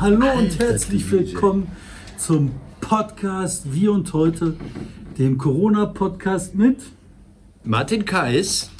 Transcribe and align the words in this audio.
Hallo 0.00 0.16
und 0.16 0.24
Alter, 0.24 0.64
herzlich 0.64 1.04
DJ. 1.04 1.12
willkommen 1.12 1.68
zum 2.18 2.50
Podcast 2.80 3.72
Wie 3.72 3.88
und 3.88 4.12
Heute, 4.12 4.56
dem 5.18 5.38
Corona-Podcast 5.38 6.54
mit 6.56 6.78
Martin 7.62 8.04
Kais, 8.04 8.70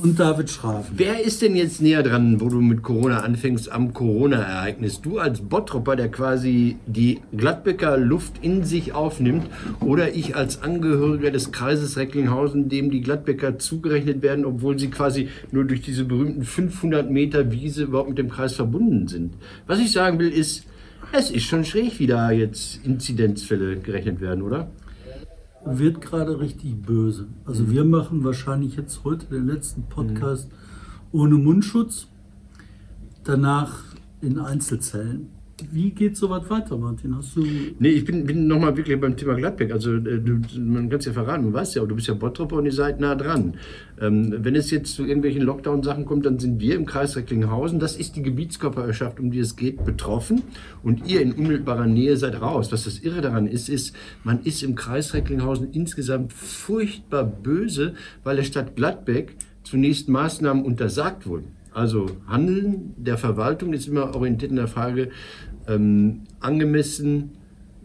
und 0.00 0.18
David 0.18 0.48
Schraven. 0.48 0.94
wer 0.96 1.22
ist 1.22 1.42
denn 1.42 1.54
jetzt 1.54 1.82
näher 1.82 2.02
dran, 2.02 2.40
wo 2.40 2.48
du 2.48 2.60
mit 2.60 2.82
Corona 2.82 3.20
anfängst, 3.20 3.70
am 3.70 3.92
Corona-Ereignis? 3.92 5.02
Du 5.02 5.18
als 5.18 5.40
Bottropper, 5.40 5.96
der 5.96 6.10
quasi 6.10 6.76
die 6.86 7.20
Gladbecker 7.36 7.98
Luft 7.98 8.34
in 8.40 8.64
sich 8.64 8.94
aufnimmt, 8.94 9.46
oder 9.80 10.14
ich 10.14 10.34
als 10.34 10.62
Angehöriger 10.62 11.30
des 11.30 11.52
Kreises 11.52 11.96
Recklinghausen, 11.96 12.68
dem 12.68 12.90
die 12.90 13.02
Gladbecker 13.02 13.58
zugerechnet 13.58 14.22
werden, 14.22 14.44
obwohl 14.44 14.78
sie 14.78 14.88
quasi 14.88 15.28
nur 15.50 15.64
durch 15.64 15.82
diese 15.82 16.04
berühmten 16.04 16.44
500 16.44 17.10
Meter 17.10 17.52
Wiese 17.52 17.84
überhaupt 17.84 18.08
mit 18.08 18.18
dem 18.18 18.30
Kreis 18.30 18.54
verbunden 18.54 19.08
sind? 19.08 19.34
Was 19.66 19.78
ich 19.78 19.92
sagen 19.92 20.18
will, 20.18 20.30
ist, 20.30 20.64
es 21.12 21.30
ist 21.30 21.44
schon 21.44 21.64
schräg, 21.64 21.98
wie 21.98 22.06
da 22.06 22.30
jetzt 22.30 22.80
Inzidenzfälle 22.84 23.76
gerechnet 23.76 24.20
werden, 24.22 24.42
oder? 24.42 24.70
Wird 25.64 26.00
gerade 26.00 26.40
richtig 26.40 26.82
böse. 26.82 27.28
Also 27.44 27.70
wir 27.70 27.84
machen 27.84 28.24
wahrscheinlich 28.24 28.76
jetzt 28.76 29.04
heute 29.04 29.26
den 29.26 29.46
letzten 29.46 29.84
Podcast 29.84 30.50
ohne 31.12 31.36
Mundschutz, 31.36 32.08
danach 33.24 33.80
in 34.20 34.38
Einzelzellen. 34.38 35.28
Wie 35.70 35.90
geht 35.90 36.16
sowas 36.16 36.48
weiter, 36.50 36.76
Martin? 36.76 37.16
Hast 37.16 37.36
du 37.36 37.44
Nee, 37.78 37.88
ich 37.90 38.04
bin, 38.04 38.26
bin 38.26 38.46
nochmal 38.46 38.76
wirklich 38.76 39.00
beim 39.00 39.16
Thema 39.16 39.34
Gladbeck. 39.34 39.72
Also, 39.72 39.94
äh, 39.94 40.20
du, 40.20 40.40
man 40.58 40.88
kann 40.88 40.98
es 40.98 41.04
ja 41.04 41.12
verraten, 41.12 41.44
du 41.44 41.52
weißt 41.52 41.76
ja, 41.76 41.84
du 41.84 41.94
bist 41.94 42.08
ja 42.08 42.14
Bottropper 42.14 42.56
und 42.56 42.66
ihr 42.66 42.72
seid 42.72 43.00
nah 43.00 43.14
dran. 43.14 43.54
Ähm, 44.00 44.34
wenn 44.38 44.56
es 44.56 44.70
jetzt 44.70 44.94
zu 44.94 45.04
irgendwelchen 45.04 45.42
Lockdown-Sachen 45.42 46.04
kommt, 46.04 46.26
dann 46.26 46.38
sind 46.38 46.60
wir 46.60 46.74
im 46.74 46.86
Kreis 46.86 47.16
Recklinghausen, 47.16 47.78
das 47.78 47.96
ist 47.96 48.16
die 48.16 48.22
Gebietskörperschaft, 48.22 49.20
um 49.20 49.30
die 49.30 49.38
es 49.38 49.56
geht, 49.56 49.84
betroffen. 49.84 50.42
Und 50.82 51.06
ihr 51.08 51.20
in 51.20 51.32
unmittelbarer 51.32 51.86
Nähe 51.86 52.16
seid 52.16 52.40
raus. 52.40 52.72
Was 52.72 52.84
das 52.84 52.98
Irre 53.00 53.20
daran 53.20 53.46
ist, 53.46 53.68
ist, 53.68 53.94
man 54.24 54.40
ist 54.42 54.62
im 54.62 54.74
Kreis 54.74 55.14
Recklinghausen 55.14 55.72
insgesamt 55.72 56.32
furchtbar 56.32 57.24
böse, 57.24 57.94
weil 58.24 58.36
der 58.36 58.44
Stadt 58.44 58.76
Gladbeck 58.76 59.36
zunächst 59.62 60.08
Maßnahmen 60.08 60.64
untersagt 60.64 61.26
wurden. 61.26 61.62
Also 61.74 62.06
Handeln 62.26 62.94
der 62.96 63.16
Verwaltung 63.16 63.72
ist 63.72 63.88
immer 63.88 64.14
orientiert 64.14 64.50
in 64.50 64.56
der 64.56 64.68
Frage, 64.68 65.10
ähm, 65.68 66.22
angemessen, 66.40 67.30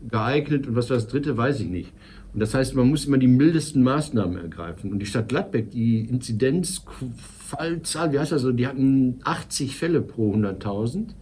geeignet 0.09 0.67
und 0.67 0.75
was 0.75 0.89
war 0.89 0.97
das 0.97 1.07
dritte, 1.07 1.37
weiß 1.37 1.61
ich 1.61 1.67
nicht. 1.67 1.93
Und 2.33 2.41
das 2.41 2.53
heißt, 2.53 2.75
man 2.75 2.89
muss 2.89 3.05
immer 3.05 3.17
die 3.17 3.27
mildesten 3.27 3.81
Maßnahmen 3.83 4.37
ergreifen. 4.37 4.91
Und 4.91 4.99
die 4.99 5.07
Stadt 5.07 5.29
Gladbeck, 5.29 5.71
die 5.71 6.01
Inzidenzfallzahl, 6.01 8.11
wie 8.11 8.19
heißt 8.19 8.31
das 8.31 8.43
so, 8.43 8.51
die 8.51 8.67
hatten 8.67 9.17
80 9.23 9.75
Fälle 9.75 10.01
pro 10.01 10.35
100.000. 10.35 11.15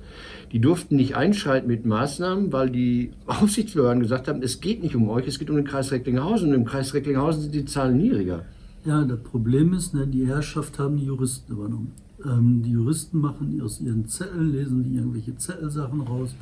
Die 0.52 0.60
durften 0.60 0.98
nicht 0.98 1.16
einschreiten 1.16 1.68
mit 1.68 1.86
Maßnahmen, 1.86 2.52
weil 2.52 2.70
die 2.70 3.12
Aufsichtsbehörden 3.28 4.02
gesagt 4.02 4.28
haben, 4.28 4.42
es 4.42 4.60
geht 4.60 4.84
nicht 4.84 4.96
um 4.96 5.10
euch, 5.10 5.26
es 5.28 5.40
geht 5.40 5.50
um 5.50 5.56
den 5.56 5.64
Kreis 5.66 5.92
Recklinghausen. 5.92 6.50
Und 6.50 6.56
im 6.56 6.66
Kreis 6.66 6.94
Recklinghausen 6.94 7.44
sind 7.44 7.56
die 7.56 7.64
Zahlen 7.66 7.96
niedriger. 7.98 8.44
Ja, 8.84 9.02
das 9.04 9.20
Problem 9.20 9.74
ist, 9.74 9.94
ne, 9.94 10.08
die 10.08 10.28
Herrschaft 10.28 10.80
haben 10.80 10.98
die 10.98 11.06
Juristen 11.06 11.54
übernommen. 11.54 11.94
Ähm, 12.26 12.62
die 12.64 12.72
Juristen 12.72 13.20
machen 13.20 13.62
aus 13.62 13.82
ihren 13.82 14.08
Zetteln, 14.08 14.52
lesen 14.52 14.84
die 14.84 14.96
irgendwelche 14.96 15.36
Zettelsachen 15.36 16.02
raus 16.02 16.36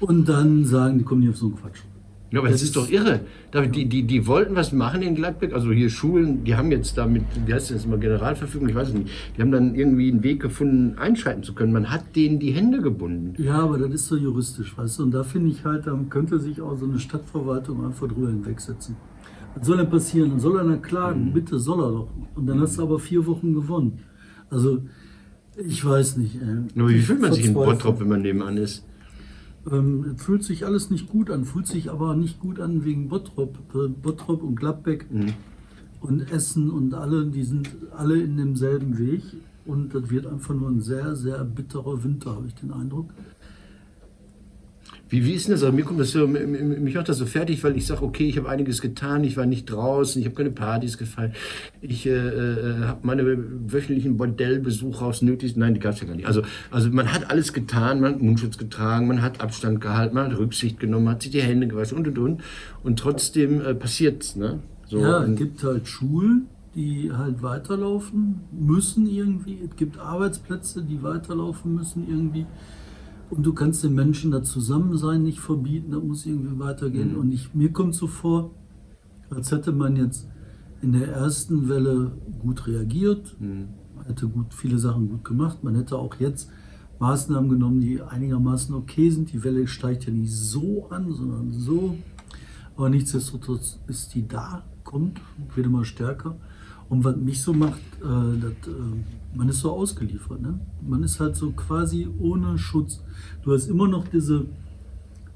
und 0.00 0.28
dann 0.28 0.64
sagen, 0.64 0.98
die 0.98 1.04
kommen 1.04 1.20
nicht 1.20 1.30
auf 1.30 1.36
so 1.36 1.46
einen 1.46 1.56
Quatsch. 1.56 1.80
Ja, 2.30 2.40
aber 2.40 2.50
das, 2.50 2.62
ist 2.62 2.76
doch 2.76 2.90
irre. 2.90 3.20
David, 3.52 3.74
Die, 3.74 3.86
die, 3.86 4.02
die 4.02 4.26
wollten 4.26 4.54
was 4.54 4.72
machen 4.72 5.00
in 5.00 5.14
Gladbeck, 5.14 5.54
also 5.54 5.72
hier 5.72 5.88
Schulen, 5.88 6.44
die 6.44 6.54
haben 6.56 6.70
jetzt 6.70 6.98
damit, 6.98 7.24
wie 7.46 7.54
heißt 7.54 7.70
das 7.70 7.86
immer, 7.86 7.96
Generalverfügung, 7.96 8.68
ich 8.68 8.74
weiß 8.74 8.88
es 8.88 8.94
nicht, 8.94 9.10
die 9.34 9.40
haben 9.40 9.50
dann 9.50 9.74
irgendwie 9.74 10.10
einen 10.12 10.22
Weg 10.22 10.40
gefunden, 10.40 10.98
einschreiten 10.98 11.42
zu 11.42 11.54
können. 11.54 11.72
Man 11.72 11.90
hat 11.90 12.16
denen 12.16 12.38
die 12.38 12.50
Hände 12.50 12.82
gebunden. 12.82 13.32
Ja, 13.42 13.60
aber 13.60 13.78
das 13.78 13.94
ist 13.94 14.08
so 14.08 14.16
juristisch, 14.16 14.76
weißt 14.76 14.98
du. 14.98 15.04
Und 15.04 15.12
da 15.12 15.22
finde 15.22 15.50
ich 15.50 15.64
halt, 15.64 15.86
da 15.86 15.98
könnte 16.10 16.38
sich 16.38 16.60
auch 16.60 16.76
so 16.76 16.84
eine 16.84 16.98
Stadtverwaltung 16.98 17.86
einfach 17.86 18.06
drüber 18.06 18.28
hinwegsetzen. 18.28 18.96
Was 19.54 19.66
soll 19.66 19.78
denn 19.78 19.88
passieren? 19.88 20.30
Dann 20.30 20.40
soll 20.40 20.58
er 20.58 20.64
dann 20.64 20.82
klagen, 20.82 21.32
bitte 21.32 21.58
soll 21.58 21.82
er 21.82 21.90
doch. 21.90 22.08
Und 22.34 22.46
dann 22.46 22.60
hast 22.60 22.76
du 22.76 22.82
aber 22.82 22.98
vier 22.98 23.26
Wochen 23.26 23.54
gewonnen. 23.54 24.00
Also, 24.50 24.82
ich 25.56 25.84
weiß 25.84 26.16
nicht. 26.16 26.36
Ey. 26.36 26.80
Aber 26.80 26.88
wie 26.88 27.00
fühlt 27.00 27.20
man 27.20 27.32
sich 27.32 27.46
in. 27.46 27.54
Bottrop, 27.54 28.00
wenn 28.00 28.08
man 28.08 28.22
nebenan 28.22 28.56
ist? 28.56 28.84
Ähm, 29.70 30.16
fühlt 30.16 30.44
sich 30.44 30.64
alles 30.64 30.90
nicht 30.90 31.08
gut 31.08 31.30
an, 31.30 31.44
fühlt 31.44 31.66
sich 31.66 31.90
aber 31.90 32.14
nicht 32.16 32.40
gut 32.40 32.60
an 32.60 32.84
wegen 32.84 33.08
Bottrop. 33.08 33.58
Äh, 33.74 33.88
Bottrop 33.88 34.42
und 34.42 34.56
Gladbeck 34.56 35.06
und 36.00 36.32
Essen 36.32 36.70
und 36.70 36.94
alle, 36.94 37.26
die 37.26 37.42
sind 37.42 37.68
alle 37.96 38.20
in 38.20 38.36
demselben 38.36 38.98
Weg. 38.98 39.22
Und 39.66 39.94
das 39.94 40.08
wird 40.08 40.26
einfach 40.26 40.54
nur 40.54 40.70
ein 40.70 40.80
sehr, 40.80 41.14
sehr 41.14 41.44
bitterer 41.44 42.02
Winter, 42.02 42.34
habe 42.36 42.46
ich 42.46 42.54
den 42.54 42.72
Eindruck. 42.72 43.10
Wie, 45.08 45.24
wie 45.24 45.32
ist 45.32 45.46
denn 45.46 45.52
das? 45.52 45.62
Also 45.62 45.74
mir 45.74 45.84
kommt 45.84 46.00
das 46.00 46.10
so, 46.10 46.26
mich 46.26 46.94
macht 46.94 47.08
das 47.08 47.18
so 47.18 47.26
fertig, 47.26 47.64
weil 47.64 47.76
ich 47.76 47.86
sage, 47.86 48.02
okay, 48.02 48.28
ich 48.28 48.36
habe 48.36 48.48
einiges 48.48 48.80
getan, 48.80 49.24
ich 49.24 49.36
war 49.36 49.46
nicht 49.46 49.64
draußen, 49.64 50.20
ich 50.20 50.26
habe 50.26 50.36
keine 50.36 50.50
Partys 50.50 50.98
gefeiert, 50.98 51.34
ich 51.80 52.06
äh, 52.06 52.10
äh, 52.10 52.84
habe 52.84 53.00
meine 53.02 53.24
wöchentlichen 53.72 54.16
Bordellbesuche 54.16 55.04
aufs 55.04 55.22
Nötigste, 55.22 55.58
nein, 55.60 55.74
die 55.74 55.80
gab 55.80 55.94
es 55.94 56.00
ja 56.00 56.06
gar 56.06 56.14
nicht. 56.14 56.26
Also, 56.26 56.42
also 56.70 56.90
man 56.90 57.12
hat 57.12 57.30
alles 57.30 57.52
getan, 57.52 58.00
man 58.00 58.14
hat 58.14 58.22
Mundschutz 58.22 58.58
getragen, 58.58 59.06
man 59.08 59.22
hat 59.22 59.40
Abstand 59.40 59.80
gehalten, 59.80 60.14
man 60.14 60.30
hat 60.30 60.38
Rücksicht 60.38 60.78
genommen, 60.78 61.06
man 61.06 61.14
hat 61.14 61.22
sich 61.22 61.32
die 61.32 61.42
Hände 61.42 61.68
gewaschen 61.68 61.96
und 61.98 62.08
und 62.08 62.18
und. 62.18 62.42
Und 62.82 62.98
trotzdem 62.98 63.60
äh, 63.60 63.74
passiert's, 63.74 64.36
ne? 64.36 64.60
So, 64.86 65.00
Ja, 65.00 65.24
es 65.24 65.36
gibt 65.36 65.62
halt 65.62 65.86
Schulen, 65.86 66.46
die 66.74 67.10
halt 67.12 67.42
weiterlaufen 67.42 68.40
müssen 68.52 69.06
irgendwie. 69.06 69.58
Es 69.68 69.76
gibt 69.76 69.98
Arbeitsplätze, 69.98 70.82
die 70.82 71.02
weiterlaufen 71.02 71.74
müssen 71.74 72.06
irgendwie. 72.08 72.46
Und 73.30 73.44
du 73.44 73.52
kannst 73.52 73.84
den 73.84 73.94
Menschen 73.94 74.30
das 74.30 74.48
Zusammensein 74.50 75.22
nicht 75.22 75.40
verbieten, 75.40 75.90
das 75.90 76.02
muss 76.02 76.26
irgendwie 76.26 76.58
weitergehen. 76.58 77.10
Und 77.16 77.30
ich, 77.32 77.54
mir 77.54 77.72
kommt 77.72 77.94
so 77.94 78.06
vor, 78.06 78.50
als 79.30 79.52
hätte 79.52 79.72
man 79.72 79.96
jetzt 79.96 80.26
in 80.80 80.92
der 80.92 81.08
ersten 81.08 81.68
Welle 81.68 82.12
gut 82.40 82.66
reagiert, 82.66 83.36
hätte 84.06 84.28
gut 84.28 84.54
viele 84.54 84.78
Sachen 84.78 85.08
gut 85.10 85.24
gemacht. 85.24 85.62
Man 85.62 85.74
hätte 85.74 85.98
auch 85.98 86.14
jetzt 86.16 86.50
Maßnahmen 87.00 87.50
genommen, 87.50 87.80
die 87.80 88.00
einigermaßen 88.00 88.74
okay 88.74 89.10
sind. 89.10 89.32
Die 89.32 89.44
Welle 89.44 89.66
steigt 89.66 90.06
ja 90.06 90.12
nicht 90.12 90.32
so 90.32 90.88
an, 90.88 91.12
sondern 91.12 91.50
so. 91.50 91.96
Aber 92.76 92.88
nichtsdestotrotz 92.88 93.78
ist 93.88 94.14
die 94.14 94.26
da, 94.26 94.64
kommt, 94.84 95.20
wird 95.54 95.66
immer 95.66 95.84
stärker. 95.84 96.36
Und 96.88 97.04
was 97.04 97.16
mich 97.16 97.42
so 97.42 97.52
macht, 97.52 97.80
äh, 98.00 98.40
das, 98.40 98.52
äh, 98.66 99.36
man 99.36 99.48
ist 99.48 99.60
so 99.60 99.72
ausgeliefert. 99.72 100.40
Ne? 100.40 100.58
Man 100.86 101.02
ist 101.02 101.20
halt 101.20 101.36
so 101.36 101.50
quasi 101.50 102.08
ohne 102.18 102.58
Schutz. 102.58 103.02
Du 103.42 103.52
hast 103.52 103.68
immer 103.68 103.88
noch 103.88 104.08
diese 104.08 104.46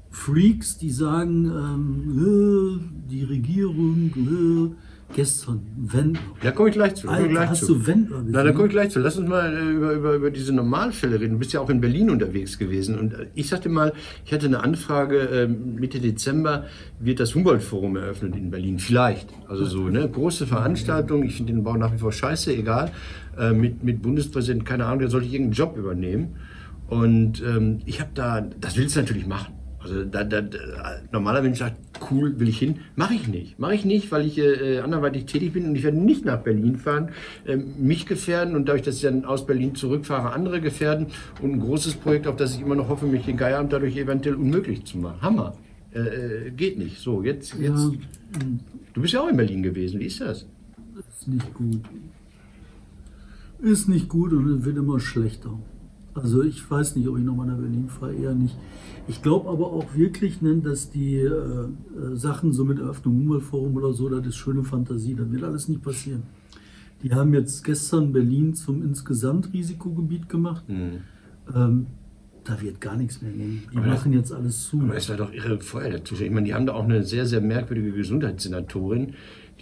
Freaks, 0.09 0.77
die 0.77 0.91
sagen, 0.91 1.45
ähm, 1.45 2.19
äh, 2.19 3.09
die 3.09 3.23
Regierung, 3.23 4.11
äh, 4.15 4.75
gestern, 5.13 5.61
Wendler. 5.77 6.21
da 6.41 6.51
komme 6.51 6.69
ich 6.69 6.75
gleich 6.75 6.95
zu. 6.95 7.07
Alter, 7.07 7.27
gleich 7.27 7.49
hast 7.49 7.65
zu. 7.65 7.75
du 7.75 7.87
Wendler 7.87 8.17
gesehen? 8.17 8.31
Na, 8.31 8.43
da 8.43 8.51
komme 8.51 8.67
ich 8.67 8.71
gleich 8.71 8.89
zu. 8.89 8.99
Lass 8.99 9.17
uns 9.17 9.29
mal 9.29 9.55
äh, 9.55 9.71
über, 9.71 9.93
über, 9.93 10.13
über 10.15 10.31
diese 10.31 10.53
Normalfälle 10.53 11.19
reden. 11.19 11.33
Du 11.33 11.39
bist 11.39 11.53
ja 11.53 11.61
auch 11.61 11.69
in 11.69 11.81
Berlin 11.81 12.09
unterwegs 12.09 12.57
gewesen. 12.57 12.97
Und 12.97 13.13
äh, 13.13 13.27
ich 13.35 13.49
sagte 13.49 13.69
mal, 13.69 13.93
ich 14.25 14.33
hatte 14.33 14.47
eine 14.47 14.63
Anfrage, 14.63 15.17
ähm, 15.19 15.75
Mitte 15.75 15.99
Dezember 15.99 16.65
wird 16.99 17.19
das 17.19 17.35
Humboldt-Forum 17.35 17.95
eröffnet 17.95 18.35
in 18.35 18.51
Berlin. 18.51 18.79
Vielleicht. 18.79 19.29
Also 19.47 19.65
so 19.65 19.85
eine 19.85 20.07
große 20.09 20.47
Veranstaltung. 20.47 21.23
Ich 21.23 21.35
finde 21.35 21.53
den 21.53 21.63
Bau 21.63 21.77
nach 21.77 21.93
wie 21.93 21.99
vor 21.99 22.11
scheiße, 22.11 22.53
egal. 22.53 22.91
Äh, 23.37 23.53
mit, 23.53 23.83
mit 23.83 24.01
Bundespräsident, 24.01 24.65
keine 24.65 24.85
Ahnung, 24.85 24.99
der 24.99 25.09
sollte 25.09 25.27
irgendeinen 25.27 25.53
Job 25.53 25.77
übernehmen. 25.77 26.35
Und 26.87 27.41
ähm, 27.41 27.79
ich 27.85 27.99
habe 28.01 28.11
da, 28.13 28.41
das 28.41 28.77
willst 28.77 28.95
du 28.95 28.99
natürlich 28.99 29.25
machen. 29.25 29.53
Also 29.83 30.05
da, 30.05 30.23
da, 30.23 30.41
normaler 31.11 31.41
Mensch 31.41 31.59
sagt, 31.59 31.77
cool, 32.09 32.39
will 32.39 32.47
ich 32.47 32.57
hin. 32.57 32.79
Mache 32.95 33.13
ich 33.13 33.27
nicht. 33.27 33.59
Mache 33.59 33.75
ich 33.75 33.85
nicht, 33.85 34.11
weil 34.11 34.25
ich 34.25 34.37
äh, 34.37 34.79
anderweitig 34.79 35.25
tätig 35.25 35.53
bin 35.53 35.65
und 35.65 35.75
ich 35.75 35.83
werde 35.83 35.97
nicht 35.97 36.25
nach 36.25 36.39
Berlin 36.39 36.77
fahren, 36.77 37.09
ähm, 37.45 37.73
mich 37.77 38.05
gefährden 38.05 38.55
und 38.55 38.67
dadurch, 38.67 38.83
dass 38.83 38.95
ich 38.95 39.01
dann 39.01 39.25
aus 39.25 39.45
Berlin 39.45 39.75
zurückfahre, 39.75 40.31
andere 40.31 40.61
gefährden 40.61 41.07
und 41.41 41.51
ein 41.51 41.59
großes 41.59 41.95
Projekt, 41.95 42.27
auf 42.27 42.37
das 42.37 42.55
ich 42.55 42.61
immer 42.61 42.75
noch 42.75 42.87
hoffe, 42.87 43.05
mich 43.05 43.25
den 43.25 43.37
Geieramt 43.37 43.73
dadurch 43.73 43.97
eventuell 43.97 44.35
unmöglich 44.35 44.85
zu 44.85 44.97
machen. 44.97 45.21
Hammer. 45.21 45.57
Äh, 45.93 45.99
äh, 46.47 46.51
geht 46.51 46.79
nicht. 46.79 46.99
So, 46.99 47.21
jetzt, 47.21 47.53
Ja, 47.55 47.69
jetzt. 47.69 47.91
Du 48.93 49.01
bist 49.01 49.13
ja 49.13 49.21
auch 49.21 49.27
in 49.27 49.37
Berlin 49.37 49.61
gewesen. 49.61 49.99
Wie 49.99 50.05
ist 50.05 50.21
das? 50.21 50.45
ist 51.23 51.27
nicht 51.27 51.53
gut. 51.53 51.81
Ist 53.59 53.87
nicht 53.87 54.09
gut 54.09 54.33
und 54.33 54.59
es 54.59 54.65
wird 54.65 54.77
immer 54.77 54.99
schlechter. 54.99 55.57
Also 56.15 56.43
ich 56.43 56.69
weiß 56.69 56.95
nicht, 56.95 57.07
ob 57.07 57.17
ich 57.17 57.23
nochmal 57.23 57.47
nach 57.47 57.57
Berlin 57.57 57.87
fahre, 57.89 58.13
eher 58.13 58.35
nicht. 58.35 58.55
Ich 59.07 59.21
glaube 59.21 59.49
aber 59.49 59.67
auch 59.67 59.95
wirklich, 59.95 60.41
ne, 60.41 60.55
dass 60.57 60.89
die 60.91 61.15
äh, 61.15 61.27
äh, 61.27 61.67
Sachen 62.15 62.53
so 62.53 62.63
mit 62.65 62.79
Eröffnung 62.79 63.15
Humboldt-Forum 63.19 63.75
oder 63.75 63.93
so, 63.93 64.07
das 64.09 64.25
ist 64.27 64.35
schöne 64.35 64.63
Fantasie, 64.63 65.15
das 65.15 65.31
wird 65.31 65.43
alles 65.43 65.67
nicht 65.67 65.81
passieren. 65.81 66.23
Die 67.01 67.13
haben 67.13 67.33
jetzt 67.33 67.63
gestern 67.63 68.13
Berlin 68.13 68.53
zum 68.53 68.81
insgesamt 68.83 69.51
Risikogebiet 69.51 70.29
gemacht. 70.29 70.63
Ähm, 71.53 71.85
da 72.45 72.61
wird 72.61 72.79
gar 72.79 72.95
nichts 72.95 73.21
mehr 73.21 73.31
gehen. 73.31 73.63
Die 73.73 73.77
Aber 73.77 73.87
das- 73.87 73.99
machen 73.99 74.13
jetzt 74.13 74.31
alles 74.31 74.67
zu. 74.67 74.79
Aber 74.81 74.95
es 74.95 75.09
war 75.09 75.17
doch 75.17 75.33
irre 75.33 75.59
Feuer 75.59 75.89
dazwischen. 75.89 76.25
Ich 76.25 76.31
meine, 76.31 76.45
die 76.45 76.53
haben 76.53 76.65
da 76.65 76.73
auch 76.73 76.83
eine 76.85 77.03
sehr, 77.03 77.25
sehr 77.25 77.41
merkwürdige 77.41 77.91
Gesundheitssenatorin, 77.91 79.13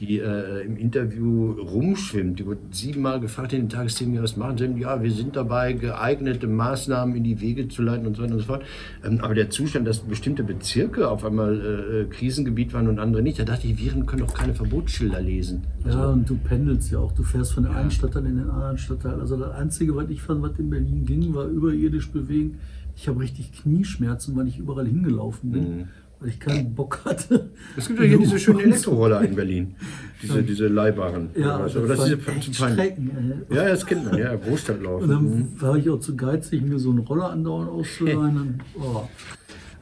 die 0.02 0.18
äh, 0.18 0.66
im 0.66 0.78
Interview 0.78 1.52
rumschwimmt. 1.52 2.40
Die 2.40 2.48
wird 2.48 2.58
siebenmal 2.72 3.20
gefragt 3.20 3.54
in 3.54 3.62
den 3.62 3.70
Tagesthemen, 3.70 4.22
was 4.22 4.36
machen 4.36 4.58
Sie? 4.58 4.66
Ja, 4.82 5.02
wir 5.04 5.12
sind 5.12 5.36
dabei, 5.36 5.74
geeignete 5.74 6.48
Maßnahmen 6.48 7.16
in 7.16 7.24
die 7.24 7.40
Wege 7.40 7.68
zu 7.68 7.84
leiten 7.84 8.08
und 8.08 8.18
so 8.18 8.24
weiter 8.24 8.34
und 8.34 8.40
so 8.40 8.46
fort. 8.46 8.64
Ähm, 9.06 9.20
aber 9.22 9.36
der 9.36 9.52
Zustand, 9.52 9.88
dass 9.88 10.00
bestimmte 10.00 10.44
Bezirke 10.44 11.08
auf 11.08 11.24
einmal 11.24 12.08
äh, 12.10 12.14
Krisengebiet 12.14 12.74
waren 12.74 12.88
und 12.88 12.98
andere 12.98 13.22
nicht, 13.22 13.38
da 13.38 13.44
dachte 13.44 13.68
ich, 13.68 13.78
Viren 13.78 14.08
können 14.08 14.26
doch 14.26 14.34
keine 14.34 14.56
Verbotsschilder 14.56 15.22
lesen. 15.22 15.62
Also, 15.84 16.00
ja, 16.00 16.08
und 16.08 16.28
du 16.28 16.36
pendelst 16.36 16.92
ja 16.92 16.98
auch. 16.98 17.12
Du 17.12 17.22
fährst 17.22 17.54
von 17.54 17.64
der 17.64 17.76
einen 17.76 17.92
Stadtteil 17.92 18.26
in 18.26 18.38
den 18.38 18.50
anderen 18.50 18.80
Stadtteil. 18.80 19.20
Also 19.20 19.38
das 19.38 19.52
Einzige, 19.52 19.96
was 19.96 20.10
ich 20.10 20.24
fand, 20.24 20.42
was 20.42 20.58
in 20.58 20.72
Berlin 20.72 21.06
ging, 21.06 21.36
war 21.36 21.46
überirdisch 21.46 22.10
bewegen. 22.10 22.58
Ich 22.96 23.08
habe 23.08 23.20
richtig 23.20 23.52
Knieschmerzen, 23.54 24.36
weil 24.36 24.48
ich 24.48 24.58
überall 24.58 24.88
hingelaufen 24.88 25.52
bin. 25.52 25.78
Mhm 25.78 25.88
weil 26.22 26.30
ich 26.30 26.40
keinen 26.40 26.76
Bock 26.76 27.04
hatte. 27.04 27.50
Es 27.76 27.88
gibt 27.88 28.00
ja 28.00 28.06
hier 28.06 28.20
diese 28.20 28.40
schönen 28.40 28.60
Elektroroller 28.60 29.22
in 29.22 29.36
Berlin. 29.36 29.76
Diese, 30.22 30.36
ja. 30.36 30.42
diese 30.42 30.68
leihbaren. 30.68 31.32
Ja, 31.36 31.58
das, 31.58 31.76
aber 31.76 31.88
das 31.88 32.08
ist 32.08 32.28
echt 32.28 32.56
Strecken, 32.56 33.44
Ja, 33.50 33.68
das 33.68 33.86
kennt 33.86 34.06
man, 34.06 34.20
ja, 34.20 34.36
Großstadtlauf. 34.36 35.02
Und 35.02 35.10
dann 35.10 35.24
mhm. 35.24 35.62
war 35.62 35.78
ich 35.78 35.90
auch 35.90 36.00
zu 36.00 36.16
geizig, 36.16 36.62
mir 36.62 36.78
so 36.78 36.92
einen 36.92 37.00
Roller 37.00 37.32
andauernd 37.32 37.72
auszuleihen. 37.72 38.62
oh. 38.80 39.08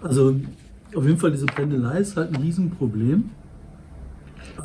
Also 0.01 0.39
auf 0.95 1.05
jeden 1.05 1.17
Fall, 1.17 1.31
diese 1.31 1.45
Pendelei 1.45 1.99
ist 1.99 2.15
halt 2.15 2.33
ein 2.33 2.41
Riesenproblem. 2.41 3.31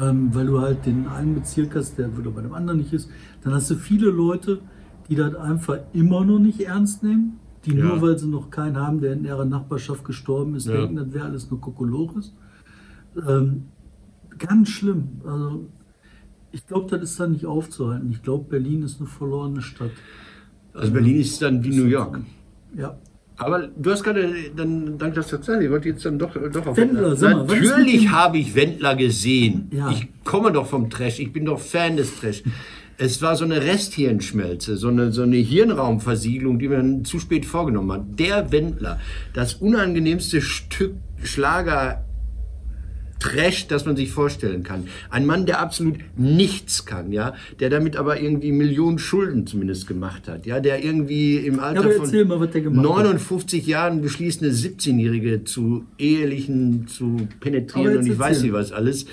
Ähm, 0.00 0.34
weil 0.34 0.46
du 0.46 0.60
halt 0.60 0.86
den 0.86 1.06
einen 1.06 1.34
Bezirk 1.34 1.74
hast, 1.76 1.98
der 1.98 2.16
wieder 2.16 2.30
bei 2.30 2.42
dem 2.42 2.52
anderen 2.52 2.78
nicht 2.78 2.92
ist. 2.92 3.08
Dann 3.42 3.52
hast 3.52 3.70
du 3.70 3.76
viele 3.76 4.10
Leute, 4.10 4.60
die 5.08 5.14
das 5.14 5.34
einfach 5.36 5.78
immer 5.92 6.24
noch 6.24 6.38
nicht 6.38 6.60
ernst 6.60 7.02
nehmen 7.02 7.38
die 7.66 7.74
ja. 7.74 7.84
nur 7.84 8.02
weil 8.02 8.18
sie 8.18 8.28
noch 8.28 8.50
keinen 8.50 8.76
haben, 8.76 9.00
der 9.00 9.12
in 9.12 9.24
ihrer 9.24 9.44
Nachbarschaft 9.44 10.04
gestorben 10.04 10.54
ist, 10.54 10.66
ja. 10.66 10.76
denken, 10.76 10.96
das 10.96 11.12
wäre 11.12 11.26
alles 11.26 11.50
nur 11.50 11.60
Kokolores. 11.60 12.32
Ähm, 13.28 13.64
ganz 14.38 14.68
schlimm. 14.70 15.20
Also 15.24 15.66
ich 16.52 16.66
glaube, 16.66 16.90
das 16.90 17.10
ist 17.10 17.20
dann 17.20 17.32
nicht 17.32 17.46
aufzuhalten. 17.46 18.10
Ich 18.10 18.22
glaube, 18.22 18.44
Berlin 18.48 18.82
ist 18.82 19.00
eine 19.00 19.08
verlorene 19.08 19.62
Stadt. 19.62 19.90
Also 20.72 20.92
Berlin 20.92 21.20
ist 21.20 21.40
dann 21.42 21.62
wie 21.64 21.76
New 21.76 21.86
York. 21.86 22.20
Ja. 22.76 22.96
Aber 23.36 23.66
du 23.66 23.90
hast 23.90 24.04
gerade, 24.04 24.32
dann, 24.54 24.96
danke, 24.96 25.16
dass 25.16 25.28
du 25.28 25.38
gesagt 25.38 25.60
ich 25.60 25.70
wollte 25.70 25.88
jetzt 25.88 26.04
dann 26.04 26.18
doch, 26.18 26.32
doch 26.52 26.66
auf 26.66 26.76
Wendler. 26.76 27.16
Mal, 27.16 27.44
Natürlich 27.44 28.08
habe 28.08 28.38
ich 28.38 28.54
Wendler 28.54 28.94
gesehen. 28.94 29.68
Ja. 29.72 29.90
Ich 29.90 30.08
komme 30.22 30.52
doch 30.52 30.66
vom 30.66 30.88
Trash. 30.88 31.18
Ich 31.18 31.32
bin 31.32 31.44
doch 31.44 31.58
Fan 31.58 31.96
des 31.96 32.20
Trash. 32.20 32.44
Es 32.96 33.20
war 33.22 33.36
so 33.36 33.44
eine 33.44 33.62
Resthirnschmelze, 33.62 34.76
so 34.76 34.88
eine, 34.88 35.12
so 35.12 35.22
eine 35.22 35.36
Hirnraumversiegelung, 35.36 36.58
die 36.58 36.68
man 36.68 37.04
zu 37.04 37.18
spät 37.18 37.44
vorgenommen 37.44 37.92
hat. 37.92 38.18
Der 38.18 38.52
Wendler, 38.52 39.00
das 39.32 39.54
unangenehmste 39.54 40.40
Stück 40.40 40.94
Schlager 41.22 42.04
Trash, 43.24 43.68
das 43.68 43.86
man 43.86 43.96
sich 43.96 44.10
vorstellen 44.10 44.62
kann. 44.62 44.84
Ein 45.08 45.24
Mann, 45.24 45.46
der 45.46 45.60
absolut 45.60 45.96
nichts 46.16 46.84
kann, 46.84 47.10
ja, 47.10 47.34
der 47.58 47.70
damit 47.70 47.96
aber 47.96 48.20
irgendwie 48.20 48.52
Millionen 48.52 48.98
Schulden 48.98 49.46
zumindest 49.46 49.86
gemacht 49.86 50.28
hat, 50.28 50.44
ja, 50.44 50.60
der 50.60 50.84
irgendwie 50.84 51.38
im 51.38 51.58
Alter 51.58 51.90
ja, 51.90 52.04
von 52.04 52.28
mal, 52.28 52.82
59 52.82 53.62
hat. 53.62 53.68
Jahren 53.68 54.02
beschließt, 54.02 54.42
eine 54.42 54.52
17-Jährige 54.52 55.44
zu 55.44 55.86
ehelichen 55.98 56.86
zu 56.86 57.26
penetrieren 57.40 57.96
und 57.96 58.06
ich 58.06 58.18
weiß 58.18 58.42
nicht 58.42 58.52
was 58.52 58.72
alles, 58.72 59.06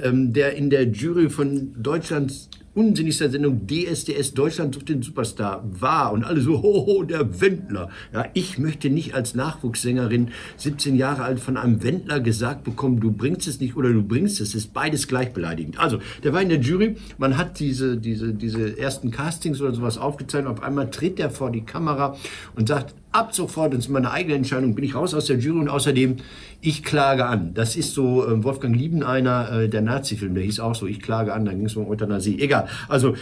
ähm, 0.00 0.32
der 0.32 0.54
in 0.54 0.70
der 0.70 0.86
Jury 0.86 1.28
von 1.28 1.74
Deutschlands 1.82 2.48
unsinnigster 2.78 3.28
Sendung 3.28 3.66
DSDS 3.66 4.34
Deutschland 4.34 4.72
sucht 4.72 4.88
den 4.88 5.02
Superstar 5.02 5.64
war 5.68 6.12
und 6.12 6.22
alle 6.22 6.40
so, 6.40 6.62
hoho, 6.62 7.02
der 7.02 7.40
Wendler. 7.40 7.90
Ja, 8.12 8.26
ich 8.34 8.56
möchte 8.58 8.88
nicht 8.88 9.14
als 9.14 9.34
Nachwuchssängerin 9.34 10.28
17 10.58 10.94
Jahre 10.94 11.22
alt 11.22 11.40
von 11.40 11.56
einem 11.56 11.82
Wendler 11.82 12.20
gesagt 12.20 12.62
bekommen, 12.62 13.00
du 13.00 13.10
bringst 13.10 13.48
es 13.48 13.58
nicht 13.58 13.76
oder 13.76 13.92
du 13.92 14.02
bringst 14.02 14.40
es. 14.40 14.52
Das 14.52 14.54
ist 14.54 14.72
beides 14.72 15.08
gleich 15.08 15.32
beleidigend. 15.32 15.80
Also, 15.80 15.98
der 16.22 16.32
war 16.32 16.40
in 16.40 16.50
der 16.50 16.60
Jury, 16.60 16.94
man 17.18 17.36
hat 17.36 17.58
diese, 17.58 17.96
diese, 17.96 18.32
diese 18.32 18.78
ersten 18.78 19.10
Castings 19.10 19.60
oder 19.60 19.74
sowas 19.74 19.98
aufgezeichnet, 19.98 20.52
auf 20.52 20.62
einmal 20.62 20.88
tritt 20.90 21.18
er 21.18 21.30
vor 21.30 21.50
die 21.50 21.62
Kamera 21.62 22.16
und 22.54 22.68
sagt, 22.68 22.94
ab 23.10 23.34
sofort, 23.34 23.72
das 23.72 23.80
ist 23.80 23.88
meine 23.88 24.10
eigene 24.10 24.36
Entscheidung, 24.36 24.74
bin 24.74 24.84
ich 24.84 24.94
raus 24.94 25.14
aus 25.14 25.26
der 25.26 25.38
Jury 25.38 25.58
und 25.60 25.68
außerdem, 25.68 26.16
ich 26.60 26.82
klage 26.82 27.26
an. 27.26 27.54
Das 27.54 27.76
ist 27.76 27.94
so 27.94 28.26
äh, 28.26 28.42
Wolfgang 28.42 28.76
Liebeneiner, 28.76 29.52
äh, 29.52 29.68
der 29.68 29.80
Nazi-Film, 29.80 30.34
der 30.34 30.42
hieß 30.44 30.60
auch 30.60 30.74
so, 30.74 30.86
ich 30.86 31.00
klage 31.00 31.32
an, 31.32 31.44
da 31.44 31.52
ging 31.52 31.66
es 31.66 31.76
um 31.76 31.88
Euthanasie. 31.88 32.40
Egal. 32.40 32.67
Also 32.88 33.14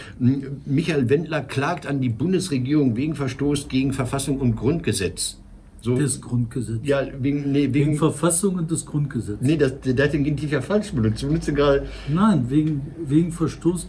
Michael 0.65 1.09
Wendler 1.09 1.41
klagt 1.41 1.87
an 1.87 2.01
die 2.01 2.09
Bundesregierung 2.09 2.95
wegen 2.95 3.15
Verstoß 3.15 3.67
gegen 3.67 3.93
Verfassung 3.93 4.39
und 4.39 4.55
Grundgesetz. 4.55 5.37
So, 5.81 5.95
das 5.95 6.19
Grundgesetz. 6.19 6.79
Ja, 6.83 7.05
wegen, 7.19 7.51
nee, 7.51 7.63
wegen, 7.63 7.73
wegen 7.73 7.97
Verfassung 7.97 8.55
und 8.55 8.71
das 8.71 8.85
Grundgesetz. 8.85 9.37
Nee, 9.41 9.57
das, 9.57 9.79
der 9.79 10.05
hat 10.05 10.13
den 10.13 10.23
Genitiv 10.23 10.51
ja 10.51 10.61
falsch 10.61 10.91
benutzt. 10.91 11.25
Nein, 12.09 12.49
wegen, 12.49 12.81
wegen 13.05 13.31
Verstoß 13.31 13.87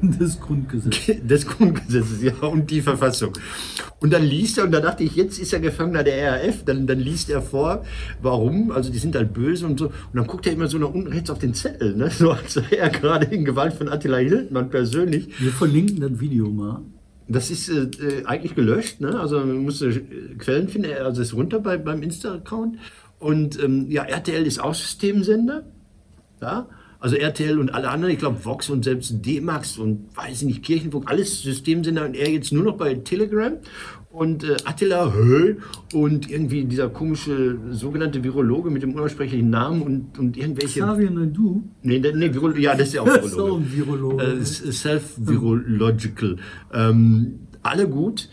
des 0.00 0.40
Grundgesetzes. 0.40 1.16
Des 1.26 1.46
Grundgesetzes, 1.46 2.22
ja, 2.22 2.46
und 2.46 2.70
die 2.70 2.80
Verfassung. 2.80 3.32
Und 4.00 4.12
dann 4.12 4.22
liest 4.22 4.58
er, 4.58 4.64
und 4.64 4.72
da 4.72 4.80
dachte 4.80 5.04
ich, 5.04 5.16
jetzt 5.16 5.38
ist 5.38 5.52
er 5.52 5.60
Gefangener 5.60 6.04
der 6.04 6.32
RAF, 6.32 6.64
dann, 6.64 6.86
dann 6.86 7.00
liest 7.00 7.30
er 7.30 7.42
vor, 7.42 7.84
warum, 8.22 8.70
also 8.70 8.90
die 8.90 8.98
sind 8.98 9.16
halt 9.16 9.32
böse 9.32 9.66
und 9.66 9.78
so. 9.78 9.86
Und 9.86 10.14
dann 10.14 10.26
guckt 10.26 10.46
er 10.46 10.52
immer 10.52 10.68
so 10.68 10.78
nach 10.78 10.92
unten 10.92 11.08
rechts 11.08 11.30
auf 11.30 11.38
den 11.38 11.54
Zettel, 11.54 11.96
ne? 11.96 12.10
so 12.10 12.30
als 12.32 12.56
er 12.70 12.88
gerade 12.90 13.26
in 13.26 13.44
Gewalt 13.44 13.74
von 13.74 13.88
Attila 13.88 14.18
Hildmann 14.18 14.70
persönlich. 14.70 15.28
Wir 15.40 15.52
verlinken 15.52 16.00
das 16.00 16.20
Video 16.20 16.48
mal. 16.48 16.82
Das 17.28 17.50
ist 17.50 17.68
äh, 17.68 18.22
eigentlich 18.24 18.54
gelöscht, 18.54 19.00
ne? 19.00 19.18
also 19.18 19.38
man 19.40 19.58
muss 19.58 19.82
äh, 19.82 20.00
Quellen 20.38 20.68
finden, 20.68 20.92
also 20.92 21.22
ist 21.22 21.34
runter 21.34 21.58
bei, 21.58 21.76
beim 21.76 22.02
Insta-Account. 22.02 22.76
Und 23.18 23.62
ähm, 23.62 23.90
ja, 23.90 24.04
RTL 24.04 24.46
ist 24.46 24.60
auch 24.60 24.74
Systemsender. 24.74 25.64
Ja? 26.40 26.68
Also 26.98 27.16
RTL 27.16 27.58
und 27.58 27.74
alle 27.74 27.90
anderen, 27.90 28.12
ich 28.12 28.18
glaube 28.18 28.44
Vox 28.44 28.70
und 28.70 28.84
selbst 28.84 29.24
D-Max 29.24 29.78
und 29.78 30.08
weiß 30.16 30.42
ich 30.42 30.46
nicht, 30.46 30.62
Kirchenfunk, 30.62 31.10
alles 31.10 31.42
Systemsender 31.42 32.04
und 32.04 32.16
er 32.16 32.30
jetzt 32.30 32.52
nur 32.52 32.64
noch 32.64 32.76
bei 32.76 32.94
Telegram. 32.94 33.54
Und 34.10 34.44
äh, 34.44 34.56
Attila 34.64 35.12
Höll 35.12 35.58
und 35.92 36.30
irgendwie 36.30 36.64
dieser 36.64 36.88
komische 36.88 37.58
sogenannte 37.70 38.24
Virologe 38.24 38.70
mit 38.70 38.82
dem 38.82 38.94
unaussprechlichen 38.94 39.50
Namen 39.50 39.82
und, 39.82 40.18
und 40.18 40.38
irgendwelche. 40.38 40.80
Xavier 40.80 41.10
Naidu? 41.10 41.62
Nee, 41.82 41.98
nee 41.98 42.32
Viro 42.32 42.50
ja, 42.52 42.74
das 42.74 42.88
ist 42.88 42.94
ja 42.94 43.02
auch 43.02 43.06
Virologe. 43.06 43.42
auch 43.42 43.58
ein 43.58 43.72
Virologe. 43.72 44.24
Äh, 44.24 44.44
Self-Virological. 44.44 46.36
Ähm, 46.72 47.40
alle 47.62 47.88
gut. 47.88 48.30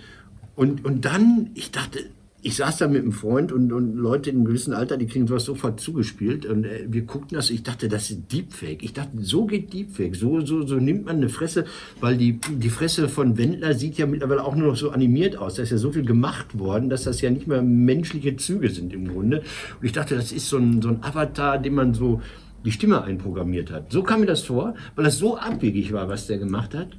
Und, 0.55 0.85
und 0.85 1.03
dann, 1.03 1.49
ich 1.55 1.71
dachte, 1.71 1.99
ich 2.45 2.57
saß 2.57 2.77
da 2.77 2.87
mit 2.89 3.01
einem 3.01 3.13
Freund 3.13 3.53
und, 3.53 3.71
und 3.71 3.95
Leute 3.95 4.29
in 4.29 4.35
einem 4.35 4.45
gewissen 4.45 4.73
Alter, 4.73 4.97
die 4.97 5.07
kriegen 5.07 5.27
sowas 5.27 5.45
sofort 5.45 5.79
zugespielt. 5.79 6.45
Und 6.45 6.65
äh, 6.65 6.85
wir 6.89 7.03
guckten 7.03 7.35
das, 7.35 7.49
ich 7.49 7.63
dachte, 7.63 7.87
das 7.87 8.11
ist 8.11 8.31
Deepfake. 8.33 8.83
Ich 8.83 8.91
dachte, 8.91 9.11
so 9.21 9.45
geht 9.45 9.71
Deepfake. 9.71 10.15
So, 10.15 10.41
so, 10.41 10.67
so 10.67 10.75
nimmt 10.75 11.05
man 11.05 11.17
eine 11.17 11.29
Fresse, 11.29 11.63
weil 12.01 12.17
die, 12.17 12.39
die 12.49 12.69
Fresse 12.69 13.07
von 13.07 13.37
Wendler 13.37 13.73
sieht 13.75 13.97
ja 13.97 14.05
mittlerweile 14.05 14.43
auch 14.43 14.55
nur 14.55 14.67
noch 14.67 14.75
so 14.75 14.91
animiert 14.91 15.37
aus. 15.37 15.55
Da 15.55 15.63
ist 15.63 15.69
ja 15.69 15.77
so 15.77 15.93
viel 15.93 16.05
gemacht 16.05 16.59
worden, 16.59 16.89
dass 16.89 17.03
das 17.03 17.21
ja 17.21 17.29
nicht 17.29 17.47
mehr 17.47 17.61
menschliche 17.61 18.35
Züge 18.35 18.69
sind 18.69 18.91
im 18.93 19.07
Grunde. 19.07 19.37
Und 19.79 19.85
ich 19.85 19.93
dachte, 19.93 20.15
das 20.15 20.33
ist 20.33 20.49
so 20.49 20.57
ein, 20.57 20.81
so 20.81 20.89
ein 20.89 21.01
Avatar, 21.01 21.57
den 21.57 21.75
man 21.75 21.93
so 21.93 22.21
die 22.65 22.71
Stimme 22.71 23.03
einprogrammiert 23.03 23.71
hat. 23.71 23.91
So 23.91 24.03
kam 24.03 24.19
mir 24.19 24.25
das 24.25 24.41
vor, 24.41 24.75
weil 24.95 25.05
das 25.05 25.17
so 25.17 25.37
abwegig 25.37 25.93
war, 25.93 26.09
was 26.09 26.27
der 26.27 26.39
gemacht 26.39 26.75
hat. 26.75 26.89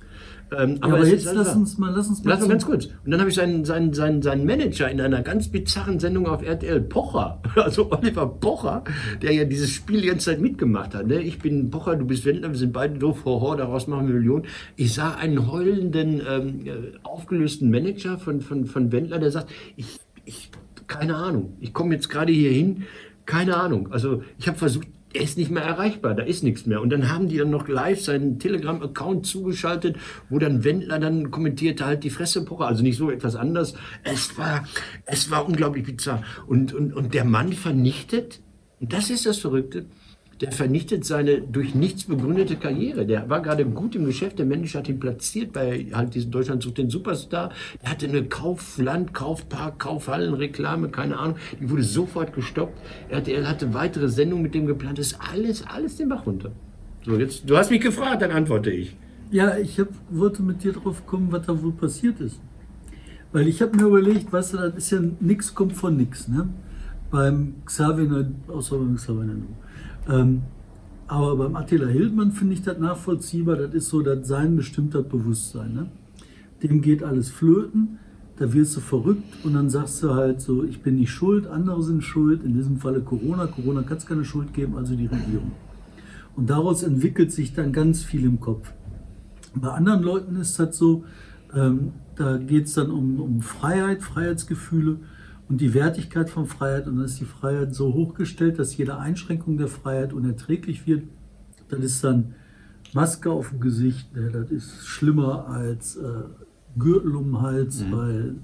Ähm, 0.53 0.79
aber, 0.81 0.95
ja, 0.95 1.03
aber 1.03 1.07
jetzt 1.07 1.33
lass 1.33 1.55
uns 1.55 1.79
mal, 1.79 1.93
lass 1.95 2.09
uns 2.09 2.23
mal. 2.23 2.31
Lass 2.31 2.41
uns 2.41 2.51
ganz 2.51 2.67
kurz. 2.67 2.87
Und 2.87 3.11
dann 3.11 3.21
habe 3.21 3.31
ich 3.31 3.37
seinen, 3.37 3.65
seinen, 3.65 3.93
seinen, 3.93 4.23
seinen 4.23 4.45
Manager 4.45 4.91
in 4.91 5.01
einer 5.01 5.23
ganz 5.23 5.49
bizarren 5.49 5.99
Sendung 5.99 6.27
auf 6.27 6.43
RTL, 6.43 6.81
Pocher, 6.81 7.41
also 7.57 7.91
Oliver 7.91 8.27
Pocher, 8.27 8.85
der 9.23 9.33
ja 9.33 9.45
dieses 9.45 9.71
Spiel 9.71 10.03
die 10.03 10.09
ganze 10.09 10.27
Zeit 10.31 10.41
mitgemacht 10.41 10.95
hat. 10.95 11.07
Ne? 11.07 11.21
Ich 11.23 11.39
bin 11.39 11.71
Pocher, 11.71 11.97
du 11.97 12.07
bist 12.07 12.25
Wendler, 12.25 12.51
wir 12.51 12.59
sind 12.59 12.73
beide 12.73 12.99
doof, 12.99 13.25
hoho, 13.25 13.55
daraus 13.55 13.87
machen 13.87 14.09
wir 14.09 14.15
Millionen. 14.15 14.45
Ich 14.77 14.95
sah 14.95 15.15
einen 15.15 15.51
heulenden, 15.51 16.23
ähm, 16.29 16.67
äh, 16.67 16.99
aufgelösten 17.03 17.71
Manager 17.71 18.19
von, 18.19 18.41
von, 18.41 18.67
von 18.67 18.93
Wendler, 18.93 19.19
der 19.19 19.31
sagt, 19.31 19.51
ich, 19.77 20.01
ich, 20.25 20.51
keine 20.87 21.17
Ahnung, 21.17 21.57
ich 21.61 21.73
komme 21.73 21.95
jetzt 21.95 22.09
gerade 22.09 22.33
hier 22.33 22.51
hin, 22.51 22.85
keine 23.27 23.57
Ahnung. 23.57 23.91
Also 23.91 24.23
ich 24.39 24.49
habe 24.49 24.59
versucht, 24.59 24.89
er 25.15 25.23
ist 25.23 25.39
nicht 25.39 25.51
mehr 25.51 25.63
erreichbar, 25.63 26.15
da 26.15 26.25
ist 26.25 26.43
nichts 26.43 26.67
mehr. 26.67 26.83
Und 26.83 26.91
dann 26.91 27.11
haben 27.11 27.29
die 27.29 27.39
dann 27.39 27.51
noch 27.51 27.69
live 27.69 28.03
seinen 28.03 28.39
Telegram-Account 28.39 29.27
zugeschaltet, 29.27 29.97
wo 30.29 30.39
dann 30.39 30.65
Wendler 30.65 30.99
dann 30.99 31.31
kommentierte 31.31 31.87
halt 31.87 32.03
die 32.03 32.11
Fressepoche, 32.11 32.67
also 32.67 32.83
nicht 32.83 32.99
so 32.99 33.11
etwas 33.11 33.37
anders. 33.37 33.75
Es 34.03 34.37
war, 34.37 34.67
es 35.07 35.31
war 35.31 35.47
unglaublich 35.47 35.85
bizarr. 35.85 36.23
Und, 36.47 36.75
und, 36.75 36.93
und 36.93 37.15
der 37.15 37.25
Mann 37.25 37.53
vernichtet, 37.53 38.41
und 38.81 38.93
das 38.93 39.09
ist 39.09 39.25
das 39.25 39.39
Verrückte, 39.39 39.87
der 40.41 40.53
vernichtet 40.53 41.05
seine 41.05 41.41
durch 41.41 41.75
nichts 41.75 42.05
begründete 42.05 42.57
Karriere. 42.57 43.07
Der 43.07 43.29
war 43.31 43.41
gerade 43.41 43.65
gut 43.65 43.95
im 43.95 44.05
Geschäft, 44.05 44.39
der 44.39 44.47
Mensch 44.47 44.75
hat 44.75 44.89
ihn 44.89 44.99
platziert 44.99 45.53
bei 45.53 45.87
halt 45.93 46.15
diesem 46.15 46.31
Deutschland 46.31 46.63
sucht 46.63 46.79
den 46.79 46.91
Superstar. 46.91 47.51
Der 47.83 47.91
hatte 47.91 48.09
eine 48.09 48.25
Kaufland, 48.25 49.15
Kaufpark, 49.15 49.79
Kaufhallenreklame, 49.79 50.89
keine 50.89 51.19
Ahnung. 51.19 51.37
Die 51.61 51.71
wurde 51.71 51.83
sofort 51.83 52.35
gestoppt. 52.35 52.79
RTL 53.11 53.47
hatte 53.47 53.75
weitere 53.75 54.09
Sendungen 54.09 54.43
mit 54.43 54.55
dem 54.55 54.67
geplant. 54.67 54.99
Das 54.99 55.09
ist 55.09 55.19
alles, 55.33 55.67
alles 55.67 55.97
den 55.97 56.09
Bach 56.09 56.27
runter. 56.27 56.53
So, 57.05 57.17
jetzt, 57.17 57.49
du 57.49 57.57
hast 57.57 57.71
mich 57.71 57.81
gefragt, 57.81 58.23
dann 58.23 58.31
antworte 58.31 58.71
ich. 58.71 58.97
Ja, 59.31 59.57
ich 59.59 59.79
hab, 59.79 59.89
wollte 60.11 60.43
mit 60.43 60.65
dir 60.65 60.73
drauf 60.73 61.07
kommen, 61.07 61.31
was 61.31 61.47
da 61.47 61.63
wohl 61.63 61.73
passiert 61.73 62.21
ist. 62.21 62.41
Weil 63.33 63.49
ich 63.49 63.61
habe 63.63 63.77
mir 63.77 63.85
überlegt, 63.85 64.33
weißt 64.33 64.55
du, 64.55 64.57
das 64.59 64.75
ist 64.77 64.91
ja 64.91 65.01
nichts 65.21 65.55
kommt 65.55 65.73
von 65.73 65.97
nichts, 65.97 66.29
ne? 66.29 66.49
Beim 67.11 67.55
Xavier, 67.67 68.31
außer 68.49 68.79
beim 68.79 68.97
Xavier 68.97 69.37
ähm, 70.09 70.43
Aber 71.07 71.37
beim 71.37 71.57
Attila 71.57 71.87
Hildmann 71.87 72.33
finde 72.33 72.55
ich 72.55 72.63
das 72.63 72.79
nachvollziehbar. 72.79 73.57
Das 73.57 73.75
ist 73.75 73.89
so 73.89 74.03
das 74.03 74.27
sein 74.27 74.57
bestimmter 74.57 75.03
Bewusstsein. 75.03 75.75
Ne? 75.75 75.87
Dem 76.63 76.81
geht 76.81 77.03
alles 77.03 77.31
flöten, 77.31 77.99
da 78.37 78.53
wirst 78.53 78.77
du 78.77 78.81
verrückt 78.81 79.45
und 79.45 79.55
dann 79.55 79.69
sagst 79.69 80.03
du 80.03 80.15
halt 80.15 80.41
so, 80.41 80.65
ich 80.65 80.83
bin 80.83 80.97
nicht 80.97 81.11
schuld, 81.11 81.47
andere 81.47 81.83
sind 81.83 82.03
schuld, 82.03 82.43
in 82.43 82.55
diesem 82.55 82.79
Falle 82.79 83.01
Corona. 83.01 83.47
Corona 83.47 83.83
kann 83.83 83.99
es 83.99 84.07
keine 84.07 84.25
Schuld 84.25 84.55
geben, 84.55 84.77
also 84.77 84.97
die 84.97 85.07
Regierung. 85.07 85.53
Und 86.37 86.51
daraus 86.51 86.83
entwickelt 86.83 87.31
sich 87.33 87.53
dann 87.53 87.73
ganz 87.73 88.03
viel 88.03 88.25
im 88.25 88.41
Kopf. 88.41 88.73
Bei 89.55 89.69
anderen 89.69 90.03
Leuten 90.03 90.37
ist 90.37 90.59
das 90.59 90.77
so, 90.77 91.05
ähm, 91.55 91.93
da 92.17 92.39
geht 92.39 92.67
es 92.67 92.75
dann 92.75 92.91
um, 92.91 93.21
um 93.21 93.41
Freiheit, 93.41 94.03
Freiheitsgefühle 94.03 94.99
und 95.49 95.61
die 95.61 95.75
Wertigkeit 95.75 96.31
von 96.31 96.47
Freiheit. 96.47 96.87
Und 96.87 96.97
dann 96.97 97.05
ist 97.05 97.21
die 97.21 97.25
Freiheit 97.25 97.75
so 97.75 97.93
hochgestellt, 97.95 98.59
dass 98.59 98.77
jede 98.77 98.99
Einschränkung 98.99 99.57
der 99.57 99.69
Freiheit 99.69 100.13
unerträglich 100.13 100.87
wird. 100.87 101.05
Das 101.69 101.81
ist 101.81 102.03
dann 102.05 102.35
Maske 102.93 103.31
auf 103.31 103.51
dem 103.51 103.61
Gesicht, 103.61 104.15
ne, 104.15 104.31
das 104.31 104.51
ist 104.51 104.87
schlimmer 104.87 105.49
als 105.49 105.97
äh, 105.97 106.03
Gürtel 106.79 107.17
um 107.17 107.33
den 107.33 107.43
Hals, 107.43 107.85
Mhm. 107.85 107.93
weil 107.93 108.35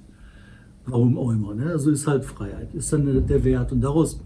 warum 0.86 1.16
auch 1.18 1.30
immer. 1.30 1.54
Ne? 1.54 1.66
Also 1.66 1.90
ist 1.90 2.06
halt 2.06 2.24
Freiheit, 2.24 2.74
ist 2.74 2.92
dann 2.92 3.26
der 3.26 3.44
Wert. 3.44 3.70
Und 3.70 3.80
daraus 3.80 4.20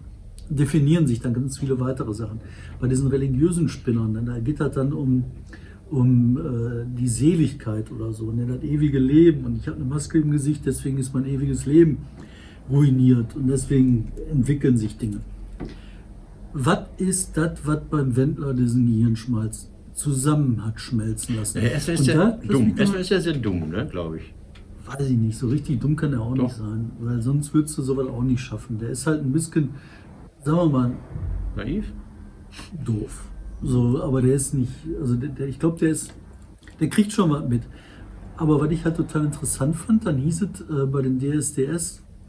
definieren 0.48 1.06
sich 1.06 1.20
dann 1.20 1.34
ganz 1.34 1.58
viele 1.58 1.78
weitere 1.80 2.14
Sachen. 2.14 2.40
Bei 2.80 2.88
diesen 2.88 3.08
religiösen 3.08 3.68
Spinnern, 3.68 4.12
ne, 4.12 4.22
da 4.24 4.38
geht 4.38 4.60
das 4.60 4.72
dann 4.74 4.92
um, 4.92 5.24
um 5.90 6.38
äh, 6.38 6.86
die 6.98 7.08
Seligkeit 7.08 7.90
oder 7.90 8.12
so, 8.12 8.32
ne, 8.32 8.46
das 8.46 8.62
ewige 8.62 8.98
Leben. 8.98 9.44
Und 9.44 9.56
ich 9.56 9.66
habe 9.68 9.76
eine 9.76 9.86
Maske 9.86 10.18
im 10.18 10.30
Gesicht, 10.30 10.64
deswegen 10.64 10.98
ist 10.98 11.12
mein 11.12 11.26
ewiges 11.26 11.66
Leben 11.66 11.98
ruiniert 12.70 13.34
und 13.36 13.48
deswegen 13.48 14.12
entwickeln 14.30 14.76
sich 14.76 14.96
Dinge. 14.96 15.20
Was 16.52 16.86
ist 16.98 17.36
das, 17.36 17.58
was 17.64 17.80
beim 17.90 18.16
Wendler 18.16 18.54
diesen 18.54 18.86
Gehirnschmalz 18.86 19.70
zusammen 19.92 20.64
hat 20.64 20.80
schmelzen 20.80 21.36
lassen? 21.36 21.62
Ja, 21.62 21.68
erstmal 21.68 21.96
ist 21.96 22.08
er 22.08 22.16
lass 22.16 22.40
dumm. 22.46 22.74
Erstmal 22.76 23.00
ist 23.00 23.10
er 23.10 23.20
sehr 23.20 23.34
dumm, 23.34 23.68
ne, 23.70 23.86
glaube 23.90 24.18
ich. 24.18 24.34
Weiß 24.86 25.08
ich 25.08 25.16
nicht, 25.16 25.36
so 25.36 25.48
richtig 25.48 25.80
dumm 25.80 25.96
kann 25.96 26.12
er 26.12 26.20
auch 26.20 26.34
Doch. 26.34 26.44
nicht 26.44 26.56
sein, 26.56 26.92
weil 27.00 27.20
sonst 27.22 27.52
würdest 27.54 27.76
du 27.78 27.82
sowas 27.82 28.06
auch 28.06 28.22
nicht 28.22 28.40
schaffen. 28.40 28.78
Der 28.78 28.90
ist 28.90 29.06
halt 29.06 29.22
ein 29.22 29.32
bisschen, 29.32 29.70
sagen 30.44 30.58
wir 30.58 30.68
mal, 30.68 30.92
Naiv? 31.56 31.92
doof. 32.84 33.24
So, 33.62 34.02
aber 34.02 34.22
der 34.22 34.34
ist 34.34 34.54
nicht, 34.54 34.72
also 35.00 35.14
der, 35.16 35.30
der, 35.30 35.48
ich 35.48 35.58
glaube, 35.58 35.78
der 35.78 35.90
ist, 35.90 36.12
der 36.80 36.88
kriegt 36.88 37.12
schon 37.12 37.30
was 37.30 37.48
mit. 37.48 37.62
Aber 38.36 38.60
was 38.60 38.70
ich 38.70 38.84
halt 38.84 38.96
total 38.96 39.24
interessant 39.24 39.76
fand, 39.76 40.06
dann 40.06 40.18
hieß 40.18 40.42
es 40.42 40.60
äh, 40.60 40.86
bei 40.86 41.02
den 41.02 41.18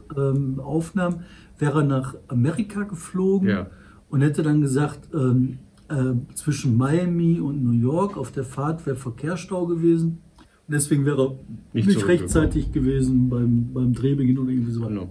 DSDS-Aufnahmen, 0.08 1.20
wäre 1.58 1.80
er 1.80 1.84
nach 1.86 2.14
Amerika 2.28 2.82
geflogen 2.84 3.48
Ja. 3.48 3.66
und 4.10 4.20
hätte 4.22 4.42
dann 4.42 4.60
gesagt, 4.60 5.08
ähm, 5.14 5.58
äh, 5.88 6.14
zwischen 6.34 6.76
Miami 6.76 7.40
und 7.40 7.62
New 7.62 7.72
York 7.72 8.16
auf 8.16 8.32
der 8.32 8.44
Fahrt 8.44 8.86
wäre 8.86 8.96
Verkehrsstau 8.96 9.66
gewesen. 9.66 10.18
Und 10.66 10.72
deswegen 10.74 11.06
wäre 11.06 11.22
er 11.26 11.38
Nicht 11.72 11.86
nicht, 11.86 12.08
rechtzeitig 12.08 12.72
gewesen 12.72 13.28
beim, 13.28 13.72
beim 13.72 13.92
Drehbeginn 13.92 14.38
oder 14.38 14.50
irgendwie 14.50 14.72
sowas. 14.72 14.88
Genau. 14.88 15.10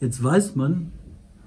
Jetzt 0.00 0.22
weiß 0.22 0.56
man, 0.56 0.90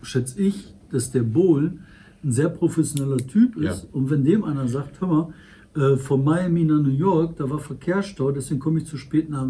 schätze 0.02 0.42
ich, 0.42 0.74
dass 0.90 1.12
der 1.12 1.24
Bohl 1.24 1.80
ein 2.24 2.32
sehr 2.32 2.48
professioneller 2.50 3.18
Typ 3.18 3.58
ist. 3.58 3.84
Ja. 3.84 3.90
Und 3.92 4.10
wenn 4.10 4.24
dem 4.24 4.44
einer 4.46 4.68
sagt, 4.70 5.02
hör 5.02 5.08
mal, 5.08 5.34
äh, 5.78 5.98
von 5.98 6.24
Miami 6.24 6.64
nach 6.64 6.82
New 6.82 6.90
York, 6.90 7.38
da 7.38 7.50
war 7.50 7.60
Verkehrsstau, 7.60 8.32
deswegen 8.32 8.60
komme 8.60 8.80
ich 8.80 8.86
zu 8.86 8.98
spät 8.98 9.30
nach 9.30 9.46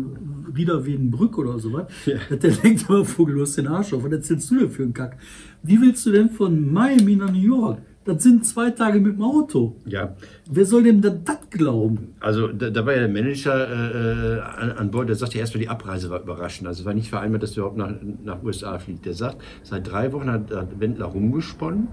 Riederwedenbrück 0.55 1.37
oder 1.37 1.59
sowas, 1.59 1.87
Ja. 2.05 2.17
der 2.35 2.51
denkt, 2.51 2.85
aber 2.89 3.05
Vogel, 3.05 3.35
du 3.35 3.41
hast 3.41 3.57
den 3.57 3.67
Arsch 3.67 3.93
auf. 3.93 4.03
Was 4.03 4.11
erzählst 4.11 4.51
du 4.51 4.59
denn 4.59 4.69
für 4.69 4.83
einen 4.83 4.93
Kack? 4.93 5.17
Wie 5.63 5.79
willst 5.81 6.05
du 6.05 6.11
denn 6.11 6.29
von 6.29 6.71
Miami 6.71 7.15
nach 7.15 7.31
New 7.31 7.39
York? 7.39 7.79
Das 8.05 8.23
sind 8.23 8.45
zwei 8.45 8.69
Tage 8.71 9.01
mit 9.01 9.17
dem 9.17 9.21
Auto. 9.23 9.75
Ja, 9.85 10.15
Wer 10.49 10.65
soll 10.65 10.83
dem 10.83 11.01
denn 11.01 11.25
das 11.25 11.39
glauben? 11.49 12.15
also 12.21 12.47
da, 12.47 12.69
da 12.69 12.85
war 12.85 12.93
ja 12.93 12.99
der 12.99 13.09
Manager 13.09 13.67
äh, 13.67 14.39
an, 14.39 14.71
an 14.71 14.91
Bord, 14.91 15.09
der 15.09 15.15
sagte 15.17 15.37
erstmal, 15.39 15.61
die 15.61 15.67
Abreise 15.67 16.09
war 16.09 16.21
überraschend. 16.21 16.69
Also 16.69 16.81
es 16.81 16.85
war 16.85 16.93
nicht 16.93 17.09
vereinbart, 17.09 17.43
dass 17.43 17.51
er 17.51 17.57
überhaupt 17.57 17.77
nach, 17.77 17.91
nach 18.23 18.41
USA 18.43 18.79
fliegt. 18.79 19.05
Der 19.05 19.13
sagt, 19.13 19.41
seit 19.63 19.91
drei 19.91 20.13
Wochen 20.13 20.31
hat, 20.31 20.51
hat 20.55 20.79
Wendler 20.79 21.07
rumgesponnen 21.07 21.89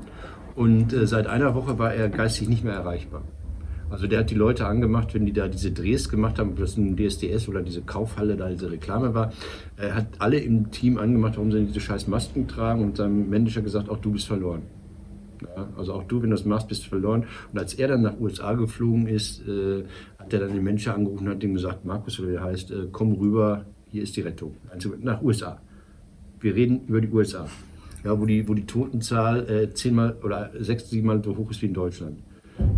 und 0.54 0.92
äh, 0.92 1.04
seit 1.08 1.26
einer 1.26 1.56
Woche 1.56 1.80
war 1.80 1.92
er 1.92 2.08
geistig 2.08 2.48
nicht 2.48 2.62
mehr 2.62 2.74
erreichbar. 2.74 3.22
Also 3.94 4.08
der 4.08 4.18
hat 4.18 4.30
die 4.30 4.34
Leute 4.34 4.66
angemacht, 4.66 5.14
wenn 5.14 5.24
die 5.24 5.32
da 5.32 5.46
diese 5.46 5.70
Drehs 5.70 6.08
gemacht 6.08 6.40
haben, 6.40 6.50
ob 6.50 6.58
das 6.58 6.76
ein 6.76 6.96
DSDS 6.96 7.48
oder 7.48 7.62
diese 7.62 7.80
Kaufhalle, 7.80 8.34
da 8.34 8.48
diese 8.48 8.68
Reklame 8.68 9.14
war. 9.14 9.32
Er 9.76 9.94
hat 9.94 10.06
alle 10.18 10.38
im 10.38 10.72
Team 10.72 10.98
angemacht, 10.98 11.36
warum 11.36 11.52
sie 11.52 11.64
diese 11.64 11.78
scheiß 11.78 12.08
Masken 12.08 12.48
tragen 12.48 12.82
und 12.82 12.96
seinem 12.96 13.30
Manager 13.30 13.62
gesagt, 13.62 13.88
auch 13.88 13.98
du 13.98 14.10
bist 14.10 14.26
verloren. 14.26 14.62
Ja, 15.42 15.68
also 15.78 15.92
auch 15.92 16.02
du, 16.02 16.20
wenn 16.20 16.30
du 16.30 16.36
das 16.36 16.44
machst, 16.44 16.66
bist 16.66 16.84
du 16.84 16.88
verloren. 16.88 17.26
Und 17.52 17.58
als 17.60 17.74
er 17.74 17.86
dann 17.86 18.02
nach 18.02 18.18
USA 18.18 18.54
geflogen 18.54 19.06
ist, 19.06 19.46
äh, 19.46 19.84
hat 20.18 20.32
er 20.32 20.40
dann 20.40 20.52
den 20.52 20.64
Menschen 20.64 20.90
angerufen 20.90 21.28
und 21.28 21.34
hat 21.34 21.44
ihm 21.44 21.54
gesagt, 21.54 21.84
Markus, 21.84 22.18
oder 22.18 22.30
wie 22.30 22.34
er 22.34 22.42
heißt, 22.42 22.72
äh, 22.72 22.88
komm 22.90 23.12
rüber, 23.12 23.64
hier 23.92 24.02
ist 24.02 24.16
die 24.16 24.22
Rettung. 24.22 24.56
Also 24.72 24.92
nach 25.00 25.22
USA. 25.22 25.60
Wir 26.40 26.56
reden 26.56 26.80
über 26.88 27.00
die 27.00 27.10
USA. 27.10 27.46
Ja, 28.02 28.18
wo 28.18 28.26
die, 28.26 28.48
wo 28.48 28.54
die 28.54 28.66
Totenzahl 28.66 29.48
äh, 29.48 29.72
zehnmal 29.72 30.16
oder 30.24 30.50
sechs, 30.58 30.90
siebenmal 30.90 31.22
so 31.22 31.36
hoch 31.36 31.52
ist 31.52 31.62
wie 31.62 31.66
in 31.66 31.74
Deutschland. 31.74 32.18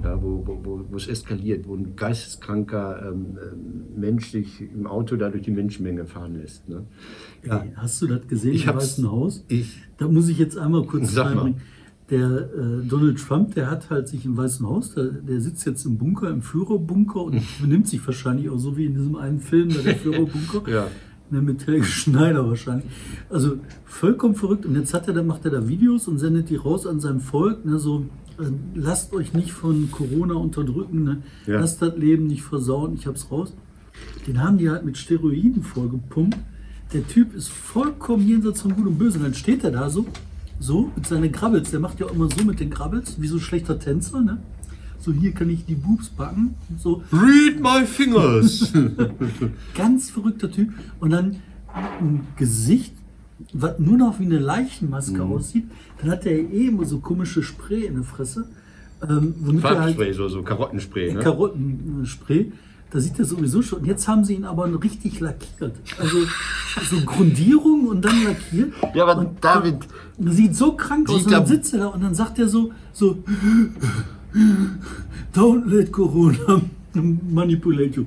Ja, 0.02 0.23
wo, 0.23 0.42
wo, 0.47 0.85
wo, 0.88 0.97
es 0.97 1.06
eskaliert, 1.06 1.66
wo 1.68 1.75
ein 1.75 1.97
geisteskranker 1.97 3.11
ähm, 3.12 3.38
ähm, 3.42 4.00
Mensch 4.00 4.30
sich 4.30 4.62
im 4.62 4.87
Auto 4.87 5.16
da 5.16 5.28
durch 5.28 5.42
die 5.42 5.50
Menschenmenge 5.50 6.06
fahren 6.06 6.37
lässt. 6.37 6.68
Ne? 6.68 6.85
Ja, 7.45 7.59
Ey, 7.59 7.73
hast 7.76 8.00
du 8.00 8.06
das 8.06 8.26
gesehen 8.26 8.54
Ich 8.54 8.66
im 8.66 8.75
Weißen 8.75 9.11
Haus? 9.11 9.45
ich, 9.49 9.83
Da 9.99 10.09
muss 10.09 10.28
ich 10.28 10.38
jetzt 10.38 10.56
einmal 10.56 10.85
kurz 10.85 11.16
reinbringen. 11.16 11.61
Der 12.09 12.28
äh, 12.28 12.87
Donald 12.88 13.18
Trump, 13.18 13.54
der 13.54 13.68
hat 13.71 13.90
halt 13.90 14.06
sich 14.09 14.25
im 14.25 14.37
Weißen 14.37 14.64
Haus, 14.66 14.95
der, 14.95 15.06
der 15.06 15.40
sitzt 15.40 15.66
jetzt 15.66 15.85
im 15.85 15.99
Bunker, 15.99 16.30
im 16.30 16.40
Führerbunker 16.40 17.23
und 17.25 17.42
benimmt 17.61 17.88
sich 17.88 18.04
wahrscheinlich 18.06 18.49
auch 18.49 18.59
so 18.59 18.76
wie 18.76 18.87
in 18.87 18.95
diesem 18.95 19.16
einen 19.16 19.40
Film, 19.40 19.71
da 19.71 19.80
der 19.80 19.97
Führerbunker. 19.97 20.71
Ja. 20.71 20.87
Ne, 21.28 21.42
mit 21.42 21.66
Helge 21.66 21.85
Schneider 21.85 22.47
wahrscheinlich. 22.49 22.87
Also 23.28 23.59
vollkommen 23.85 24.37
verrückt. 24.37 24.64
Und 24.64 24.76
jetzt 24.76 24.95
hat 24.95 25.09
er, 25.09 25.14
dann 25.14 25.26
macht 25.26 25.45
er 25.45 25.50
da 25.50 25.66
Videos 25.66 26.06
und 26.06 26.18
sendet 26.18 26.49
die 26.49 26.54
raus 26.56 26.87
an 26.87 27.00
sein 27.00 27.18
Volk. 27.18 27.64
Ne, 27.64 27.80
so, 27.80 28.06
lasst 28.75 29.12
euch 29.12 29.33
nicht 29.33 29.52
von 29.52 29.90
Corona 29.90 30.35
unterdrücken. 30.35 31.05
Ne? 31.05 31.23
Ja. 31.47 31.61
Lasst 31.61 31.83
das 31.83 31.97
Leben 31.97 32.26
nicht 32.26 32.43
versauen. 32.43 32.95
Ich 32.95 33.07
hab's 33.07 33.31
raus. 33.31 33.55
Den 34.26 34.43
haben 34.43 34.59
die 34.59 34.69
halt 34.71 34.85
mit 34.85 34.99
Steroiden 34.99 35.62
vollgepumpt. 35.62 36.37
Der 36.93 37.07
Typ 37.07 37.35
ist 37.35 37.49
vollkommen 37.49 38.26
jenseits 38.26 38.62
von 38.62 38.75
Gut 38.75 38.87
und 38.87 38.99
Böse. 38.99 39.19
Und 39.19 39.25
dann 39.25 39.35
steht 39.35 39.64
er 39.64 39.71
da 39.71 39.90
so, 39.90 40.07
so 40.61 40.90
mit 40.95 41.07
seinen 41.07 41.33
Grabbels. 41.33 41.71
Der 41.71 41.81
macht 41.81 42.00
ja 42.00 42.07
auch 42.07 42.12
immer 42.12 42.28
so 42.31 42.45
mit 42.45 42.61
den 42.61 42.71
Grabbels, 42.71 43.21
wie 43.21 43.26
so 43.26 43.37
ein 43.37 43.40
schlechter 43.40 43.78
Tänzer. 43.78 44.21
Ne? 44.21 44.38
So, 44.99 45.12
hier 45.12 45.33
kann 45.33 45.50
ich 45.50 45.64
die 45.64 45.75
Boobs 45.75 46.09
packen. 46.09 46.55
So, 46.78 47.02
Read 47.12 47.61
my 47.61 47.87
fingers! 47.87 48.73
ganz 49.75 50.11
verrückter 50.11 50.50
Typ. 50.50 50.73
Und 51.00 51.11
dann 51.11 51.37
ein 52.00 52.26
Gesicht, 52.37 52.93
was 53.52 53.78
nur 53.78 53.97
noch 53.99 54.19
wie 54.19 54.25
eine 54.25 54.38
Leichenmaske 54.38 55.23
Mhm. 55.25 55.33
aussieht. 55.33 55.64
Dann 56.00 56.11
hat 56.11 56.25
er 56.26 56.33
eh 56.38 56.66
immer 56.69 56.85
so 56.85 56.99
komische 57.00 57.43
Spray 57.43 57.85
in 57.87 57.95
der 57.95 58.05
Fresse. 58.05 58.47
Ähm, 59.07 59.35
halt 59.45 59.61
Farbspray, 59.61 60.12
so, 60.14 60.26
so 60.28 60.43
Karottenspray. 60.43 61.12
Ne? 61.12 61.21
Karottenspray. 61.21 62.52
Da 62.90 63.00
sieht 63.00 63.19
er 63.19 63.25
sowieso 63.25 63.61
schon. 63.62 63.81
Und 63.81 63.87
jetzt 63.87 64.07
haben 64.09 64.25
sie 64.25 64.35
ihn 64.35 64.45
aber 64.45 64.64
richtig 64.83 65.21
lackiert. 65.21 65.75
Also 65.99 66.19
so 66.88 66.97
Grundierung 67.05 67.88
und 67.88 68.02
dann 68.05 68.25
lackiert. 68.25 68.73
Ja, 68.95 69.05
aber 69.07 69.19
und 69.21 69.45
David- 69.45 69.87
Sieht 70.19 70.55
so 70.57 70.73
krank 70.73 71.11
aus. 71.11 71.25
Und 71.25 71.33
dann 71.33 71.43
da- 71.43 71.47
sitzt 71.47 71.75
er 71.75 71.81
da 71.81 71.87
und 71.88 72.02
dann 72.02 72.14
sagt 72.14 72.38
er 72.38 72.49
so, 72.49 72.73
so 72.93 73.19
Don't 75.35 75.66
let 75.66 75.90
Corona 75.93 76.62
manipulate 76.95 77.97
you. 78.00 78.05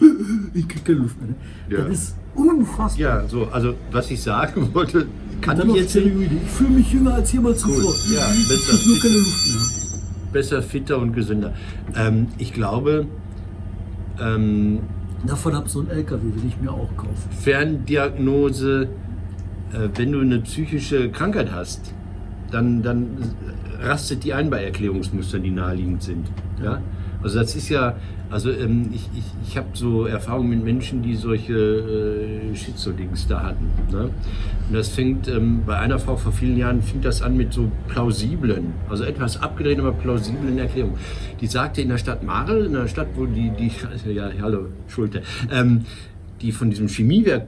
Ich 0.53 0.67
krieg 0.67 0.83
keine 0.85 0.99
Luft 0.99 1.17
mehr. 1.21 1.29
ne? 1.29 1.35
Ja. 1.69 1.83
Das 1.85 1.93
ist 1.99 2.15
unfassbar. 2.39 2.99
Ja, 2.99 3.27
so, 3.27 3.47
also 3.51 3.73
was 3.91 4.09
ich 4.11 4.21
sagen 4.21 4.69
wollte, 4.73 5.07
kann 5.41 5.57
Dann 5.57 5.69
ich 5.69 5.75
jetzt. 5.77 5.95
Ich 5.95 6.11
fühle 6.47 6.69
mich 6.71 6.91
jünger 6.91 7.15
als 7.15 7.31
jemals 7.31 7.59
zuvor. 7.59 7.93
Ja, 8.13 8.29
ich 8.33 8.47
besser. 8.47 8.77
krieg 8.77 8.87
nur 8.87 8.99
keine 8.99 9.17
Luft 9.17 9.47
mehr. 9.47 10.31
besser, 10.33 10.61
fitter 10.61 10.97
und 10.97 11.13
gesünder. 11.13 11.53
Ähm, 11.95 12.27
ich 12.37 12.53
glaube, 12.53 13.05
ähm, 14.21 14.79
Davon 15.25 15.53
ab 15.53 15.67
so 15.69 15.81
ein 15.81 15.89
LKW 15.89 16.23
will 16.23 16.47
ich 16.47 16.59
mir 16.61 16.71
auch 16.71 16.89
kaufen. 16.95 17.29
Ferndiagnose, 17.41 18.87
äh, 19.73 19.89
wenn 19.95 20.13
du 20.13 20.21
eine 20.21 20.39
psychische 20.39 21.09
Krankheit 21.09 21.51
hast, 21.51 21.93
dann, 22.51 22.81
dann 22.83 23.17
rastet 23.81 24.23
die 24.23 24.33
ein 24.33 24.49
bei 24.49 24.63
Erklärungsmustern, 24.63 25.43
die 25.43 25.51
naheliegend 25.51 26.03
sind. 26.03 26.27
Ja? 26.63 26.81
Also 27.21 27.39
das 27.39 27.55
ist 27.55 27.69
ja, 27.69 27.97
also 28.29 28.51
ähm, 28.51 28.89
ich, 28.93 29.09
ich, 29.17 29.25
ich 29.47 29.57
habe 29.57 29.67
so 29.73 30.05
Erfahrungen 30.05 30.49
mit 30.49 30.63
Menschen, 30.63 31.01
die 31.01 31.15
solche 31.15 31.53
äh, 31.53 32.55
Schizo-Dings 32.55 33.27
da 33.27 33.43
hatten. 33.43 33.69
Ne? 33.91 34.09
Und 34.67 34.73
das 34.73 34.89
fängt, 34.89 35.27
ähm, 35.27 35.63
bei 35.65 35.77
einer 35.77 35.99
Frau 35.99 36.15
vor 36.15 36.31
vielen 36.31 36.57
Jahren 36.57 36.81
fing 36.81 37.01
das 37.01 37.21
an 37.21 37.35
mit 37.35 37.51
so 37.51 37.71
plausiblen, 37.87 38.73
also 38.89 39.03
etwas 39.03 39.41
abgedrehten, 39.41 39.85
aber 39.85 39.93
plausiblen 39.93 40.57
Erklärungen. 40.57 40.97
Die 41.41 41.47
sagte 41.47 41.81
in 41.81 41.89
der 41.89 41.97
Stadt 41.97 42.23
Marl, 42.23 42.65
in 42.65 42.73
der 42.73 42.87
Stadt, 42.87 43.07
wo 43.15 43.25
die, 43.25 43.51
die 43.51 43.71
ja, 44.13 44.29
hallo, 44.41 44.67
Schulte, 44.87 45.21
ähm, 45.51 45.85
die 46.41 46.51
von 46.51 46.69
diesem 46.69 46.87
Chemiewerk 46.87 47.47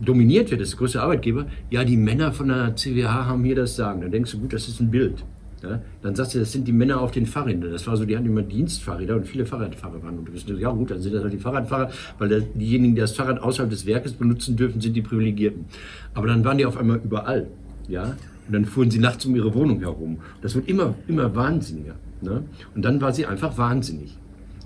dominiert 0.00 0.50
wird, 0.50 0.60
das 0.60 0.76
größte 0.76 1.00
Arbeitgeber, 1.00 1.46
ja, 1.70 1.84
die 1.84 1.96
Männer 1.96 2.32
von 2.32 2.48
der 2.48 2.74
CWH 2.74 3.26
haben 3.26 3.44
hier 3.44 3.54
das 3.54 3.76
Sagen. 3.76 4.00
Da 4.00 4.08
denkst 4.08 4.32
du, 4.32 4.40
gut, 4.40 4.52
das 4.52 4.66
ist 4.66 4.80
ein 4.80 4.90
Bild. 4.90 5.24
Ja, 5.64 5.80
dann 6.02 6.14
sagst 6.14 6.34
du, 6.34 6.40
das 6.40 6.52
sind 6.52 6.68
die 6.68 6.72
Männer 6.72 7.00
auf 7.00 7.10
den 7.10 7.24
Fahrrädern. 7.24 7.72
Das 7.72 7.86
war 7.86 7.96
so, 7.96 8.04
die 8.04 8.14
hatten 8.14 8.26
immer 8.26 8.42
Dienstfahrräder 8.42 9.16
und 9.16 9.26
viele 9.26 9.46
Fahrradfahrer 9.46 10.02
waren 10.02 10.18
unterwegs. 10.18 10.44
Ja 10.46 10.70
gut, 10.70 10.90
dann 10.90 11.00
sind 11.00 11.14
das 11.14 11.22
halt 11.22 11.32
die 11.32 11.38
Fahrradfahrer, 11.38 11.90
weil 12.18 12.42
diejenigen, 12.54 12.94
die 12.94 13.00
das 13.00 13.12
Fahrrad 13.12 13.40
außerhalb 13.40 13.70
des 13.70 13.86
Werkes 13.86 14.12
benutzen 14.12 14.56
dürfen, 14.56 14.82
sind 14.82 14.94
die 14.94 15.00
Privilegierten. 15.00 15.64
Aber 16.12 16.26
dann 16.26 16.44
waren 16.44 16.58
die 16.58 16.66
auf 16.66 16.76
einmal 16.76 17.00
überall. 17.02 17.46
Ja? 17.88 18.14
Und 18.46 18.52
dann 18.52 18.66
fuhren 18.66 18.90
sie 18.90 18.98
nachts 18.98 19.24
um 19.24 19.34
ihre 19.34 19.54
Wohnung 19.54 19.80
herum. 19.80 20.18
Das 20.42 20.54
wird 20.54 20.68
immer, 20.68 20.94
immer 21.08 21.34
wahnsinniger. 21.34 21.94
Ne? 22.20 22.44
Und 22.74 22.84
dann 22.84 23.00
war 23.00 23.14
sie 23.14 23.24
einfach 23.24 23.56
wahnsinnig. 23.56 24.18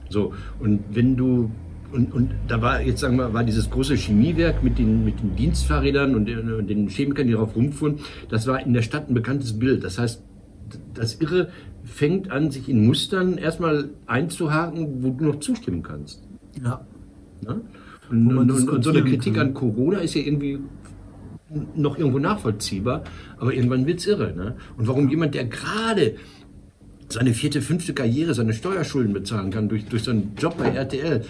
So, 0.09 0.33
und 0.59 0.81
wenn 0.91 1.17
du 1.17 1.51
und, 1.91 2.13
und 2.13 2.31
da 2.49 2.61
war 2.61 2.83
jetzt 2.83 3.01
sagen 3.01 3.17
wir 3.17 3.33
war 3.33 3.45
dieses 3.45 3.71
große 3.71 3.95
Chemiewerk 3.95 4.63
mit 4.63 4.79
den, 4.79 5.05
mit 5.05 5.21
den 5.21 5.37
Dienstfahrrädern 5.37 6.15
und 6.15 6.27
den, 6.27 6.53
und 6.53 6.67
den 6.69 6.89
Chemikern, 6.89 7.27
die 7.27 7.33
darauf 7.33 7.57
rumfuhren, 7.57 8.01
das 8.29 8.47
war 8.47 8.61
in 8.61 8.75
der 8.75 8.83
Stadt 8.83 9.09
ein 9.09 9.15
bekanntes 9.15 9.59
Bild. 9.59 9.85
Das 9.85 9.99
heißt, 9.99 10.23
das 10.95 11.21
Irre 11.21 11.51
fängt 11.85 12.31
an, 12.31 12.51
sich 12.51 12.69
in 12.69 12.87
Mustern 12.87 13.39
erstmal 13.39 13.91
einzuhaken, 14.07 15.03
wo 15.03 15.11
du 15.11 15.25
noch 15.25 15.41
zustimmen 15.41 15.83
kannst. 15.83 16.23
Ja. 16.63 16.85
Und, 18.11 18.37
und, 18.37 18.51
und, 18.51 18.69
und 18.69 18.83
so 18.83 18.91
eine 18.91 19.03
Kritik 19.05 19.35
kann. 19.35 19.49
an 19.49 19.55
Corona 19.55 19.99
ist 19.99 20.15
ja 20.15 20.23
irgendwie 20.23 20.59
noch 21.75 21.99
irgendwo 21.99 22.19
nachvollziehbar, 22.19 23.05
aber 23.39 23.55
irgendwann 23.55 23.87
wird 23.87 24.01
es 24.01 24.07
irre. 24.07 24.35
Ne? 24.35 24.57
Und 24.77 24.87
warum 24.87 25.09
jemand, 25.09 25.35
der 25.35 25.45
gerade 25.47 26.17
seine 27.09 27.33
vierte, 27.33 27.63
fünfte 27.63 27.95
Karriere, 27.95 28.35
seine 28.35 28.53
Steuerschulden 28.53 29.15
bezahlen 29.15 29.51
kann 29.51 29.69
durch, 29.69 29.87
durch 29.87 30.05
seinen 30.05 30.35
Job 30.37 30.59
bei 30.59 30.69
RTL, 30.69 31.25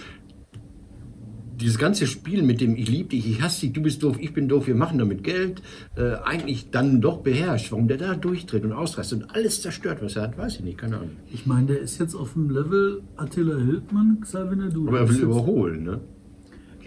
dieses 1.61 1.79
ganze 1.79 2.07
Spiel 2.07 2.43
mit 2.43 2.61
dem 2.61 2.77
ich 2.77 2.89
liebe 2.89 3.11
dich, 3.11 3.29
ich 3.29 3.43
hasse 3.43 3.63
dich, 3.63 3.73
du 3.73 3.83
bist 3.83 4.03
doof, 4.03 4.17
ich 4.21 4.33
bin 4.33 4.49
doof, 4.49 4.67
wir 4.67 4.75
machen 4.75 4.99
damit 4.99 5.25
Geld, 5.25 5.63
äh, 5.97 6.15
eigentlich 6.25 6.71
dann 6.71 7.01
doch 7.01 7.19
beherrscht. 7.19 7.73
Warum 7.73 7.89
der 7.89 7.97
da 7.97 8.15
durchdreht 8.15 8.65
und 8.65 8.73
ausrastet 8.73 9.23
und 9.23 9.35
alles 9.35 9.63
zerstört, 9.63 9.99
was 10.01 10.17
er 10.17 10.23
hat, 10.23 10.39
weiß 10.39 10.57
ich 10.57 10.65
nicht, 10.65 10.79
keine 10.79 10.97
Ahnung. 10.97 11.11
Ich 11.33 11.47
meine, 11.47 11.67
der 11.67 11.81
ist 11.81 11.99
jetzt 11.99 12.15
auf 12.15 12.35
dem 12.35 12.51
Level 12.51 13.03
Attila 13.17 13.57
Hildmann, 13.57 14.21
Xavier 14.21 14.69
Du. 14.71 14.89
Aber 14.89 15.01
er 15.01 15.09
will 15.09 15.21
überholen, 15.21 15.83
ne? 15.83 16.01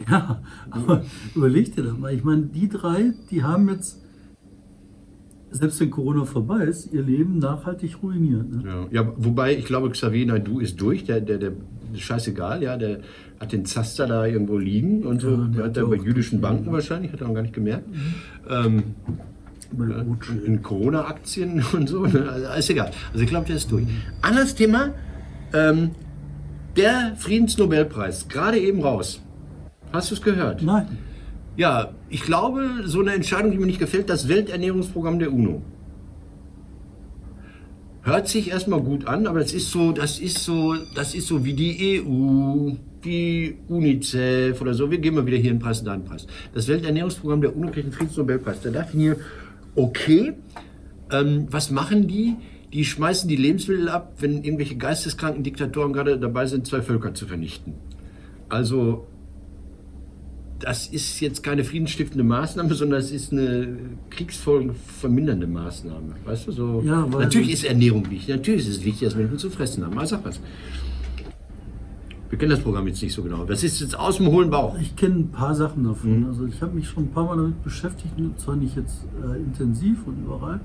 Ja, 0.10 0.42
aber 0.72 1.04
überleg 1.36 1.75
dir 1.75 1.84
das 1.84 1.96
mal. 1.96 2.12
Ich 2.12 2.24
meine, 2.24 2.44
die 2.44 2.68
drei, 2.68 3.13
die 3.30 3.44
haben 3.44 3.70
jetzt, 3.70 4.00
selbst 5.51 5.79
wenn 5.81 5.91
Corona 5.91 6.25
vorbei 6.25 6.63
ist, 6.63 6.91
ihr 6.93 7.03
Leben 7.03 7.39
nachhaltig 7.39 8.01
ruiniert. 8.01 8.50
Ne? 8.50 8.63
Ja. 8.65 9.01
ja, 9.03 9.13
wobei 9.17 9.55
ich 9.55 9.65
glaube, 9.65 9.89
Xavier 9.89 10.25
Naidu 10.25 10.60
ist 10.60 10.79
durch, 10.81 11.03
der, 11.03 11.22
der, 11.22 11.38
der 11.38 11.51
scheißegal, 11.93 12.63
ja, 12.63 12.77
der 12.77 13.00
hat 13.39 13.51
den 13.51 13.65
Zaster 13.65 14.08
da 14.08 14.25
irgendwo 14.25 14.58
liegen 14.58 15.03
und 15.03 15.22
so. 15.22 15.31
Ja, 15.31 15.48
der 15.48 15.63
hat 15.65 15.77
er 15.77 15.86
bei 15.88 15.98
jüdischen 15.98 16.41
Banken 16.41 16.67
ja. 16.67 16.74
wahrscheinlich, 16.74 17.12
hat 17.12 17.22
er 17.22 17.27
noch 17.27 17.34
gar 17.34 17.41
nicht 17.41 17.53
gemerkt. 17.53 17.88
Mhm. 17.88 18.13
Ähm, 18.50 18.84
in 20.46 20.62
Corona-Aktien 20.62 21.63
und 21.74 21.88
so, 21.88 22.05
ne? 22.05 22.29
also, 22.29 22.60
ist 22.60 22.70
egal. 22.70 22.91
Also 23.12 23.24
ich 23.24 23.29
glaube, 23.29 23.48
der 23.48 23.55
ist 23.58 23.72
durch. 23.72 23.86
Anderes 24.22 24.55
Thema, 24.55 24.93
ähm, 25.53 25.91
der 26.77 27.13
Friedensnobelpreis, 27.17 28.27
gerade 28.27 28.58
eben 28.58 28.81
raus. 28.81 29.22
Hast 29.91 30.12
du 30.12 30.15
es 30.15 30.22
gehört? 30.22 30.62
Nein. 30.62 30.88
Ja, 31.58 31.91
ich 32.10 32.22
glaube, 32.22 32.84
so 32.86 33.01
eine 33.01 33.13
Entscheidung, 33.13 33.51
die 33.51 33.58
mir 33.58 33.65
nicht 33.65 33.79
gefällt, 33.79 34.10
das 34.10 34.27
Welternährungsprogramm 34.27 35.20
der 35.20 35.34
UNO. 35.34 35.62
Hört 38.03 38.27
sich 38.27 38.50
erstmal 38.50 38.81
gut 38.81 39.05
an, 39.05 39.27
aber 39.27 39.39
das 39.39 39.53
ist 39.53 39.70
so, 39.70 39.91
das 39.91 40.20
ist 40.20 40.39
so, 40.39 40.75
das 40.96 41.13
ist 41.13 41.27
so 41.27 41.46
wie 41.46 41.53
die 41.53 42.01
EU, 42.01 42.72
die 43.03 43.58
UNICEF 43.67 44.60
oder 44.60 44.74
so. 44.74 44.89
Wir 44.89 44.98
geben 44.98 45.17
mal 45.17 45.25
wieder 45.25 45.38
hier 45.38 45.51
einen 45.51 45.60
Preis 45.60 45.79
und 45.79 45.86
da 45.86 45.93
einen 45.93 46.05
Preis. 46.05 46.25
Das 46.53 46.67
Welternährungsprogramm 46.67 47.41
der 47.41 47.55
UNO 47.55 47.70
kriegt 47.70 47.86
einen 47.86 47.93
Friedensnobelpreis. 47.93 48.62
Da 48.62 48.72
dachte 48.72 48.89
ich 48.91 48.96
mir, 48.96 49.17
okay, 49.75 50.34
ähm, 51.12 51.48
was 51.51 51.70
machen 51.70 52.08
die? 52.08 52.38
Die 52.74 52.86
schmeißen 52.86 53.27
die 53.27 53.36
Lebensmittel 53.36 53.89
ab, 53.89 54.13
wenn 54.20 54.43
irgendwelche 54.43 54.77
geisteskranken 54.77 55.43
Diktatoren 55.43 55.91
gerade 55.91 56.17
dabei 56.17 56.46
sind, 56.46 56.65
zwei 56.65 56.81
Völker 56.81 57.13
zu 57.13 57.27
vernichten. 57.27 57.74
Also 58.50 59.05
das 60.62 60.88
ist 60.88 61.20
jetzt 61.20 61.44
keine 61.44 61.63
friedensstiftende 61.63 62.24
Maßnahme, 62.24 62.74
sondern 62.74 63.00
es 63.00 63.12
ist 63.12 63.32
eine 63.32 63.77
kriegsfolgen 64.10 64.74
vermindernde 64.75 65.48
Maßnahme. 65.48 66.15
Weißt 66.25 66.48
du, 66.48 66.51
so. 66.51 66.84
Ja, 66.86 67.05
natürlich 67.05 67.51
ist 67.51 67.64
Ernährung 67.64 68.09
wichtig. 68.09 68.29
Natürlich 68.29 68.68
ist 68.68 68.77
es 68.77 68.85
wichtig, 68.85 69.07
dass 69.07 69.16
Menschen 69.16 69.38
zu 69.38 69.50
fressen 69.50 69.85
haben. 69.85 69.98
Aber 69.98 70.05
sag 70.05 70.24
was. 70.24 70.40
Wir 72.29 72.38
kennen 72.38 72.51
das 72.51 72.62
Programm 72.62 72.88
jetzt 72.88 73.01
nicht 73.03 73.14
so 73.14 73.24
genau. 73.24 73.44
Das 73.44 73.62
ist 73.62 73.81
jetzt 73.81 73.98
aus 74.00 74.18
dem 74.18 74.27
hohlen 74.27 74.50
Bauch. 74.50 74.77
Ich 74.79 74.96
kenne 74.96 75.16
ein 75.16 75.31
paar 75.31 75.53
Sachen 75.53 75.83
davon. 75.83 76.22
Mhm. 76.22 76.25
Also 76.27 76.46
ich 76.46 76.62
habe 76.62 76.74
mich 76.74 76.88
schon 76.88 77.03
ein 77.03 77.12
paar 77.12 77.25
Mal 77.25 77.35
damit 77.35 77.62
beschäftigt, 77.64 78.14
zwar 78.38 78.55
nicht 78.55 78.77
jetzt 78.77 79.05
äh, 79.22 79.38
intensiv 79.38 79.98
und 80.05 80.24
überall. 80.24 80.62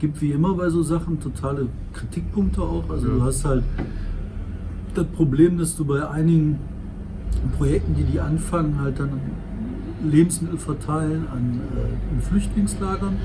Gibt 0.00 0.20
wie 0.20 0.32
immer 0.32 0.54
bei 0.54 0.70
so 0.70 0.82
Sachen 0.82 1.20
totale 1.20 1.68
Kritikpunkte 1.92 2.62
auch. 2.62 2.90
Also 2.90 3.06
ja. 3.06 3.14
du 3.14 3.22
hast 3.22 3.44
halt 3.44 3.62
das 4.94 5.06
Problem, 5.06 5.58
dass 5.58 5.76
du 5.76 5.84
bei 5.84 6.08
einigen 6.08 6.58
Projekten, 7.50 7.94
die 7.94 8.04
die 8.04 8.20
anfangen, 8.20 8.80
halt 8.80 8.98
dann 8.98 9.10
Lebensmittel 10.04 10.58
verteilen 10.58 11.26
an 11.32 11.60
äh, 11.76 12.22
Flüchtlingslagern. 12.22 13.16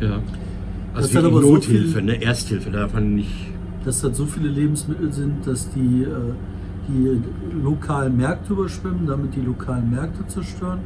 Ja. 0.00 0.20
Also 0.94 1.12
das 1.12 1.24
wie 1.24 1.30
Nothilfe, 1.30 1.86
so 1.88 1.94
viel, 1.94 2.02
ne? 2.02 2.22
Ersthilfe, 2.22 2.70
da 2.70 2.80
darf 2.80 2.94
man 2.94 3.14
nicht. 3.14 3.34
Dass 3.84 4.00
das 4.00 4.16
so 4.16 4.26
viele 4.26 4.48
Lebensmittel 4.48 5.12
sind, 5.12 5.46
dass 5.46 5.70
die, 5.70 6.02
äh, 6.02 6.08
die 6.88 7.20
lokalen 7.62 8.16
Märkte 8.16 8.52
überschwemmen, 8.52 9.06
damit 9.06 9.34
die 9.34 9.40
lokalen 9.40 9.90
Märkte 9.90 10.26
zerstören, 10.28 10.78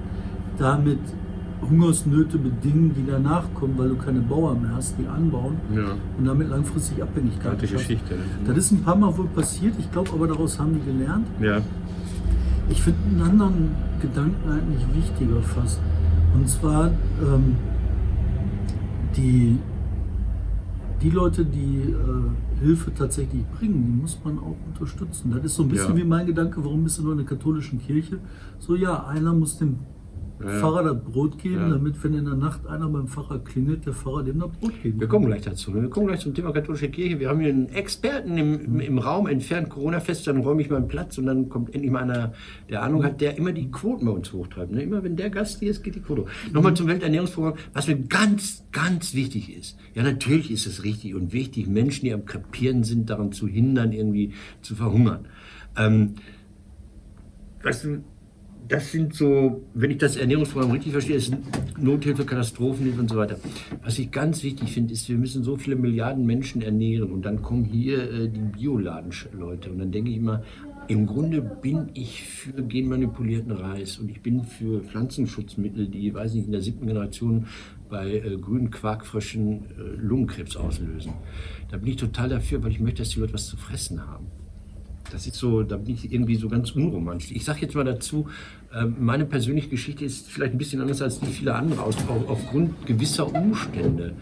damit 0.58 0.98
Hungersnöte 1.60 2.38
bedingen, 2.38 2.94
die 2.94 3.04
danach 3.10 3.44
kommen, 3.54 3.74
weil 3.76 3.90
du 3.90 3.96
keine 3.96 4.20
Bauern 4.20 4.62
mehr 4.62 4.76
hast, 4.76 4.96
die 4.98 5.06
anbauen 5.06 5.56
ja. 5.74 5.94
und 6.16 6.24
damit 6.24 6.48
langfristig 6.48 7.02
Abhängigkeit 7.02 7.60
Geschichte. 7.60 8.14
Ne? 8.14 8.20
Das 8.46 8.56
ist 8.58 8.72
ein 8.72 8.82
paar 8.82 8.96
Mal 8.96 9.16
wohl 9.16 9.26
passiert. 9.26 9.74
Ich 9.78 9.90
glaube 9.90 10.10
aber, 10.12 10.28
daraus 10.28 10.58
haben 10.58 10.74
die 10.74 10.90
gelernt. 10.90 11.26
Ja. 11.40 11.60
Ich 12.70 12.82
finde 12.82 13.00
einen 13.08 13.22
anderen 13.22 13.70
Gedanken 14.00 14.50
eigentlich 14.50 14.84
wichtiger 14.94 15.40
fast. 15.42 15.80
Und 16.34 16.48
zwar 16.48 16.88
ähm, 17.22 17.56
die, 19.16 19.58
die 21.02 21.10
Leute, 21.10 21.44
die 21.44 21.80
äh, 21.90 22.60
Hilfe 22.60 22.92
tatsächlich 22.94 23.44
bringen, 23.58 23.84
die 23.86 24.02
muss 24.02 24.18
man 24.24 24.38
auch 24.38 24.56
unterstützen. 24.66 25.32
Das 25.34 25.44
ist 25.44 25.54
so 25.54 25.62
ein 25.62 25.68
bisschen 25.68 25.96
ja. 25.96 26.02
wie 26.02 26.04
mein 26.04 26.26
Gedanke, 26.26 26.62
warum 26.64 26.84
bist 26.84 26.98
du 26.98 27.02
nur 27.02 27.12
in 27.12 27.18
der 27.18 27.26
katholischen 27.26 27.80
Kirche? 27.80 28.18
So 28.58 28.74
ja, 28.74 29.06
einer 29.06 29.32
muss 29.32 29.58
dem 29.58 29.78
ja. 30.40 30.48
Pfarrer 30.60 30.82
das 30.82 31.04
Brot 31.04 31.38
geben, 31.38 31.62
ja. 31.62 31.68
damit, 31.70 32.02
wenn 32.02 32.14
in 32.14 32.24
der 32.24 32.34
Nacht 32.34 32.66
einer 32.66 32.88
beim 32.88 33.08
Pfarrer 33.08 33.38
klingelt, 33.38 33.86
der 33.86 33.92
Pfarrer 33.92 34.22
dem 34.22 34.38
das 34.40 34.50
Brot 34.50 34.82
geben 34.82 35.00
Wir 35.00 35.08
kommen 35.08 35.26
gleich 35.26 35.42
dazu. 35.42 35.74
Wir 35.74 35.88
kommen 35.88 36.06
gleich 36.06 36.20
zum 36.20 36.34
Thema 36.34 36.52
katholische 36.52 36.88
Kirche. 36.88 37.18
Wir 37.18 37.28
haben 37.28 37.40
hier 37.40 37.48
einen 37.48 37.68
Experten 37.68 38.36
im, 38.38 38.74
mhm. 38.74 38.80
im 38.80 38.98
Raum, 38.98 39.26
entfernt 39.26 39.68
Corona 39.70 40.00
fest, 40.00 40.26
dann 40.26 40.38
räume 40.38 40.62
ich 40.62 40.70
mal 40.70 40.76
einen 40.76 40.88
Platz 40.88 41.18
und 41.18 41.26
dann 41.26 41.48
kommt 41.48 41.74
endlich 41.74 41.90
mal 41.90 42.02
einer, 42.02 42.32
der 42.68 42.82
Ahnung 42.82 43.04
hat, 43.04 43.20
der 43.20 43.36
immer 43.36 43.52
die 43.52 43.70
Quoten 43.70 44.06
bei 44.06 44.12
uns 44.12 44.32
hochtreibt. 44.32 44.72
Ne? 44.72 44.82
Immer 44.82 45.02
wenn 45.02 45.16
der 45.16 45.30
Gast 45.30 45.60
hier 45.60 45.70
ist, 45.70 45.82
geht 45.82 45.94
die 45.94 46.00
Quote. 46.00 46.22
Mhm. 46.22 46.52
Nochmal 46.52 46.74
zum 46.74 46.86
Welternährungsprogramm, 46.86 47.54
was 47.72 47.88
mir 47.88 47.98
ganz, 47.98 48.64
ganz 48.72 49.14
wichtig 49.14 49.56
ist. 49.56 49.76
Ja, 49.94 50.02
natürlich 50.02 50.50
ist 50.50 50.66
es 50.66 50.84
richtig 50.84 51.14
und 51.14 51.32
wichtig, 51.32 51.66
Menschen, 51.66 52.04
die 52.04 52.12
am 52.12 52.24
Krepieren 52.24 52.84
sind, 52.84 53.10
daran 53.10 53.32
zu 53.32 53.48
hindern, 53.48 53.92
irgendwie 53.92 54.32
zu 54.62 54.74
verhungern. 54.74 55.26
Ähm, 55.76 56.14
weißt 57.62 57.84
du, 57.84 58.04
das 58.68 58.92
sind 58.92 59.14
so, 59.14 59.64
wenn 59.74 59.90
ich 59.90 59.98
das 59.98 60.16
Ernährungsprogramm 60.16 60.70
richtig 60.72 60.92
verstehe, 60.92 61.16
ist 61.16 61.34
Nothilfe, 61.78 62.24
Katastrophenhilfe 62.24 63.00
und 63.00 63.10
so 63.10 63.16
weiter. 63.16 63.38
Was 63.82 63.98
ich 63.98 64.10
ganz 64.10 64.42
wichtig 64.42 64.72
finde, 64.72 64.92
ist, 64.92 65.08
wir 65.08 65.16
müssen 65.16 65.42
so 65.42 65.56
viele 65.56 65.76
Milliarden 65.76 66.26
Menschen 66.26 66.60
ernähren 66.60 67.10
und 67.10 67.22
dann 67.22 67.42
kommen 67.42 67.64
hier 67.64 68.10
äh, 68.10 68.28
die 68.28 68.40
Bioladen-Leute 68.40 69.70
und 69.70 69.78
dann 69.78 69.90
denke 69.90 70.10
ich 70.10 70.16
immer, 70.16 70.42
im 70.88 71.06
Grunde 71.06 71.42
bin 71.42 71.90
ich 71.94 72.22
für 72.22 72.62
genmanipulierten 72.62 73.52
Reis 73.52 73.98
und 73.98 74.10
ich 74.10 74.22
bin 74.22 74.44
für 74.44 74.80
Pflanzenschutzmittel, 74.80 75.86
die, 75.86 76.14
weiß 76.14 76.34
nicht, 76.34 76.46
in 76.46 76.52
der 76.52 76.62
siebten 76.62 76.86
Generation 76.86 77.46
bei 77.88 78.16
äh, 78.16 78.36
grünen 78.36 78.70
Quarkfröschen 78.70 79.64
äh, 79.64 79.82
Lungenkrebs 79.96 80.56
auslösen. 80.56 81.12
Da 81.70 81.78
bin 81.78 81.88
ich 81.88 81.96
total 81.96 82.28
dafür, 82.28 82.62
weil 82.62 82.72
ich 82.72 82.80
möchte, 82.80 83.02
dass 83.02 83.10
die 83.10 83.20
Leute 83.20 83.34
was 83.34 83.46
zu 83.46 83.56
fressen 83.56 84.06
haben. 84.06 84.26
Das 85.10 85.26
ist 85.26 85.36
so, 85.36 85.62
da 85.62 85.76
bin 85.76 85.94
ich 85.94 86.12
irgendwie 86.12 86.36
so 86.36 86.48
ganz 86.48 86.72
unromantisch. 86.72 87.32
Ich 87.32 87.44
sage 87.44 87.60
jetzt 87.62 87.74
mal 87.74 87.84
dazu, 87.84 88.28
meine 88.98 89.24
persönliche 89.24 89.68
Geschichte 89.68 90.04
ist 90.04 90.30
vielleicht 90.30 90.52
ein 90.52 90.58
bisschen 90.58 90.80
anders 90.80 91.00
als 91.00 91.20
die 91.20 91.26
vieler 91.26 91.56
andere, 91.56 91.82
aufgrund 91.82 92.86
gewisser 92.86 93.34
Umstände, 93.34 94.14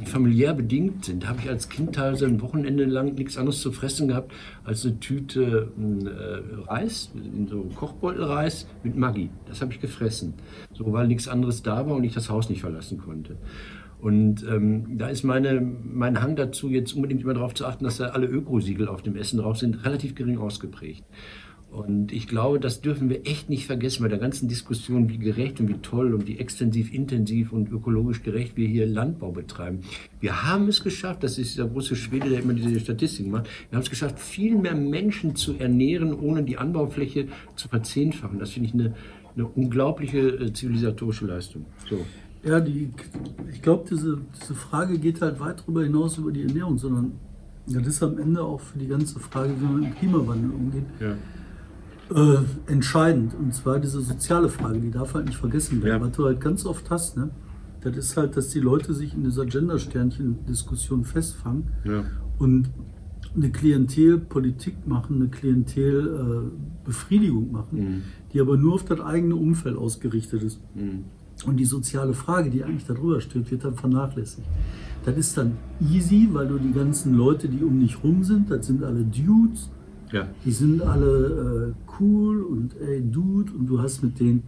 die 0.00 0.06
familiär 0.06 0.54
bedingt 0.54 1.04
sind. 1.04 1.28
Habe 1.28 1.40
ich 1.42 1.48
als 1.48 1.68
Kind 1.68 1.94
teilweise 1.94 2.26
ein 2.26 2.40
Wochenende 2.40 2.84
lang 2.84 3.14
nichts 3.14 3.36
anderes 3.36 3.60
zu 3.60 3.70
fressen 3.70 4.08
gehabt 4.08 4.32
als 4.64 4.84
eine 4.84 4.98
Tüte 4.98 5.72
äh, 5.78 6.68
Reis, 6.68 7.12
so 7.48 7.70
Kochbeutelreis 7.74 8.66
mit 8.82 8.96
Maggi. 8.96 9.30
Das 9.46 9.60
habe 9.60 9.72
ich 9.72 9.80
gefressen, 9.80 10.34
so 10.72 10.92
weil 10.92 11.06
nichts 11.06 11.28
anderes 11.28 11.62
da 11.62 11.86
war 11.86 11.96
und 11.96 12.04
ich 12.04 12.14
das 12.14 12.30
Haus 12.30 12.48
nicht 12.50 12.62
verlassen 12.62 12.98
konnte. 12.98 13.36
Und 14.00 14.44
ähm, 14.46 14.98
da 14.98 15.08
ist 15.08 15.22
meine, 15.22 15.60
mein 15.60 16.20
Hang 16.20 16.36
dazu, 16.36 16.68
jetzt 16.68 16.92
unbedingt 16.92 17.22
immer 17.22 17.32
darauf 17.32 17.54
zu 17.54 17.64
achten, 17.64 17.84
dass 17.84 17.96
da 17.96 18.08
alle 18.08 18.26
Ökosiegel 18.26 18.86
auf 18.88 19.00
dem 19.00 19.16
Essen 19.16 19.38
drauf 19.38 19.56
sind, 19.56 19.82
relativ 19.86 20.14
gering 20.14 20.36
ausgeprägt. 20.36 21.04
Und 21.74 22.12
ich 22.12 22.28
glaube, 22.28 22.60
das 22.60 22.82
dürfen 22.82 23.10
wir 23.10 23.26
echt 23.26 23.50
nicht 23.50 23.66
vergessen 23.66 24.04
bei 24.04 24.08
der 24.08 24.18
ganzen 24.18 24.46
Diskussion, 24.46 25.08
wie 25.08 25.18
gerecht 25.18 25.58
und 25.58 25.68
wie 25.68 25.78
toll 25.82 26.14
und 26.14 26.28
wie 26.28 26.38
extensiv, 26.38 26.94
intensiv 26.94 27.52
und 27.52 27.68
ökologisch 27.68 28.22
gerecht 28.22 28.56
wir 28.56 28.68
hier 28.68 28.86
Landbau 28.86 29.32
betreiben. 29.32 29.80
Wir 30.20 30.44
haben 30.44 30.68
es 30.68 30.84
geschafft, 30.84 31.24
das 31.24 31.36
ist 31.36 31.56
dieser 31.56 31.66
große 31.66 31.96
Schwede, 31.96 32.28
der 32.28 32.42
immer 32.42 32.52
diese 32.52 32.78
Statistiken 32.78 33.32
macht, 33.32 33.48
wir 33.70 33.76
haben 33.76 33.82
es 33.82 33.90
geschafft, 33.90 34.20
viel 34.20 34.54
mehr 34.56 34.76
Menschen 34.76 35.34
zu 35.34 35.54
ernähren, 35.54 36.14
ohne 36.14 36.44
die 36.44 36.58
Anbaufläche 36.58 37.26
zu 37.56 37.66
verzehnfachen. 37.66 38.38
Das 38.38 38.50
finde 38.50 38.68
ich 38.68 38.74
eine, 38.74 38.94
eine 39.34 39.44
unglaubliche 39.44 40.28
äh, 40.28 40.52
zivilisatorische 40.52 41.26
Leistung. 41.26 41.66
So. 41.90 42.06
Ja, 42.48 42.60
die, 42.60 42.90
ich 43.52 43.62
glaube, 43.62 43.84
diese, 43.90 44.20
diese 44.40 44.54
Frage 44.54 44.96
geht 45.00 45.20
halt 45.20 45.40
weit 45.40 45.58
darüber 45.62 45.82
hinaus 45.82 46.18
über 46.18 46.30
die 46.30 46.42
Ernährung, 46.42 46.78
sondern 46.78 47.18
das 47.66 47.84
ist 47.84 48.02
am 48.04 48.16
Ende 48.18 48.42
auch 48.42 48.60
für 48.60 48.78
die 48.78 48.86
ganze 48.86 49.18
Frage, 49.18 49.54
wie 49.58 49.64
man 49.64 49.80
mit 49.80 49.84
dem 49.86 49.94
Klimawandel 49.96 50.50
umgeht. 50.52 50.84
Ja 51.00 51.16
äh, 52.14 52.36
entscheidend. 52.70 53.34
Und 53.34 53.54
zwar 53.54 53.78
diese 53.78 54.00
soziale 54.00 54.48
Frage, 54.48 54.80
die 54.80 54.90
darf 54.90 55.14
halt 55.14 55.26
nicht 55.26 55.38
vergessen 55.38 55.82
werden. 55.82 56.00
Ja. 56.00 56.06
Was 56.06 56.16
du 56.16 56.24
halt 56.24 56.40
ganz 56.40 56.66
oft 56.66 56.90
hast, 56.90 57.16
ne? 57.16 57.30
das 57.80 57.96
ist 57.96 58.16
halt, 58.16 58.36
dass 58.36 58.48
die 58.48 58.58
Leute 58.60 58.94
sich 58.94 59.14
in 59.14 59.24
dieser 59.24 59.46
Gender-Sternchen-Diskussion 59.46 61.04
festfangen 61.04 61.68
ja. 61.84 62.04
und 62.38 62.70
eine 63.36 63.50
Klientelpolitik 63.50 64.86
machen, 64.86 65.16
eine 65.16 65.28
Klientelbefriedigung 65.28 67.48
äh, 67.48 67.52
machen, 67.52 67.78
mhm. 67.78 68.02
die 68.32 68.40
aber 68.40 68.56
nur 68.56 68.74
auf 68.74 68.84
das 68.84 69.00
eigene 69.00 69.34
Umfeld 69.36 69.76
ausgerichtet 69.76 70.44
ist. 70.44 70.60
Mhm. 70.74 71.04
Und 71.46 71.56
die 71.56 71.64
soziale 71.64 72.14
Frage, 72.14 72.48
die 72.48 72.62
eigentlich 72.62 72.86
darüber 72.86 73.20
steht, 73.20 73.50
wird 73.50 73.64
dann 73.64 73.74
vernachlässigt. 73.74 74.46
Das 75.04 75.16
ist 75.16 75.36
dann 75.36 75.56
easy, 75.80 76.28
weil 76.32 76.46
du 76.46 76.58
die 76.58 76.70
ganzen 76.72 77.14
Leute, 77.14 77.48
die 77.48 77.64
um 77.64 77.80
dich 77.80 78.04
rum 78.04 78.22
sind, 78.22 78.48
das 78.50 78.66
sind 78.66 78.84
alle 78.84 79.02
Dudes, 79.04 79.68
ja. 80.12 80.28
Die 80.44 80.52
sind 80.52 80.82
alle 80.82 81.74
äh, 81.74 82.00
cool 82.00 82.42
und 82.42 82.76
ey, 82.80 83.02
Dude 83.02 83.52
und 83.52 83.66
du 83.66 83.80
hast 83.80 84.02
mit 84.02 84.20
denen 84.20 84.42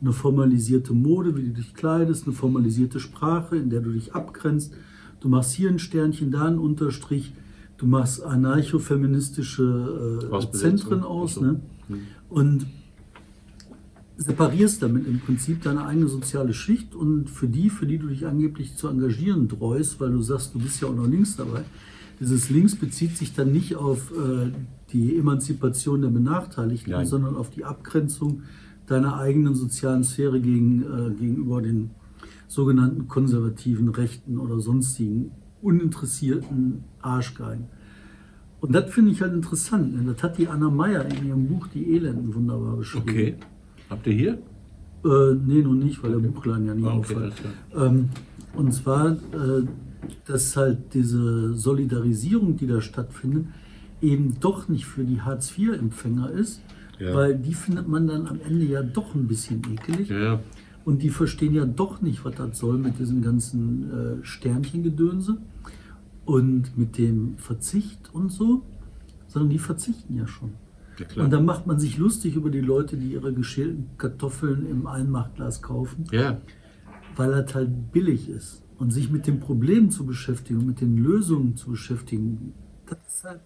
eine 0.00 0.12
formalisierte 0.12 0.92
Mode, 0.92 1.36
wie 1.36 1.44
du 1.44 1.50
dich 1.50 1.74
kleidest, 1.74 2.26
eine 2.26 2.34
formalisierte 2.34 3.00
Sprache, 3.00 3.56
in 3.56 3.70
der 3.70 3.80
du 3.80 3.92
dich 3.92 4.14
abgrenzt. 4.14 4.72
Du 5.20 5.28
machst 5.28 5.52
hier 5.52 5.68
ein 5.68 5.78
Sternchen, 5.78 6.30
da 6.30 6.46
ein 6.46 6.58
Unterstrich. 6.58 7.32
Du 7.78 7.86
machst 7.86 8.22
anarcho-feministische 8.22 10.30
äh, 10.32 10.50
Zentren 10.52 11.02
aus. 11.02 11.40
Ne? 11.40 11.60
Mhm. 11.88 11.98
Und 12.28 12.66
separierst 14.16 14.82
damit 14.82 15.06
im 15.06 15.20
Prinzip 15.20 15.62
deine 15.62 15.86
eigene 15.86 16.08
soziale 16.08 16.52
Schicht 16.52 16.94
und 16.94 17.30
für 17.30 17.46
die, 17.46 17.70
für 17.70 17.86
die 17.86 17.98
du 17.98 18.08
dich 18.08 18.26
angeblich 18.26 18.76
zu 18.76 18.88
engagieren 18.88 19.46
dreust, 19.46 20.00
weil 20.00 20.10
du 20.10 20.20
sagst, 20.22 20.54
du 20.54 20.58
bist 20.58 20.82
ja 20.82 20.88
auch 20.88 20.94
noch 20.94 21.06
links 21.06 21.36
dabei. 21.36 21.64
Dieses 22.20 22.50
Links 22.50 22.76
bezieht 22.76 23.16
sich 23.16 23.34
dann 23.34 23.52
nicht 23.52 23.76
auf 23.76 24.10
äh, 24.12 24.50
die 24.92 25.16
Emanzipation 25.16 26.02
der 26.02 26.08
Benachteiligten, 26.08 26.92
Nein. 26.92 27.06
sondern 27.06 27.36
auf 27.36 27.50
die 27.50 27.64
Abgrenzung 27.64 28.42
deiner 28.86 29.18
eigenen 29.18 29.54
sozialen 29.54 30.02
Sphäre 30.02 30.40
gegen, 30.40 30.82
äh, 30.82 31.10
gegenüber 31.14 31.62
den 31.62 31.90
sogenannten 32.48 33.06
konservativen 33.08 33.90
Rechten 33.90 34.38
oder 34.38 34.58
sonstigen 34.60 35.30
uninteressierten 35.60 36.84
Arschgeigen. 37.02 37.66
Und 38.60 38.74
das 38.74 38.90
finde 38.90 39.12
ich 39.12 39.22
halt 39.22 39.34
interessant. 39.34 39.94
Denn 39.94 40.06
das 40.06 40.22
hat 40.22 40.38
die 40.38 40.48
Anna 40.48 40.70
Meyer 40.70 41.04
in 41.04 41.28
ihrem 41.28 41.46
Buch 41.46 41.68
Die 41.68 41.94
Elenden 41.94 42.34
wunderbar 42.34 42.76
beschrieben. 42.76 43.08
Okay. 43.08 43.34
Habt 43.88 44.06
ihr 44.06 44.12
hier? 44.12 44.38
Äh, 45.04 45.34
nee, 45.46 45.62
noch 45.62 45.74
nicht, 45.74 46.02
weil 46.02 46.14
okay. 46.14 46.22
der 46.22 46.28
Buchladen 46.30 46.66
ja 46.66 46.74
nicht 46.74 46.84
oh, 46.84 46.88
okay, 46.88 47.14
auffällt. 47.14 47.34
Ähm, 47.76 48.08
und 48.54 48.72
zwar, 48.72 49.12
äh, 49.12 49.62
dass 50.26 50.56
halt 50.56 50.94
diese 50.94 51.54
Solidarisierung, 51.54 52.56
die 52.56 52.66
da 52.66 52.80
stattfindet, 52.80 53.46
eben 54.00 54.38
doch 54.40 54.68
nicht 54.68 54.86
für 54.86 55.04
die 55.04 55.20
Hartz-IV-Empfänger 55.20 56.30
ist, 56.30 56.62
ja. 56.98 57.14
weil 57.14 57.36
die 57.36 57.54
findet 57.54 57.88
man 57.88 58.06
dann 58.06 58.26
am 58.26 58.40
Ende 58.40 58.64
ja 58.64 58.82
doch 58.82 59.14
ein 59.14 59.26
bisschen 59.26 59.62
ekelig. 59.72 60.08
Ja. 60.08 60.40
Und 60.84 61.02
die 61.02 61.10
verstehen 61.10 61.54
ja 61.54 61.66
doch 61.66 62.00
nicht, 62.00 62.24
was 62.24 62.34
das 62.36 62.58
soll 62.58 62.78
mit 62.78 62.98
diesen 62.98 63.20
ganzen 63.20 63.90
äh, 63.90 64.24
Sternchengedönse 64.24 65.38
und 66.24 66.78
mit 66.78 66.96
dem 66.96 67.36
Verzicht 67.36 68.14
und 68.14 68.30
so, 68.30 68.62
sondern 69.26 69.50
die 69.50 69.58
verzichten 69.58 70.14
ja 70.14 70.26
schon. 70.26 70.52
Ja, 71.14 71.24
und 71.24 71.30
dann 71.30 71.44
macht 71.44 71.66
man 71.66 71.78
sich 71.78 71.98
lustig 71.98 72.34
über 72.34 72.50
die 72.50 72.60
Leute, 72.60 72.96
die 72.96 73.12
ihre 73.12 73.32
geschälten 73.32 73.90
Kartoffeln 73.98 74.66
im 74.66 74.86
Einmachglas 74.86 75.62
kaufen, 75.62 76.04
ja. 76.10 76.40
weil 77.16 77.30
das 77.30 77.54
halt 77.54 77.92
billig 77.92 78.28
ist. 78.28 78.62
Und 78.78 78.92
sich 78.92 79.10
mit 79.10 79.26
dem 79.26 79.40
Problem 79.40 79.90
zu 79.90 80.06
beschäftigen, 80.06 80.64
mit 80.64 80.80
den 80.80 80.96
Lösungen 80.96 81.56
zu 81.56 81.70
beschäftigen, 81.70 82.54
das 82.86 82.98
ist 83.08 83.24
halt 83.24 83.40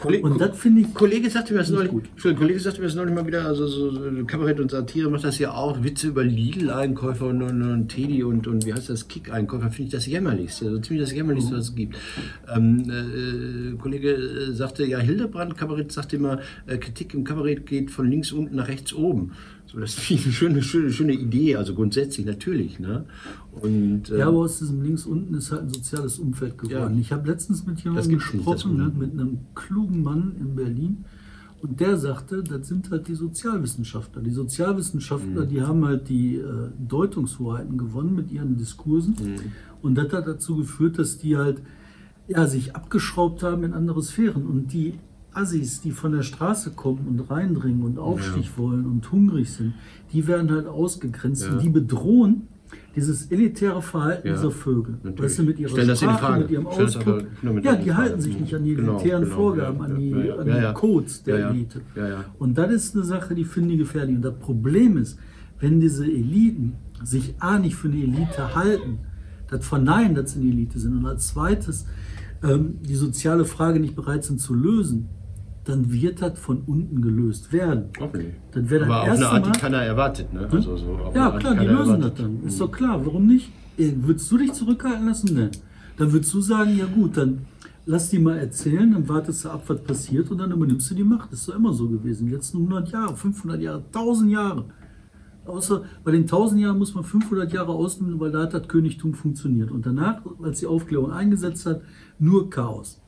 Kollege, 0.00 0.24
und 0.24 0.40
das 0.40 0.56
finde 0.56 0.82
ich. 0.82 0.94
Kollege 0.94 1.28
sagte 1.28 1.52
mir 1.52 1.58
das 1.58 1.70
neulich, 1.70 1.90
gut. 1.90 2.08
Kollege 2.22 2.60
sagte 2.60 2.80
mir 2.80 2.86
das 2.86 2.94
neulich 2.94 3.14
mal 3.14 3.26
wieder, 3.26 3.44
also 3.44 3.66
so, 3.66 3.90
so 3.90 4.24
Kabarett 4.26 4.60
und 4.60 4.70
Satire 4.70 5.10
macht 5.10 5.24
das 5.24 5.38
ja 5.40 5.52
auch. 5.52 5.82
Witze 5.82 6.08
über 6.08 6.22
Lidl-Einkäufer 6.22 7.26
und, 7.26 7.42
und, 7.42 7.62
und, 7.62 7.88
Teddy 7.88 8.22
und, 8.22 8.46
und 8.46 8.64
wie 8.64 8.72
heißt 8.72 8.88
das, 8.88 9.08
Kick-Einkäufer, 9.08 9.70
finde 9.70 9.88
ich 9.88 9.90
das 9.90 10.06
jämmerlichste. 10.06 10.66
Also 10.66 10.78
ziemlich 10.78 11.04
das 11.04 11.12
jämmerlichste, 11.12 11.56
was 11.56 11.64
es 11.70 11.74
gibt. 11.74 11.96
Ähm, 12.54 12.84
äh, 12.88 13.76
Kollege 13.76 14.12
äh, 14.12 14.52
sagte, 14.52 14.86
ja, 14.86 14.98
Hildebrand, 14.98 15.56
Kabarett 15.56 15.90
sagte 15.90 16.16
immer, 16.16 16.38
äh, 16.66 16.78
Kritik 16.78 17.12
im 17.14 17.24
Kabarett 17.24 17.66
geht 17.66 17.90
von 17.90 18.08
links 18.08 18.30
unten 18.30 18.54
nach 18.54 18.68
rechts 18.68 18.92
oben. 18.92 19.32
So, 19.70 19.78
das 19.78 19.98
ist 19.98 20.10
eine 20.10 20.32
schöne, 20.32 20.62
schöne, 20.62 20.90
schöne 20.90 21.12
Idee, 21.12 21.56
also 21.56 21.74
grundsätzlich 21.74 22.24
natürlich. 22.24 22.78
Ne? 22.78 23.04
Und, 23.52 24.10
äh, 24.10 24.18
ja, 24.18 24.28
aber 24.28 24.38
aus 24.38 24.58
diesem 24.58 24.82
links 24.82 25.04
unten 25.04 25.34
ist 25.34 25.52
halt 25.52 25.62
ein 25.62 25.68
soziales 25.68 26.18
Umfeld 26.18 26.56
geworden. 26.56 26.94
Ja, 26.94 27.00
ich 27.00 27.12
habe 27.12 27.28
letztens 27.28 27.66
mit 27.66 27.80
jemandem 27.80 28.14
gesprochen, 28.14 28.76
ne, 28.78 28.90
mit 28.96 29.12
einem 29.12 29.40
klugen 29.54 30.02
Mann 30.02 30.36
in 30.40 30.54
Berlin. 30.54 31.04
Und 31.60 31.80
der 31.80 31.98
sagte, 31.98 32.42
das 32.42 32.68
sind 32.68 32.90
halt 32.90 33.08
die 33.08 33.14
Sozialwissenschaftler. 33.14 34.22
Die 34.22 34.30
Sozialwissenschaftler, 34.30 35.44
mhm. 35.44 35.48
die 35.48 35.60
haben 35.60 35.84
halt 35.84 36.08
die 36.08 36.36
äh, 36.36 36.70
Deutungshoheiten 36.78 37.76
gewonnen 37.76 38.14
mit 38.14 38.30
ihren 38.30 38.56
Diskursen. 38.56 39.16
Mhm. 39.20 39.36
Und 39.82 39.96
das 39.96 40.12
hat 40.12 40.26
dazu 40.26 40.56
geführt, 40.56 40.98
dass 40.98 41.18
die 41.18 41.36
halt 41.36 41.60
ja, 42.26 42.46
sich 42.46 42.74
abgeschraubt 42.74 43.42
haben 43.42 43.64
in 43.64 43.74
andere 43.74 44.02
Sphären. 44.02 44.46
Und 44.46 44.72
die 44.72 44.94
Assis, 45.32 45.80
die 45.80 45.90
von 45.90 46.12
der 46.12 46.22
Straße 46.22 46.72
kommen 46.72 47.06
und 47.08 47.30
reindringen 47.30 47.82
und 47.82 47.98
Aufstieg 47.98 48.44
ja. 48.44 48.58
wollen 48.58 48.86
und 48.86 49.10
hungrig 49.12 49.50
sind, 49.50 49.74
die 50.12 50.26
werden 50.26 50.50
halt 50.50 50.66
ausgegrenzt 50.66 51.44
ja. 51.44 51.52
und 51.52 51.62
die 51.62 51.68
bedrohen 51.68 52.48
dieses 52.96 53.30
elitäre 53.30 53.80
Verhalten 53.80 54.26
ja, 54.26 54.34
dieser 54.34 54.50
Vögel. 54.50 54.98
Weißt 55.02 55.38
du, 55.38 55.42
mit 55.44 55.58
ihrer 55.58 55.70
Stell 55.70 55.96
Sprache, 55.96 56.40
mit 56.40 56.50
ihrem 56.50 56.66
Ausdruck. 56.66 57.24
Ja, 57.62 57.76
die 57.76 57.94
halten 57.94 58.20
sich 58.20 58.38
nicht 58.38 58.54
an 58.54 58.64
die 58.64 58.74
genau, 58.74 58.98
elitären 58.98 59.22
genau, 59.24 59.36
Vorgaben, 59.36 59.80
an 59.80 59.94
die, 59.94 60.14
an 60.14 60.46
die 60.46 60.74
Codes 60.74 61.22
der 61.22 61.50
Elite. 61.50 61.80
Und 62.38 62.58
das 62.58 62.72
ist 62.72 62.96
eine 62.96 63.04
Sache, 63.04 63.34
die 63.34 63.44
finde 63.44 63.74
ich 63.74 63.80
gefährlich. 63.80 64.16
Und 64.16 64.22
das 64.22 64.38
Problem 64.38 64.96
ist, 64.96 65.18
wenn 65.60 65.80
diese 65.80 66.04
Eliten 66.04 66.74
sich 67.04 67.34
A 67.38 67.58
nicht 67.58 67.76
für 67.76 67.88
eine 67.88 68.02
Elite 68.02 68.54
halten, 68.54 68.98
das 69.48 69.66
verneinen, 69.66 70.14
dass 70.14 70.32
sie 70.32 70.40
eine 70.40 70.50
Elite 70.50 70.78
sind, 70.78 70.96
und 70.96 71.06
als 71.06 71.28
zweites 71.28 71.86
ähm, 72.42 72.78
die 72.82 72.94
soziale 72.94 73.44
Frage 73.44 73.80
nicht 73.80 73.96
bereit 73.96 74.24
sind 74.24 74.40
zu 74.40 74.54
lösen, 74.54 75.08
dann 75.68 75.92
wird 75.92 76.22
das 76.22 76.38
von 76.38 76.62
unten 76.66 77.02
gelöst 77.02 77.52
werden. 77.52 77.90
Okay. 78.00 78.34
Dann 78.52 78.70
wird 78.70 78.84
Aber 78.84 79.02
auf 79.02 79.08
eine 79.10 79.28
Art, 79.28 79.46
die 79.46 79.60
keiner 79.60 79.82
erwartet. 79.82 80.32
Ne? 80.32 80.48
Also 80.50 80.78
so 80.78 81.12
ja, 81.14 81.30
klar, 81.32 81.54
die 81.56 81.66
lösen 81.66 81.96
erwartet. 81.96 82.04
das 82.04 82.14
dann. 82.14 82.42
Ist 82.44 82.60
doch 82.60 82.72
klar, 82.72 83.04
warum 83.04 83.26
nicht? 83.26 83.52
Äh, 83.76 83.92
würdest 83.96 84.32
du 84.32 84.38
dich 84.38 84.54
zurückhalten 84.54 85.06
lassen? 85.06 85.34
Ne. 85.34 85.50
Dann 85.98 86.10
würdest 86.10 86.32
du 86.32 86.40
sagen, 86.40 86.74
ja 86.74 86.86
gut, 86.86 87.18
dann 87.18 87.46
lass 87.84 88.08
die 88.08 88.18
mal 88.18 88.38
erzählen, 88.38 88.92
dann 88.92 89.06
wartest 89.10 89.44
du 89.44 89.50
ab, 89.50 89.64
was 89.66 89.82
passiert 89.82 90.30
und 90.30 90.38
dann 90.38 90.52
übernimmst 90.52 90.90
du 90.90 90.94
die 90.94 91.04
Macht. 91.04 91.32
Das 91.32 91.40
ist 91.40 91.48
doch 91.50 91.56
immer 91.56 91.74
so 91.74 91.86
gewesen. 91.86 92.28
Die 92.28 92.32
letzten 92.32 92.58
100 92.58 92.90
Jahre, 92.90 93.14
500 93.14 93.60
Jahre, 93.60 93.84
1000 93.92 94.30
Jahre. 94.32 94.64
Außer 95.44 95.82
bei 96.02 96.12
den 96.12 96.22
1000 96.22 96.62
Jahren 96.62 96.78
muss 96.78 96.94
man 96.94 97.04
500 97.04 97.52
Jahre 97.52 97.72
ausnehmen, 97.72 98.18
weil 98.20 98.32
da 98.32 98.40
hat 98.42 98.54
das 98.54 98.68
Königtum 98.68 99.12
funktioniert. 99.12 99.70
Und 99.70 99.84
danach, 99.84 100.22
als 100.42 100.60
die 100.60 100.66
Aufklärung 100.66 101.12
eingesetzt 101.12 101.66
hat, 101.66 101.82
nur 102.18 102.48
Chaos. 102.48 103.02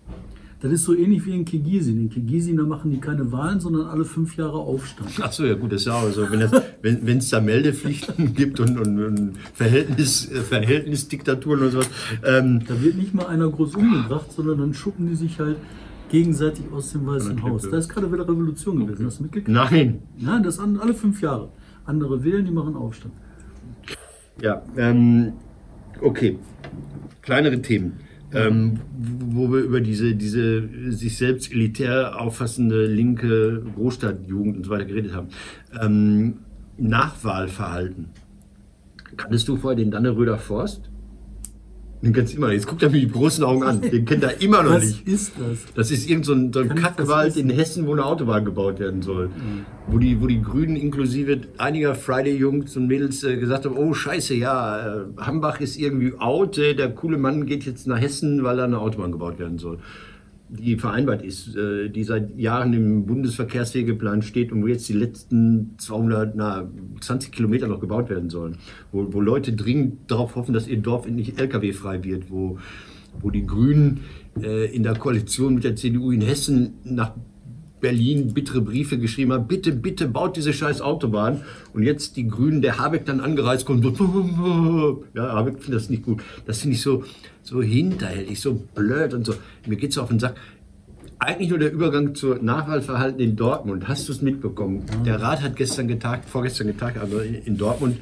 Das 0.60 0.70
ist 0.70 0.84
so 0.84 0.94
ähnlich 0.94 1.24
wie 1.24 1.34
in 1.34 1.46
Kirgisien. 1.46 1.98
In 1.98 2.10
Kirgisien, 2.10 2.58
da 2.58 2.64
machen 2.64 2.90
die 2.90 2.98
keine 2.98 3.32
Wahlen, 3.32 3.60
sondern 3.60 3.86
alle 3.86 4.04
fünf 4.04 4.36
Jahre 4.36 4.58
Aufstand. 4.58 5.10
Ach 5.22 5.32
so, 5.32 5.46
ja 5.46 5.54
gut, 5.54 5.72
das 5.72 5.82
ist 5.82 5.86
ja 5.86 5.94
auch 5.94 6.10
so. 6.10 6.30
Wenn 6.30 6.42
es 6.42 6.52
wenn, 6.82 7.20
da 7.30 7.40
Meldepflichten 7.40 8.34
gibt 8.34 8.60
und, 8.60 8.78
und, 8.78 9.02
und 9.02 9.38
Verhältnis, 9.54 10.30
Verhältnisdiktaturen 10.48 11.62
und 11.62 11.70
sowas. 11.70 11.88
Ähm, 12.26 12.60
da 12.68 12.80
wird 12.82 12.96
nicht 12.96 13.14
mal 13.14 13.26
einer 13.26 13.48
groß 13.48 13.74
umgebracht, 13.74 14.30
sondern 14.32 14.58
dann 14.58 14.74
schuppen 14.74 15.08
die 15.08 15.14
sich 15.14 15.40
halt 15.40 15.56
gegenseitig 16.10 16.66
aus 16.70 16.92
dem 16.92 17.06
Weißen 17.06 17.42
Haus. 17.42 17.68
Da 17.70 17.78
ist 17.78 17.88
gerade 17.88 18.12
wieder 18.12 18.28
Revolution 18.28 18.84
gewesen. 18.84 19.06
Hast 19.06 19.20
du 19.20 19.22
mitgekriegt? 19.22 19.48
Nein. 19.48 20.02
Nein, 20.18 20.42
das 20.42 20.56
sind 20.56 20.78
alle 20.78 20.92
fünf 20.92 21.22
Jahre. 21.22 21.48
Andere 21.86 22.22
wählen, 22.22 22.44
die 22.44 22.52
machen 22.52 22.76
Aufstand. 22.76 23.14
Ja, 24.42 24.62
ähm, 24.76 25.32
okay. 26.02 26.38
Kleinere 27.22 27.62
Themen 27.62 28.09
ähm, 28.32 28.80
wo 28.92 29.50
wir 29.52 29.60
über 29.60 29.80
diese, 29.80 30.14
diese 30.14 30.92
sich 30.92 31.16
selbst 31.16 31.52
elitär 31.52 32.20
auffassende 32.20 32.86
linke 32.86 33.62
Großstadtjugend 33.74 34.58
und 34.58 34.64
so 34.64 34.70
weiter 34.70 34.84
geredet 34.84 35.14
haben. 35.14 35.28
Ähm, 35.80 36.34
Nachwahlverhalten. 36.78 38.06
Kanntest 39.16 39.48
du 39.48 39.56
vorher 39.56 39.76
den 39.76 39.90
Danneröder 39.90 40.38
Forst? 40.38 40.89
Den 42.02 42.14
kennst 42.14 42.32
du 42.32 42.38
immer 42.38 42.46
noch. 42.46 42.54
Jetzt 42.54 42.66
guckt 42.66 42.82
er 42.82 42.88
mir 42.88 43.00
die 43.00 43.10
großen 43.10 43.44
Augen 43.44 43.62
an. 43.62 43.82
Den 43.82 44.06
kennt 44.06 44.22
er 44.22 44.40
immer 44.40 44.62
noch 44.62 44.72
Was 44.72 44.84
nicht. 44.84 45.06
ist 45.06 45.32
das? 45.38 45.58
Das 45.74 45.90
ist 45.90 46.08
irgend 46.08 46.24
so 46.24 46.32
ein, 46.32 46.50
so 46.52 46.60
ein 46.60 46.74
Kackwald 46.74 47.36
in? 47.36 47.50
Hessen, 47.50 47.86
wo 47.86 47.92
eine 47.92 48.06
Autobahn 48.06 48.44
gebaut 48.44 48.78
werden 48.80 49.02
soll. 49.02 49.30
Wo, 49.86 49.98
die, 49.98 50.20
wo 50.20 50.26
die 50.26 50.40
Grünen 50.40 50.76
inklusive 50.76 51.40
einiger 51.58 51.94
Friday-Jungs 51.94 52.74
und 52.76 52.86
Mädels 52.86 53.22
äh, 53.24 53.36
gesagt 53.36 53.66
haben, 53.66 53.76
oh 53.76 53.92
scheiße, 53.92 54.34
ja, 54.34 55.00
äh, 55.00 55.00
Hambach 55.18 55.60
ist 55.60 55.76
irgendwie 55.76 56.14
out, 56.18 56.56
äh, 56.56 56.74
der 56.74 56.90
coole 56.90 57.18
Mann 57.18 57.44
geht 57.44 57.64
jetzt 57.64 57.86
nach 57.86 58.00
Hessen, 58.00 58.44
weil 58.44 58.56
da 58.56 58.64
eine 58.64 58.78
Autobahn 58.78 59.12
gebaut 59.12 59.38
werden 59.38 59.58
soll. 59.58 59.78
Die 60.52 60.76
vereinbart 60.76 61.22
ist, 61.22 61.54
äh, 61.54 61.88
die 61.88 62.02
seit 62.02 62.36
Jahren 62.36 62.72
im 62.72 63.06
Bundesverkehrswegeplan 63.06 64.22
steht 64.22 64.50
und 64.50 64.62
wo 64.62 64.66
jetzt 64.66 64.88
die 64.88 64.94
letzten 64.94 65.74
200, 65.78 66.34
na, 66.34 66.68
20 67.00 67.30
Kilometer 67.30 67.68
noch 67.68 67.78
gebaut 67.78 68.10
werden 68.10 68.30
sollen. 68.30 68.56
Wo, 68.90 69.12
wo 69.12 69.20
Leute 69.20 69.52
dringend 69.52 70.10
darauf 70.10 70.34
hoffen, 70.34 70.52
dass 70.52 70.66
ihr 70.66 70.78
Dorf 70.78 71.06
endlich 71.06 71.38
LKW-frei 71.38 72.02
wird, 72.02 72.30
wo, 72.30 72.58
wo 73.20 73.30
die 73.30 73.46
Grünen 73.46 74.00
äh, 74.42 74.74
in 74.74 74.82
der 74.82 74.96
Koalition 74.96 75.54
mit 75.54 75.64
der 75.64 75.76
CDU 75.76 76.10
in 76.10 76.20
Hessen 76.20 76.74
nach 76.84 77.12
Berlin 77.80 78.34
bittere 78.34 78.60
Briefe 78.60 78.98
geschrieben 78.98 79.32
haben, 79.32 79.46
bitte, 79.46 79.72
bitte 79.72 80.06
baut 80.06 80.36
diese 80.36 80.52
scheiß 80.52 80.80
Autobahn. 80.80 81.42
Und 81.72 81.82
jetzt 81.82 82.16
die 82.16 82.28
Grünen, 82.28 82.62
der 82.62 82.78
Habeck 82.78 83.06
dann 83.06 83.20
angereist 83.20 83.66
kommt, 83.66 83.84
so, 83.84 85.04
ja, 85.14 85.32
Habeck 85.32 85.62
findet 85.62 85.80
das 85.80 85.90
nicht 85.90 86.02
gut. 86.02 86.22
Das 86.46 86.60
finde 86.60 86.76
ich 86.76 86.82
so, 86.82 87.04
so 87.42 87.62
hinterhältig, 87.62 88.40
so 88.40 88.54
blöd 88.74 89.14
und 89.14 89.26
so. 89.26 89.34
Mir 89.66 89.76
geht's 89.76 89.98
auf 89.98 90.08
den 90.08 90.18
Sack. 90.18 90.36
Eigentlich 91.18 91.50
nur 91.50 91.58
der 91.58 91.70
Übergang 91.70 92.14
zur 92.14 92.42
Nachwahlverhalten 92.42 93.20
in 93.20 93.36
Dortmund. 93.36 93.88
Hast 93.88 94.08
du 94.08 94.12
es 94.12 94.22
mitbekommen? 94.22 94.84
Der 95.04 95.20
Rat 95.20 95.42
hat 95.42 95.54
gestern 95.54 95.86
getagt, 95.86 96.28
vorgestern 96.28 96.68
getagt, 96.68 96.96
also 96.96 97.18
in 97.20 97.58
Dortmund. 97.58 97.98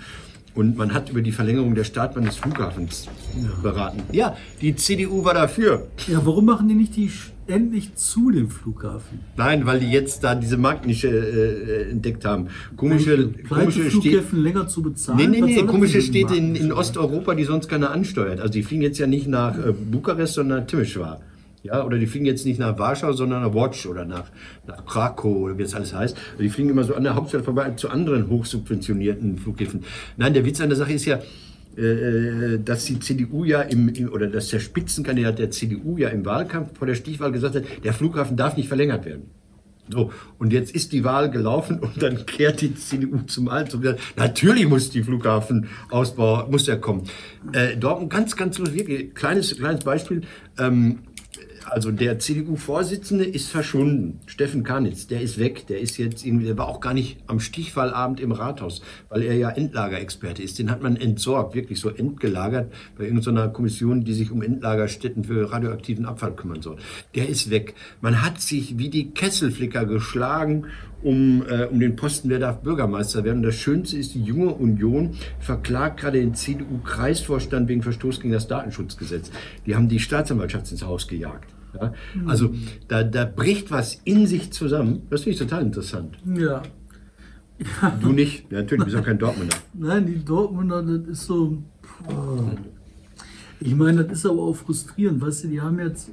Und 0.59 0.77
man 0.77 0.93
hat 0.93 1.09
über 1.09 1.23
die 1.23 1.31
Verlängerung 1.31 1.77
der 1.77 1.85
Startbahn 1.85 2.25
des 2.25 2.35
Flughafens 2.35 3.07
beraten. 3.63 4.03
Ja, 4.11 4.37
die 4.61 4.75
CDU 4.75 5.25
war 5.25 5.35
dafür. 5.35 5.87
Ja, 6.09 6.21
warum 6.27 6.47
machen 6.47 6.67
die 6.67 6.75
nicht 6.75 6.97
die 6.97 7.09
endlich 7.47 7.95
zu 7.95 8.33
dem 8.33 8.51
Flughafen? 8.51 9.21
Nein, 9.37 9.67
weil 9.67 9.79
die 9.79 9.89
jetzt 9.89 10.25
da 10.25 10.35
diese 10.35 10.57
Marktnische 10.57 11.11
äh, 11.11 11.91
entdeckt 11.93 12.25
haben. 12.25 12.49
Komische, 12.77 13.31
komische 13.49 13.89
Städte. 13.89 14.35
Länger 14.35 14.67
zu 14.67 14.83
bezahlen? 14.83 15.19
Nee, 15.19 15.29
nee, 15.29 15.41
nee, 15.41 15.63
komische 15.63 16.03
Städte 16.03 16.35
in, 16.35 16.57
in 16.57 16.73
Osteuropa, 16.73 17.37
die 17.37 17.45
sonst 17.45 17.69
keiner 17.69 17.93
ansteuert. 17.93 18.41
Also 18.41 18.53
die 18.55 18.65
fliegen 18.65 18.83
jetzt 18.83 18.99
ja 18.99 19.07
nicht 19.07 19.29
nach 19.29 19.57
äh, 19.57 19.73
Bukarest, 19.73 20.35
sondern 20.35 20.65
nach 20.65 20.67
Timișoara. 20.67 21.21
Ja, 21.69 21.85
oder 21.85 21.99
die 21.99 22.07
fliegen 22.07 22.25
jetzt 22.25 22.47
nicht 22.47 22.59
nach 22.59 22.79
Warschau, 22.79 23.13
sondern 23.13 23.43
nach 23.43 23.55
Watch 23.55 23.85
oder 23.87 24.07
nach, 24.07 24.31
nach 24.67 24.87
Krakow 24.87 25.37
oder 25.37 25.59
wie 25.59 25.63
das 25.63 25.75
alles 25.75 25.95
heißt. 25.95 26.17
Also 26.17 26.43
die 26.43 26.49
fliegen 26.49 26.71
immer 26.71 26.85
so 26.85 26.95
an 26.95 27.05
der 27.05 27.15
Hauptstadt 27.15 27.45
vorbei 27.45 27.71
zu 27.73 27.91
anderen 27.91 28.31
hochsubventionierten 28.31 29.37
Flughäfen. 29.37 29.85
Nein, 30.17 30.33
der 30.33 30.47
Witz 30.47 30.63
an 30.63 30.71
der 30.71 30.79
Sache 30.79 30.95
ist 30.95 31.05
ja, 31.05 31.19
äh, 31.77 32.59
dass 32.65 32.87
die 32.87 32.99
CDU 33.01 33.45
ja 33.45 33.61
im, 33.61 33.91
im, 33.91 34.11
oder 34.11 34.29
dass 34.29 34.49
der 34.49 34.61
Spitzenkandidat 34.61 35.39
der 35.39 35.51
CDU 35.51 35.99
ja 35.99 36.09
im 36.09 36.25
Wahlkampf 36.25 36.79
vor 36.79 36.87
der 36.87 36.95
Stichwahl 36.95 37.33
gesagt 37.33 37.57
hat, 37.57 37.65
der 37.85 37.93
Flughafen 37.93 38.37
darf 38.37 38.57
nicht 38.57 38.69
verlängert 38.69 39.05
werden. 39.05 39.25
So, 39.91 40.13
und 40.39 40.53
jetzt 40.53 40.75
ist 40.75 40.93
die 40.93 41.03
Wahl 41.05 41.31
gelaufen 41.31 41.81
und 41.81 42.03
dann 42.03 42.27
kehrt 42.27 42.61
die 42.61 42.75
CDU 42.75 43.19
zum 43.27 43.49
Alt 43.49 43.75
und 43.75 43.85
sagt, 43.85 44.01
natürlich 44.17 44.69
muss 44.69 44.91
die 44.91 45.03
Flughafenausbau, 45.03 46.49
muss 46.51 46.65
der 46.65 46.81
kommen. 46.81 47.05
Äh, 47.53 47.77
Dortmund, 47.77 48.11
ganz, 48.11 48.37
ganz 48.37 48.59
wirklich, 48.59 49.15
kleines, 49.15 49.57
kleines 49.57 49.85
Beispiel, 49.85 50.23
ähm, 50.59 51.01
also 51.71 51.91
der 51.91 52.19
CDU-Vorsitzende 52.19 53.25
ist 53.25 53.51
verschwunden. 53.51 54.21
Steffen 54.27 54.65
Karnitz, 54.65 55.07
der 55.07 55.21
ist 55.21 55.39
weg. 55.39 55.67
Der 55.67 55.81
ist 55.81 55.97
jetzt 55.99 56.25
irgendwie, 56.25 56.47
der 56.47 56.59
war 56.59 56.69
auch 56.69 56.81
gar 56.81 56.95
nicht 56.95 57.19
am 57.27 57.41
Stichwahlabend 57.41 58.21
im 58.21 58.33
Rathaus, 58.33 58.83
weil 59.09 59.23
er 59.23 59.35
ja 59.35 59.51
Endlagerexperte 59.51 60.43
ist. 60.43 60.59
Den 60.59 60.71
hat 60.71 60.83
man 60.83 60.97
entsorgt, 60.97 61.55
wirklich 61.55 61.81
so 61.81 61.91
entgelagert 61.91 62.73
bei 62.97 63.05
irgendeiner 63.05 63.49
Kommission, 63.49 64.05
die 64.05 64.15
sich 64.15 64.31
um 64.31 64.43
Endlagerstätten 64.43 65.25
für 65.25 65.51
radioaktiven 65.53 66.07
Abfall 66.07 66.35
kümmern 66.35 66.63
soll. 66.63 66.77
Der 67.15 67.29
ist 67.29 67.51
weg. 67.51 67.75
Man 68.01 68.23
hat 68.23 68.41
sich 68.41 68.79
wie 68.79 68.89
die 68.89 69.11
Kesselflicker 69.11 69.85
geschlagen 69.85 70.67
um, 71.03 71.45
äh, 71.49 71.65
um 71.65 71.79
den 71.81 71.97
Posten, 71.97 72.29
wer 72.29 72.39
darf 72.39 72.61
Bürgermeister 72.63 73.25
werden. 73.25 73.39
Und 73.39 73.45
das 73.45 73.57
Schönste 73.57 73.97
ist, 73.97 74.15
die 74.15 74.23
junge 74.23 74.53
Union 74.55 75.15
verklagt 75.39 76.01
gerade 76.01 76.19
den 76.21 76.35
CDU-Kreisvorstand 76.35 77.69
wegen 77.69 77.83
Verstoß 77.83 78.21
gegen 78.21 78.33
das 78.33 78.49
Datenschutzgesetz. 78.49 79.31
Die 79.67 79.75
haben 79.75 79.89
die 79.89 80.01
Staatsanwaltschaft 80.01 80.71
ins 80.71 80.85
Haus 80.85 81.07
gejagt. 81.07 81.58
Ja? 81.75 81.93
Also 82.27 82.55
da, 82.89 83.03
da 83.03 83.25
bricht 83.25 83.71
was 83.71 84.01
in 84.05 84.27
sich 84.27 84.53
zusammen. 84.53 85.03
Das 85.11 85.23
finde 85.23 85.35
ich 85.35 85.39
total 85.39 85.63
interessant. 85.63 86.17
Ja. 86.27 86.63
Du 88.01 88.13
nicht? 88.13 88.51
Ja, 88.51 88.59
natürlich, 88.59 88.85
du 88.85 88.91
bist 88.91 88.97
auch 88.97 89.05
kein 89.05 89.19
Dortmunder. 89.19 89.57
Nein, 89.75 90.07
die 90.07 90.25
Dortmunder, 90.25 90.83
das 90.83 91.09
ist 91.09 91.27
so. 91.27 91.63
Puh. 91.83 92.57
Ich 93.61 93.75
meine, 93.75 94.05
das 94.05 94.19
ist 94.19 94.27
aber 94.27 94.43
auch 94.43 94.55
frustrierend. 94.55 95.21
Weißt 95.21 95.45
du, 95.45 95.49
die 95.49 95.61
haben 95.61 95.81
jetzt 95.81 96.11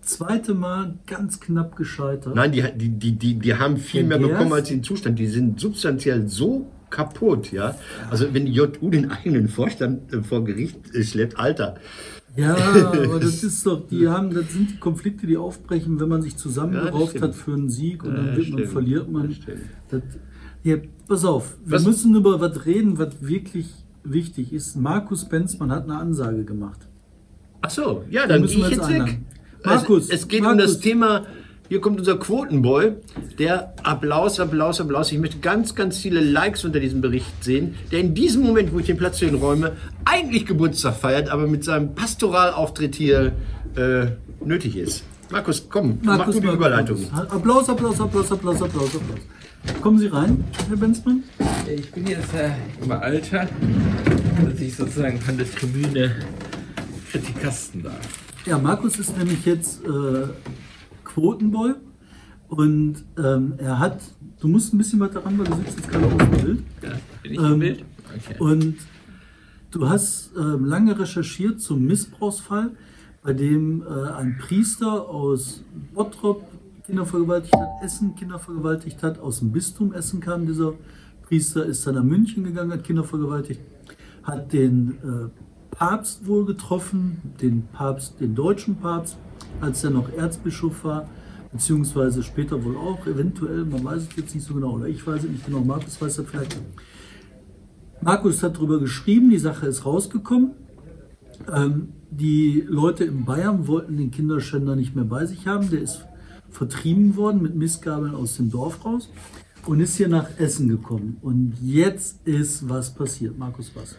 zweite 0.00 0.54
Mal 0.54 0.98
ganz 1.06 1.38
knapp 1.38 1.76
gescheitert. 1.76 2.34
Nein, 2.34 2.52
die, 2.52 2.62
die, 2.74 2.88
die, 2.88 3.12
die, 3.12 3.34
die 3.34 3.54
haben 3.54 3.76
viel 3.76 4.04
mehr 4.04 4.18
bekommen 4.18 4.52
als 4.52 4.70
in 4.70 4.82
Zustand. 4.82 5.18
Die 5.18 5.26
sind 5.26 5.60
substanziell 5.60 6.26
so 6.28 6.66
kaputt, 6.90 7.52
ja. 7.52 7.76
Also 8.10 8.32
wenn 8.32 8.46
die 8.46 8.52
JU 8.52 8.90
den 8.90 9.10
eigenen 9.10 9.48
Vorstand 9.48 10.12
äh, 10.12 10.22
vor 10.22 10.44
Gericht 10.44 10.94
äh, 10.94 11.02
schleppt, 11.02 11.38
Alter. 11.38 11.76
Ja, 12.36 12.54
aber 12.92 13.18
das 13.20 13.42
ist 13.42 13.64
doch, 13.66 13.86
die 13.88 14.06
haben, 14.08 14.30
das 14.32 14.52
sind 14.52 14.70
die 14.72 14.76
Konflikte, 14.78 15.26
die 15.26 15.36
aufbrechen, 15.36 15.98
wenn 15.98 16.08
man 16.08 16.22
sich 16.22 16.32
Ja, 16.34 16.38
zusammengerauft 16.38 17.16
das 17.16 17.22
hat 17.22 17.34
für 17.34 17.52
einen 17.54 17.68
Sieg 17.70 18.04
und 18.04 18.10
Ja, 18.10 18.16
dann 18.22 18.36
wird 18.36 18.50
man, 18.50 18.64
verliert 18.66 19.10
man. 19.10 19.34
Das 19.88 20.02
ja, 20.62 20.76
pass 21.06 21.24
auf, 21.24 21.56
wir 21.64 21.76
Was- 21.76 21.86
müssen 21.86 22.14
über 22.14 22.40
was 22.40 22.66
reden, 22.66 22.98
was 22.98 23.20
wirklich 23.20 23.66
wichtig 24.04 24.52
ist. 24.52 24.76
Markus 24.76 25.28
Benzmann 25.28 25.70
hat 25.72 25.84
eine 25.84 25.96
Ansage 25.98 26.44
gemacht. 26.44 26.80
Ach 27.60 27.70
so, 27.70 28.04
ja, 28.10 28.26
dann 28.26 28.40
müssen 28.42 28.56
gehe 28.56 28.64
wir 28.64 28.70
jetzt 28.70 28.78
jetzt 28.78 28.88
weg. 28.88 29.00
einladen. 29.00 29.26
Markus, 29.64 30.04
es, 30.04 30.10
es 30.22 30.28
geht 30.28 30.40
um 30.40 30.46
Markus. 30.46 30.62
das 30.64 30.80
Thema, 30.80 31.26
hier 31.68 31.80
kommt 31.80 31.98
unser 31.98 32.16
Quotenboy, 32.16 32.92
der 33.38 33.74
Applaus, 33.82 34.40
Applaus, 34.40 34.80
Applaus. 34.80 35.12
Ich 35.12 35.18
möchte 35.18 35.38
ganz, 35.38 35.74
ganz 35.74 35.98
viele 35.98 36.20
Likes 36.20 36.64
unter 36.64 36.80
diesem 36.80 37.00
Bericht 37.00 37.44
sehen, 37.44 37.74
der 37.92 38.00
in 38.00 38.14
diesem 38.14 38.42
Moment, 38.42 38.72
wo 38.72 38.78
ich 38.78 38.86
den 38.86 38.96
Platz 38.96 39.18
für 39.18 39.26
ihn 39.26 39.34
räume, 39.34 39.76
eigentlich 40.04 40.46
Geburtstag 40.46 40.96
feiert, 40.96 41.28
aber 41.28 41.46
mit 41.46 41.64
seinem 41.64 41.94
Pastoralauftritt 41.94 42.94
hier 42.94 43.32
äh, 43.76 44.06
nötig 44.44 44.76
ist. 44.76 45.04
Markus, 45.30 45.66
komm, 45.68 45.98
mach 46.02 46.24
du 46.24 46.32
die 46.32 46.40
Markus, 46.40 46.54
Überleitung. 46.54 47.06
Markus. 47.12 47.32
Applaus, 47.32 47.68
Applaus, 47.68 48.00
Applaus, 48.00 48.32
Applaus, 48.32 48.62
Applaus, 48.62 48.96
Applaus. 48.96 49.20
Kommen 49.82 49.98
Sie 49.98 50.06
rein, 50.06 50.42
Herr 50.68 50.76
Benzmann. 50.76 51.22
Ich 51.70 51.90
bin 51.90 52.06
jetzt 52.06 52.32
äh, 52.32 52.50
im 52.82 52.90
Alter, 52.90 53.46
dass 54.48 54.60
ich 54.60 54.74
sozusagen 54.74 55.20
von 55.20 55.36
der 55.36 55.50
Tribüne 55.50 56.16
Kritikasten 57.10 57.82
darf. 57.82 58.00
Ja, 58.46 58.56
Markus 58.56 58.98
ist 58.98 59.18
nämlich 59.18 59.44
jetzt 59.44 59.84
äh, 59.84 60.28
Quotenboy 61.08 61.74
und 62.48 63.04
ähm, 63.18 63.54
er 63.58 63.78
hat, 63.78 64.00
du 64.40 64.48
musst 64.48 64.72
ein 64.72 64.78
bisschen 64.78 65.00
weiter 65.00 65.24
ran, 65.24 65.38
weil 65.38 65.46
du 65.46 65.54
sitzt 65.56 65.78
jetzt 65.78 65.90
gerade 65.90 66.06
auf 66.06 66.16
dem 66.16 66.30
Bild. 66.30 66.62
Ja, 66.82 66.90
bin 67.22 67.32
ich 67.32 67.38
Ähm, 67.38 67.52
im 67.52 67.58
Bild? 67.58 67.84
Okay. 68.16 68.36
Und 68.38 68.76
du 69.70 69.88
hast 69.88 70.32
ähm, 70.38 70.64
lange 70.64 70.98
recherchiert 70.98 71.60
zum 71.60 71.84
Missbrauchsfall, 71.84 72.70
bei 73.22 73.32
dem 73.32 73.82
äh, 73.82 74.10
ein 74.12 74.38
Priester 74.38 75.08
aus 75.08 75.62
Bottrop 75.94 76.42
Kinder 76.86 77.04
vergewaltigt 77.04 77.54
hat, 77.54 77.68
Essen 77.82 78.14
Kinder 78.14 78.38
vergewaltigt 78.38 79.02
hat, 79.02 79.18
aus 79.18 79.40
dem 79.40 79.52
Bistum 79.52 79.92
Essen 79.92 80.20
kam 80.20 80.46
dieser 80.46 80.72
Priester, 81.26 81.66
ist 81.66 81.86
dann 81.86 81.96
nach 81.96 82.02
München 82.02 82.44
gegangen, 82.44 82.72
hat 82.72 82.84
Kinder 82.84 83.04
vergewaltigt, 83.04 83.60
hat 84.22 84.54
den 84.54 84.92
äh, 85.04 85.76
Papst 85.76 86.26
wohl 86.26 86.46
getroffen, 86.46 87.20
den 87.42 87.66
Papst, 87.72 88.18
den 88.20 88.34
deutschen 88.34 88.76
Papst, 88.76 89.18
als 89.60 89.82
er 89.84 89.90
noch 89.90 90.12
Erzbischof 90.12 90.84
war, 90.84 91.08
beziehungsweise 91.52 92.22
später 92.22 92.62
wohl 92.64 92.76
auch, 92.76 93.06
eventuell, 93.06 93.64
man 93.64 93.84
weiß 93.84 94.02
es 94.02 94.16
jetzt 94.16 94.34
nicht 94.34 94.46
so 94.46 94.54
genau, 94.54 94.72
oder 94.72 94.86
ich 94.86 95.06
weiß 95.06 95.24
es 95.24 95.30
nicht 95.30 95.46
genau, 95.46 95.60
Markus 95.60 96.00
weiß 96.00 96.16
das 96.16 96.26
vielleicht. 96.26 96.56
Markus 98.00 98.42
hat 98.42 98.56
darüber 98.56 98.78
geschrieben, 98.78 99.30
die 99.30 99.38
Sache 99.38 99.66
ist 99.66 99.84
rausgekommen. 99.84 100.52
Ähm, 101.52 101.88
die 102.10 102.64
Leute 102.66 103.04
in 103.04 103.24
Bayern 103.24 103.66
wollten 103.66 103.96
den 103.96 104.10
Kinderschänder 104.10 104.76
nicht 104.76 104.94
mehr 104.94 105.04
bei 105.04 105.26
sich 105.26 105.46
haben. 105.46 105.70
Der 105.70 105.82
ist 105.82 106.04
vertrieben 106.50 107.16
worden 107.16 107.42
mit 107.42 107.54
Missgabeln 107.54 108.14
aus 108.14 108.36
dem 108.36 108.50
Dorf 108.50 108.84
raus 108.84 109.10
und 109.66 109.80
ist 109.80 109.96
hier 109.96 110.08
nach 110.08 110.28
Essen 110.38 110.68
gekommen. 110.68 111.18
Und 111.20 111.54
jetzt 111.62 112.26
ist 112.26 112.68
was 112.68 112.94
passiert. 112.94 113.36
Markus, 113.36 113.72
was? 113.74 113.96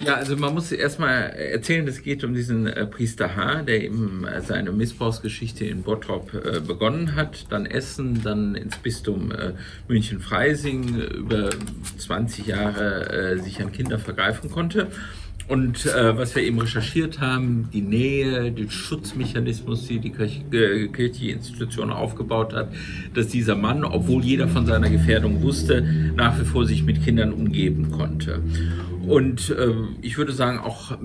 Ja, 0.00 0.16
also 0.16 0.36
man 0.36 0.52
muss 0.52 0.72
erstmal 0.72 1.30
erzählen, 1.30 1.86
es 1.86 2.02
geht 2.02 2.24
um 2.24 2.34
diesen 2.34 2.66
äh, 2.66 2.86
Priester 2.86 3.36
H., 3.36 3.62
der 3.62 3.82
eben 3.82 4.26
äh, 4.26 4.42
seine 4.42 4.72
Missbrauchsgeschichte 4.72 5.64
in 5.64 5.82
Bottrop 5.82 6.34
äh, 6.34 6.60
begonnen 6.60 7.14
hat, 7.14 7.46
dann 7.50 7.64
Essen, 7.64 8.22
dann 8.22 8.54
ins 8.54 8.76
Bistum 8.76 9.30
äh, 9.30 9.52
München-Freising, 9.88 11.00
äh, 11.00 11.04
über 11.04 11.50
20 11.98 12.46
Jahre 12.46 13.10
äh, 13.10 13.38
sich 13.38 13.62
an 13.62 13.72
Kinder 13.72 13.98
vergreifen 13.98 14.50
konnte. 14.50 14.88
Und 15.46 15.84
äh, 15.86 16.16
was 16.16 16.34
wir 16.34 16.42
eben 16.42 16.58
recherchiert 16.58 17.20
haben, 17.20 17.68
die 17.72 17.82
Nähe, 17.82 18.50
den 18.50 18.70
Schutzmechanismus, 18.70 19.86
die 19.86 19.98
die 19.98 20.12
äh, 20.12 20.88
kirchliche 20.88 21.32
Institution 21.32 21.90
aufgebaut 21.90 22.54
hat, 22.54 22.68
dass 23.12 23.28
dieser 23.28 23.54
Mann, 23.54 23.84
obwohl 23.84 24.24
jeder 24.24 24.48
von 24.48 24.64
seiner 24.64 24.88
Gefährdung 24.88 25.42
wusste, 25.42 25.82
nach 26.16 26.40
wie 26.40 26.44
vor 26.44 26.64
sich 26.64 26.82
mit 26.84 27.04
Kindern 27.04 27.32
umgeben 27.32 27.90
konnte. 27.90 28.40
Und 29.06 29.50
äh, 29.50 29.72
ich 30.00 30.16
würde 30.16 30.32
sagen, 30.32 30.60
auch 30.60 30.96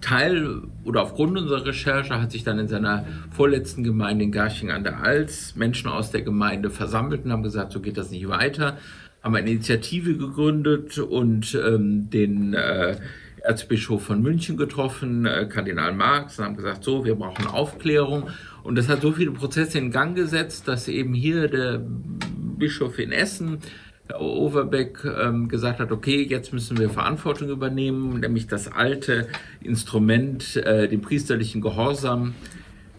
Teil 0.00 0.62
oder 0.84 1.02
aufgrund 1.02 1.36
unserer 1.36 1.66
Recherche 1.66 2.20
hat 2.20 2.32
sich 2.32 2.44
dann 2.44 2.58
in 2.58 2.68
seiner 2.68 3.04
vorletzten 3.30 3.84
Gemeinde 3.84 4.24
in 4.24 4.32
Garching 4.32 4.70
an 4.70 4.84
der 4.84 5.02
Alz 5.02 5.54
Menschen 5.54 5.90
aus 5.90 6.10
der 6.10 6.22
Gemeinde 6.22 6.70
versammelt 6.70 7.26
und 7.26 7.32
haben 7.32 7.42
gesagt, 7.42 7.72
so 7.72 7.80
geht 7.80 7.98
das 7.98 8.10
nicht 8.10 8.26
weiter, 8.28 8.78
haben 9.22 9.36
eine 9.36 9.50
Initiative 9.50 10.16
gegründet 10.16 10.98
und 10.98 11.54
ähm, 11.54 12.08
den 12.10 12.54
äh, 12.54 12.96
Erzbischof 13.42 14.02
von 14.02 14.22
München 14.22 14.56
getroffen, 14.56 15.26
äh, 15.26 15.46
Kardinal 15.46 15.92
Marx, 15.92 16.38
und 16.38 16.44
haben 16.44 16.56
gesagt, 16.56 16.84
so, 16.84 17.04
wir 17.04 17.14
brauchen 17.14 17.46
Aufklärung. 17.46 18.28
Und 18.62 18.76
das 18.76 18.88
hat 18.88 19.02
so 19.02 19.12
viele 19.12 19.32
Prozesse 19.32 19.78
in 19.78 19.90
Gang 19.90 20.14
gesetzt, 20.14 20.68
dass 20.68 20.88
eben 20.88 21.14
hier 21.14 21.48
der 21.48 21.82
Bischof 22.58 22.98
in 22.98 23.10
Essen, 23.10 23.58
Herr 24.06 24.20
Overbeck, 24.20 25.04
ähm, 25.04 25.48
gesagt 25.48 25.80
hat, 25.80 25.90
okay, 25.90 26.22
jetzt 26.22 26.52
müssen 26.52 26.78
wir 26.78 26.88
Verantwortung 26.88 27.48
übernehmen, 27.48 28.20
nämlich 28.20 28.46
das 28.46 28.70
alte 28.70 29.28
Instrument, 29.60 30.56
äh, 30.56 30.88
den 30.88 31.00
priesterlichen 31.00 31.60
Gehorsam, 31.60 32.34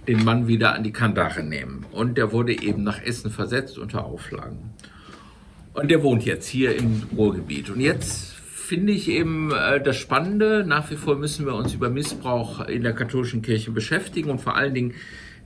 den 0.07 0.25
Mann 0.25 0.47
wieder 0.47 0.75
an 0.75 0.83
die 0.83 0.91
Kandare 0.91 1.43
nehmen. 1.43 1.85
Und 1.93 2.17
der 2.17 2.33
wurde 2.33 2.61
eben 2.61 2.83
nach 2.83 3.01
Essen 3.01 3.31
versetzt 3.31 3.77
unter 3.77 4.03
Auflagen. 4.03 4.71
Und 5.73 5.89
der 5.89 6.03
wohnt 6.03 6.25
jetzt 6.25 6.47
hier 6.47 6.75
im 6.75 7.03
Ruhrgebiet. 7.15 7.69
Und 7.69 7.79
jetzt 7.79 8.32
finde 8.73 8.91
ich 8.91 9.07
eben 9.07 9.51
äh, 9.51 9.79
das 9.79 9.97
Spannende. 9.97 10.65
Nach 10.65 10.89
wie 10.89 10.95
vor 10.95 11.15
müssen 11.15 11.45
wir 11.45 11.53
uns 11.53 11.75
über 11.75 11.91
Missbrauch 11.91 12.67
in 12.67 12.81
der 12.81 12.93
katholischen 12.93 13.43
Kirche 13.43 13.69
beschäftigen 13.69 14.31
und 14.31 14.41
vor 14.41 14.55
allen 14.55 14.73
Dingen 14.73 14.95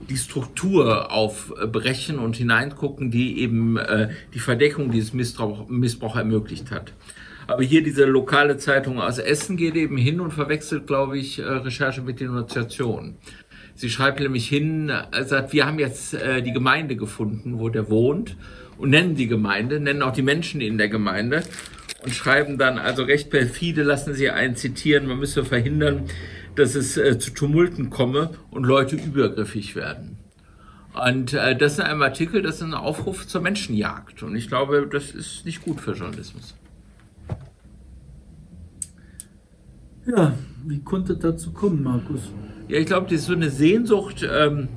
die 0.08 0.16
Struktur 0.16 1.12
aufbrechen 1.12 2.20
und 2.20 2.36
hineingucken, 2.36 3.10
die 3.10 3.42
eben 3.42 3.76
äh, 3.76 4.08
die 4.32 4.38
Verdeckung 4.38 4.90
dieses 4.90 5.12
Missbrauch, 5.12 5.68
Missbrauch 5.68 6.16
ermöglicht 6.16 6.70
hat. 6.70 6.94
Aber 7.46 7.62
hier 7.62 7.82
diese 7.82 8.06
lokale 8.06 8.56
Zeitung 8.56 8.98
aus 8.98 9.18
Essen 9.18 9.58
geht 9.58 9.76
eben 9.76 9.98
hin 9.98 10.20
und 10.20 10.32
verwechselt, 10.32 10.86
glaube 10.86 11.18
ich, 11.18 11.38
äh, 11.38 11.42
Recherche 11.42 12.00
mit 12.00 12.20
Denunziation. 12.20 13.16
Sie 13.74 13.90
schreibt 13.90 14.20
nämlich 14.20 14.48
hin, 14.48 14.90
sagt, 15.26 15.52
wir 15.52 15.66
haben 15.66 15.78
jetzt 15.78 16.12
die 16.12 16.52
Gemeinde 16.52 16.96
gefunden, 16.96 17.60
wo 17.60 17.68
der 17.68 17.88
wohnt 17.88 18.36
und 18.76 18.90
nennen 18.90 19.14
die 19.14 19.28
Gemeinde, 19.28 19.78
nennen 19.78 20.02
auch 20.02 20.12
die 20.12 20.22
Menschen 20.22 20.60
in 20.60 20.78
der 20.78 20.88
Gemeinde 20.88 21.44
und 22.08 22.14
schreiben 22.14 22.56
dann, 22.56 22.78
also 22.78 23.02
recht 23.02 23.28
perfide 23.28 23.82
lassen 23.82 24.14
sie 24.14 24.30
einen 24.30 24.56
zitieren, 24.56 25.06
man 25.06 25.18
müsse 25.18 25.44
verhindern, 25.44 26.04
dass 26.54 26.74
es 26.74 26.96
äh, 26.96 27.18
zu 27.18 27.32
Tumulten 27.32 27.90
komme 27.90 28.30
und 28.50 28.64
Leute 28.64 28.96
übergriffig 28.96 29.76
werden. 29.76 30.16
Und 30.94 31.34
äh, 31.34 31.54
das 31.54 31.74
ist 31.74 31.80
ein 31.80 32.00
Artikel, 32.00 32.40
das 32.40 32.56
ist 32.56 32.62
ein 32.62 32.72
Aufruf 32.72 33.26
zur 33.26 33.42
Menschenjagd. 33.42 34.22
Und 34.22 34.36
ich 34.36 34.48
glaube, 34.48 34.88
das 34.90 35.10
ist 35.10 35.44
nicht 35.44 35.62
gut 35.62 35.82
für 35.82 35.92
Journalismus. 35.92 36.54
Ja, 40.06 40.32
wie 40.64 40.80
konnte 40.80 41.14
dazu 41.14 41.52
kommen, 41.52 41.82
Markus? 41.82 42.32
Ja, 42.68 42.78
ich 42.78 42.86
glaube, 42.86 43.08
das 43.10 43.20
ist 43.20 43.26
so 43.26 43.34
eine 43.34 43.50
Sehnsucht. 43.50 44.26
Ähm, 44.26 44.68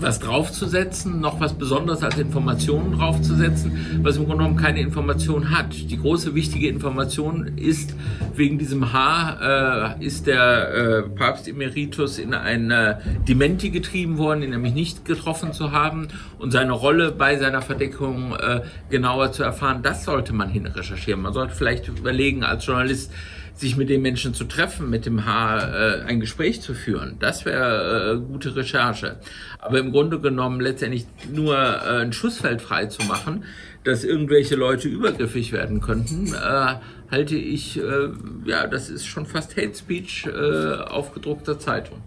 was 0.00 0.18
draufzusetzen, 0.20 1.20
noch 1.20 1.40
was 1.40 1.54
Besonderes 1.54 2.02
als 2.02 2.18
Informationen 2.18 2.92
draufzusetzen, 2.92 4.00
was 4.02 4.16
im 4.16 4.26
Grunde 4.26 4.44
genommen 4.44 4.60
keine 4.60 4.80
Information 4.80 5.50
hat. 5.56 5.72
Die 5.72 5.98
große 5.98 6.34
wichtige 6.34 6.68
Information 6.68 7.56
ist, 7.56 7.94
wegen 8.34 8.58
diesem 8.58 8.92
Haar 8.92 9.96
äh, 9.98 10.04
ist 10.04 10.26
der 10.26 10.74
äh, 10.74 11.02
Papst 11.02 11.48
Emeritus 11.48 12.18
in 12.18 12.34
eine 12.34 13.00
Dementi 13.26 13.70
getrieben 13.70 14.18
worden, 14.18 14.42
ihn 14.42 14.50
nämlich 14.50 14.74
nicht 14.74 15.04
getroffen 15.04 15.52
zu 15.52 15.72
haben 15.72 16.08
und 16.38 16.50
seine 16.50 16.72
Rolle 16.72 17.12
bei 17.12 17.36
seiner 17.36 17.62
Verdeckung 17.62 18.34
äh, 18.34 18.60
genauer 18.90 19.32
zu 19.32 19.42
erfahren. 19.42 19.82
Das 19.82 20.04
sollte 20.04 20.32
man 20.32 20.48
hin 20.48 20.66
recherchieren. 20.66 21.22
Man 21.22 21.32
sollte 21.32 21.54
vielleicht 21.54 21.88
überlegen 21.88 22.44
als 22.44 22.66
Journalist, 22.66 23.12
sich 23.56 23.76
mit 23.76 23.88
den 23.88 24.02
Menschen 24.02 24.34
zu 24.34 24.44
treffen, 24.44 24.90
mit 24.90 25.06
dem 25.06 25.24
Haar 25.24 25.74
äh, 25.74 26.02
ein 26.02 26.20
Gespräch 26.20 26.60
zu 26.60 26.74
führen. 26.74 27.16
Das 27.20 27.44
wäre 27.44 28.12
äh, 28.12 28.18
gute 28.18 28.54
Recherche. 28.54 29.16
Aber 29.58 29.78
im 29.78 29.92
Grunde 29.92 30.20
genommen 30.20 30.60
letztendlich 30.60 31.06
nur 31.32 31.56
äh, 31.56 32.02
ein 32.02 32.12
Schussfeld 32.12 32.60
frei 32.60 32.86
zu 32.86 33.04
machen, 33.06 33.44
dass 33.84 34.04
irgendwelche 34.04 34.56
Leute 34.56 34.88
übergriffig 34.88 35.52
werden 35.52 35.80
könnten, 35.80 36.34
äh, 36.34 36.74
halte 37.10 37.36
ich, 37.36 37.78
äh, 37.78 38.08
ja, 38.44 38.66
das 38.66 38.90
ist 38.90 39.06
schon 39.06 39.26
fast 39.26 39.56
Hate 39.56 39.74
Speech 39.74 40.26
äh, 40.26 40.82
auf 40.82 41.12
gedruckter 41.14 41.58
Zeitung. 41.58 41.98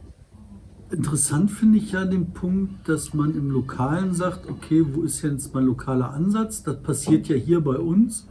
Interessant 0.92 1.52
finde 1.52 1.78
ich 1.78 1.92
ja 1.92 2.04
den 2.04 2.32
Punkt, 2.34 2.90
dass 2.90 3.14
man 3.14 3.36
im 3.36 3.52
Lokalen 3.52 4.14
sagt, 4.14 4.50
okay, 4.50 4.84
wo 4.88 5.04
ist 5.04 5.22
jetzt 5.22 5.54
mein 5.54 5.66
lokaler 5.66 6.12
Ansatz? 6.12 6.64
Das 6.64 6.82
passiert 6.82 7.28
ja 7.28 7.36
hier 7.36 7.62
bei 7.62 7.78
uns. 7.78 8.28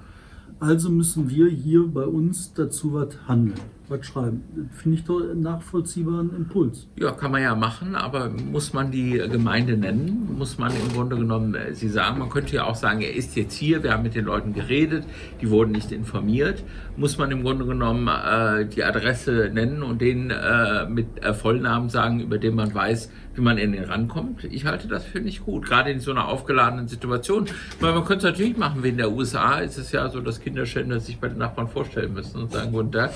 Also 0.60 0.90
müssen 0.90 1.30
wir 1.30 1.48
hier 1.48 1.86
bei 1.86 2.04
uns 2.04 2.52
dazu 2.52 2.94
was 2.94 3.28
handeln, 3.28 3.60
was 3.90 4.06
schreiben. 4.06 4.70
Finde 4.74 4.98
ich 4.98 5.04
doch 5.04 5.20
einen 5.20 5.42
nachvollziehbaren 5.42 6.34
Impuls. 6.34 6.86
Ja, 6.96 7.12
kann 7.12 7.30
man 7.30 7.42
ja 7.42 7.54
machen, 7.54 7.94
aber 7.94 8.30
muss 8.30 8.72
man 8.72 8.90
die 8.90 9.12
Gemeinde 9.12 9.76
nennen? 9.76 10.36
Muss 10.36 10.58
man 10.58 10.72
im 10.72 10.92
Grunde 10.92 11.16
genommen, 11.16 11.54
äh, 11.54 11.74
Sie 11.74 11.88
sagen, 11.88 12.18
man 12.18 12.30
könnte 12.30 12.54
ja 12.56 12.64
auch 12.64 12.74
sagen, 12.74 13.00
er 13.00 13.14
ist 13.14 13.36
jetzt 13.36 13.54
hier, 13.54 13.82
wir 13.82 13.92
haben 13.92 14.02
mit 14.02 14.14
den 14.14 14.24
Leuten 14.24 14.52
geredet, 14.52 15.04
die 15.40 15.50
wurden 15.50 15.72
nicht 15.72 15.92
informiert. 15.92 16.64
Muss 16.96 17.18
man 17.18 17.30
im 17.30 17.42
Grunde 17.42 17.64
genommen 17.64 18.08
äh, 18.08 18.66
die 18.66 18.82
Adresse 18.84 19.50
nennen 19.52 19.82
und 19.82 20.00
den 20.00 20.30
äh, 20.30 20.86
mit 20.88 21.22
äh, 21.22 21.34
Vollnamen 21.34 21.88
sagen, 21.88 22.20
über 22.20 22.38
den 22.38 22.54
man 22.54 22.74
weiß, 22.74 23.10
wie 23.38 23.40
man 23.40 23.56
in 23.56 23.72
den 23.72 23.84
rankommt. 23.84 24.44
Ich 24.44 24.66
halte 24.66 24.88
das 24.88 25.04
für 25.04 25.20
nicht 25.20 25.44
gut, 25.44 25.64
gerade 25.64 25.90
in 25.90 26.00
so 26.00 26.10
einer 26.10 26.28
aufgeladenen 26.28 26.88
Situation. 26.88 27.46
Weil 27.80 27.94
man 27.94 28.04
könnte 28.04 28.26
es 28.26 28.32
natürlich 28.32 28.56
machen, 28.56 28.82
wie 28.82 28.88
in 28.88 28.96
der 28.96 29.12
USA 29.12 29.58
ist 29.60 29.78
es 29.78 29.92
ja 29.92 30.08
so, 30.10 30.20
dass 30.20 30.40
Kinderschänder 30.40 31.00
sich 31.00 31.18
bei 31.18 31.28
den 31.28 31.38
Nachbarn 31.38 31.68
vorstellen 31.68 32.12
müssen 32.12 32.42
und 32.42 32.52
sagen, 32.52 32.72
guten 32.72 32.92
Tag, 32.92 33.12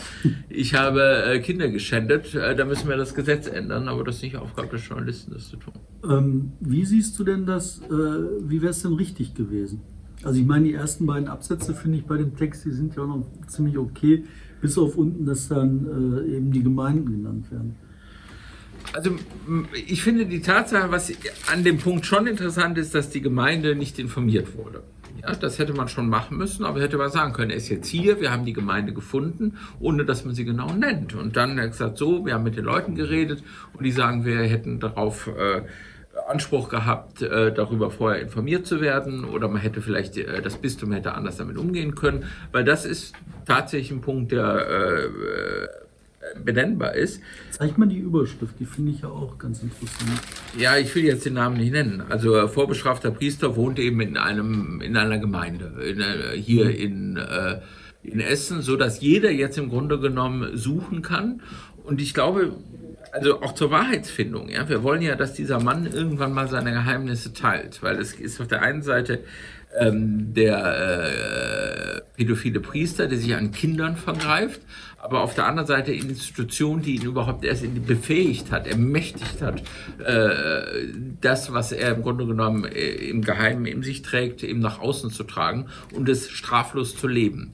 ich 0.63 0.75
habe 0.75 1.25
äh, 1.27 1.41
Kinder 1.41 1.69
geschändet, 1.69 2.35
äh, 2.35 2.55
da 2.55 2.65
müssen 2.65 2.89
wir 2.89 2.97
das 2.97 3.15
Gesetz 3.15 3.49
ändern, 3.49 3.89
aber 3.89 4.05
das 4.05 4.17
ist 4.17 4.23
nicht 4.23 4.37
Aufgabe 4.37 4.69
des 4.69 4.89
Journalisten, 4.89 5.33
das 5.33 5.49
zu 5.49 5.57
tun. 5.57 5.75
Ähm, 6.09 6.53
wie 6.61 6.85
siehst 6.85 7.19
du 7.19 7.25
denn 7.25 7.47
das, 7.47 7.81
äh, 7.83 7.91
wie 7.91 8.63
wäre 8.63 8.71
es 8.71 8.83
denn 8.83 8.93
richtig 8.93 9.35
gewesen? 9.35 9.81
Also 10.23 10.39
ich 10.39 10.47
meine, 10.47 10.67
die 10.67 10.75
ersten 10.75 11.05
beiden 11.05 11.29
Absätze 11.29 11.75
finde 11.75 11.99
ich 11.99 12.05
bei 12.05 12.17
dem 12.17 12.37
Text, 12.37 12.65
die 12.65 12.71
sind 12.71 12.95
ja 12.95 13.03
auch 13.03 13.09
noch 13.09 13.27
ziemlich 13.49 13.77
okay, 13.77 14.25
bis 14.61 14.79
auf 14.79 14.97
unten, 14.97 15.27
dass 15.27 15.49
dann 15.49 16.25
äh, 16.29 16.37
eben 16.37 16.53
die 16.53 16.63
Gemeinden 16.63 17.11
genannt 17.11 17.51
werden. 17.51 17.75
Also 18.93 19.11
ich 19.87 20.03
finde 20.03 20.27
die 20.27 20.43
Tatsache, 20.43 20.93
was 20.93 21.13
an 21.53 21.65
dem 21.65 21.79
Punkt 21.79 22.07
schon 22.07 22.29
interessant 22.29 22.79
ist, 22.79 22.95
dass 22.95 23.11
die 23.11 23.21
Gemeinde 23.21 23.75
nicht 23.75 23.99
informiert 23.99 24.57
wurde. 24.57 24.83
Ja, 25.21 25.35
das 25.35 25.59
hätte 25.59 25.73
man 25.73 25.89
schon 25.89 26.09
machen 26.09 26.37
müssen, 26.37 26.65
aber 26.65 26.81
hätte 26.81 26.97
man 26.97 27.11
sagen 27.11 27.33
können, 27.33 27.51
er 27.51 27.57
ist 27.57 27.69
jetzt 27.69 27.89
hier, 27.89 28.21
wir 28.21 28.33
haben 28.33 28.45
die 28.45 28.53
Gemeinde 28.53 28.93
gefunden, 28.93 29.59
ohne 29.79 30.05
dass 30.05 30.25
man 30.25 30.35
sie 30.35 30.45
genau 30.45 30.73
nennt. 30.73 31.15
Und 31.15 31.37
dann 31.37 31.53
hat 31.53 31.59
er 31.59 31.69
gesagt, 31.69 31.99
so, 31.99 32.25
wir 32.25 32.35
haben 32.35 32.45
mit 32.45 32.57
den 32.57 32.65
Leuten 32.65 32.95
geredet 32.95 33.43
und 33.75 33.85
die 33.85 33.93
sagen, 33.93 34.25
wir 34.25 34.41
hätten 34.41 34.81
darauf 34.81 35.29
äh, 35.29 35.63
Anspruch 36.29 36.69
gehabt, 36.69 37.23
äh, 37.23 37.53
darüber 37.53 37.91
vorher 37.91 38.21
informiert 38.21 38.67
zu 38.67 38.81
werden 38.81 39.25
oder 39.25 39.49
man 39.49 39.61
hätte 39.61 39.81
vielleicht, 39.81 40.17
äh, 40.17 40.43
das 40.43 40.57
Bistum 40.57 40.93
hätte 40.93 41.15
anders 41.15 41.37
damit 41.37 41.57
umgehen 41.57 41.95
können, 41.95 42.25
weil 42.53 42.65
das 42.65 42.85
ist 42.85 43.15
tatsächlich 43.47 43.91
ein 43.91 44.01
Punkt, 44.01 44.33
der 44.33 44.69
äh, 44.69 45.69
benennbar 46.45 46.95
ist. 46.95 47.21
Zeig 47.51 47.79
mal 47.79 47.89
die 47.89 47.99
Überschrift, 47.99 48.55
die 48.59 48.65
finde 48.65 48.93
ich 48.93 49.03
ja 49.03 49.09
auch 49.09 49.39
ganz 49.39 49.63
interessant. 49.63 50.21
Ja, 50.59 50.77
ich 50.77 50.95
will 50.95 51.05
jetzt 51.05 51.25
den 51.25 51.35
Namen 51.35 51.57
nicht 51.57 51.73
nennen. 51.73 52.03
Also 52.09 52.49
vorbestrafter 52.49 53.11
Priester 53.11 53.57
wohnt 53.57 53.79
eben 53.79 54.01
in 54.01 54.17
einem 54.17 54.81
in 54.81 54.97
einer 54.97 55.19
Gemeinde 55.19 55.73
in, 55.85 56.01
äh, 56.01 56.37
hier 56.37 56.77
in 56.77 57.17
äh, 57.17 57.61
in 58.03 58.21
Essen, 58.21 58.63
so 58.63 58.77
dass 58.77 59.01
jeder 59.01 59.31
jetzt 59.31 59.59
im 59.59 59.69
Grunde 59.69 60.01
genommen 60.01 60.57
suchen 60.57 61.03
kann. 61.03 61.41
Und 61.85 62.01
ich 62.01 62.15
glaube, 62.15 62.53
also 63.13 63.43
auch 63.43 63.53
zur 63.53 63.71
Wahrheitsfindung. 63.71 64.49
Ja, 64.49 64.69
wir 64.69 64.83
wollen 64.83 65.03
ja, 65.03 65.15
dass 65.15 65.35
dieser 65.35 65.61
Mann 65.61 65.87
irgendwann 65.87 66.33
mal 66.33 66.49
seine 66.49 66.73
Geheimnisse 66.73 67.33
teilt, 67.33 67.83
weil 67.83 67.99
es 67.99 68.15
ist 68.15 68.41
auf 68.41 68.49
der 68.49 68.63
einen 68.63 68.83
Seite 68.83 69.21
ähm, 69.79 70.35
der 70.35 71.99
äh, 71.99 72.01
pädophile 72.17 72.61
Priester, 72.61 73.07
der 73.07 73.19
sich 73.19 73.35
an 73.35 73.53
Kindern 73.53 73.97
vergreift, 73.97 74.61
aber 74.99 75.21
auf 75.21 75.35
der 75.35 75.47
anderen 75.47 75.67
Seite 75.67 75.93
Institution, 75.93 76.81
die 76.81 76.97
ihn 76.97 77.03
überhaupt 77.03 77.45
erst 77.45 77.65
befähigt 77.87 78.51
hat, 78.51 78.67
ermächtigt 78.67 79.43
hat, 79.43 79.63
äh, 80.05 80.87
das, 81.21 81.53
was 81.53 81.73
er 81.73 81.97
im 81.97 82.03
Grunde 82.03 82.27
genommen 82.27 82.65
äh, 82.65 82.93
im 82.93 83.23
Geheimen 83.23 83.67
in 83.67 83.83
sich 83.83 84.03
trägt, 84.03 84.43
eben 84.43 84.61
nach 84.61 84.81
außen 84.81 85.11
zu 85.11 85.25
tragen 85.25 85.67
und 85.93 86.09
es 86.09 86.31
straflos 86.31 86.97
zu 86.97 87.09
leben. 87.09 87.53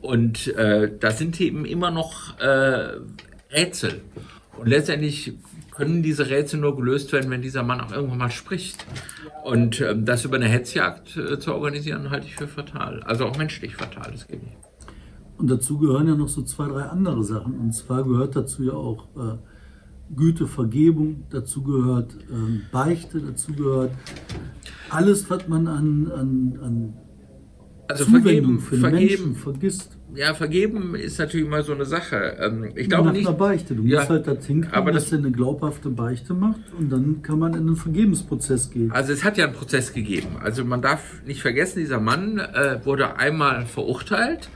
Und 0.00 0.48
äh, 0.56 0.90
da 0.98 1.10
sind 1.10 1.40
eben 1.40 1.64
immer 1.64 1.90
noch 1.90 2.38
äh, 2.38 2.98
Rätsel. 3.52 4.02
Und 4.60 4.68
letztendlich 4.68 5.32
können 5.70 6.02
diese 6.02 6.28
Rätsel 6.28 6.60
nur 6.60 6.76
gelöst 6.76 7.12
werden, 7.12 7.30
wenn 7.30 7.40
dieser 7.40 7.62
Mann 7.62 7.80
auch 7.80 7.92
irgendwann 7.92 8.18
mal 8.18 8.30
spricht. 8.30 8.84
Und 9.42 9.80
ähm, 9.80 10.04
das 10.04 10.26
über 10.26 10.36
eine 10.36 10.48
Hetzjagd 10.48 11.16
äh, 11.16 11.38
zu 11.38 11.54
organisieren, 11.54 12.10
halte 12.10 12.26
ich 12.26 12.36
für 12.36 12.46
fatal. 12.46 13.02
Also 13.04 13.24
auch 13.24 13.38
menschlich 13.38 13.76
fatal, 13.76 14.10
das 14.12 14.28
geht 14.28 14.42
nicht. 14.42 14.58
Und 15.38 15.50
dazu 15.50 15.78
gehören 15.78 16.06
ja 16.06 16.14
noch 16.14 16.28
so 16.28 16.42
zwei, 16.42 16.68
drei 16.68 16.82
andere 16.82 17.24
Sachen. 17.24 17.58
Und 17.58 17.72
zwar 17.72 18.04
gehört 18.04 18.36
dazu 18.36 18.62
ja 18.62 18.74
auch 18.74 19.08
äh, 19.16 19.38
Güte, 20.14 20.46
Vergebung, 20.46 21.24
dazu 21.30 21.62
gehört 21.62 22.14
ähm, 22.30 22.62
Beichte, 22.70 23.20
dazu 23.20 23.54
gehört 23.54 23.92
alles, 24.90 25.30
was 25.30 25.48
man 25.48 25.68
an, 25.68 26.12
an, 26.12 26.58
an 26.62 26.94
Also 27.88 28.04
Zuwendung 28.04 28.22
vergeben, 28.22 28.60
für 28.60 28.74
den 28.74 28.80
vergeben, 28.80 29.24
Menschen 29.24 29.36
vergisst. 29.36 29.96
Ja, 30.14 30.34
vergeben 30.34 30.94
ist 30.94 31.18
natürlich 31.18 31.46
immer 31.46 31.62
so 31.62 31.72
eine 31.72 31.84
Sache. 31.84 32.36
Ähm, 32.40 32.70
Ich 32.74 32.88
glaube 32.88 33.12
nicht. 33.12 33.26
einer 33.26 33.36
Beichte. 33.36 33.74
Du 33.74 33.82
Ja, 33.84 33.98
musst 34.00 34.10
halt 34.10 34.26
das 34.26 34.44
hinkriegen, 34.46 34.74
aber 34.76 34.92
dass 34.92 35.04
das- 35.04 35.12
er 35.12 35.18
eine 35.18 35.30
glaubhafte 35.30 35.88
Beichte 35.90 36.34
macht 36.34 36.60
und 36.78 36.90
dann 36.90 37.22
kann 37.22 37.38
man 37.38 37.54
in 37.54 37.60
einen 37.60 37.76
Vergebensprozess 37.76 38.70
gehen. 38.70 38.90
Also 38.92 39.12
es 39.12 39.24
hat 39.24 39.36
ja 39.36 39.44
einen 39.46 39.54
Prozess 39.54 39.92
gegeben. 39.92 40.36
Also 40.42 40.64
man 40.64 40.82
darf 40.82 41.22
nicht 41.26 41.42
vergessen, 41.42 41.78
dieser 41.80 42.00
Mann 42.00 42.38
äh, 42.38 42.80
wurde 42.84 43.16
einmal 43.16 43.66
verurteilt 43.66 44.48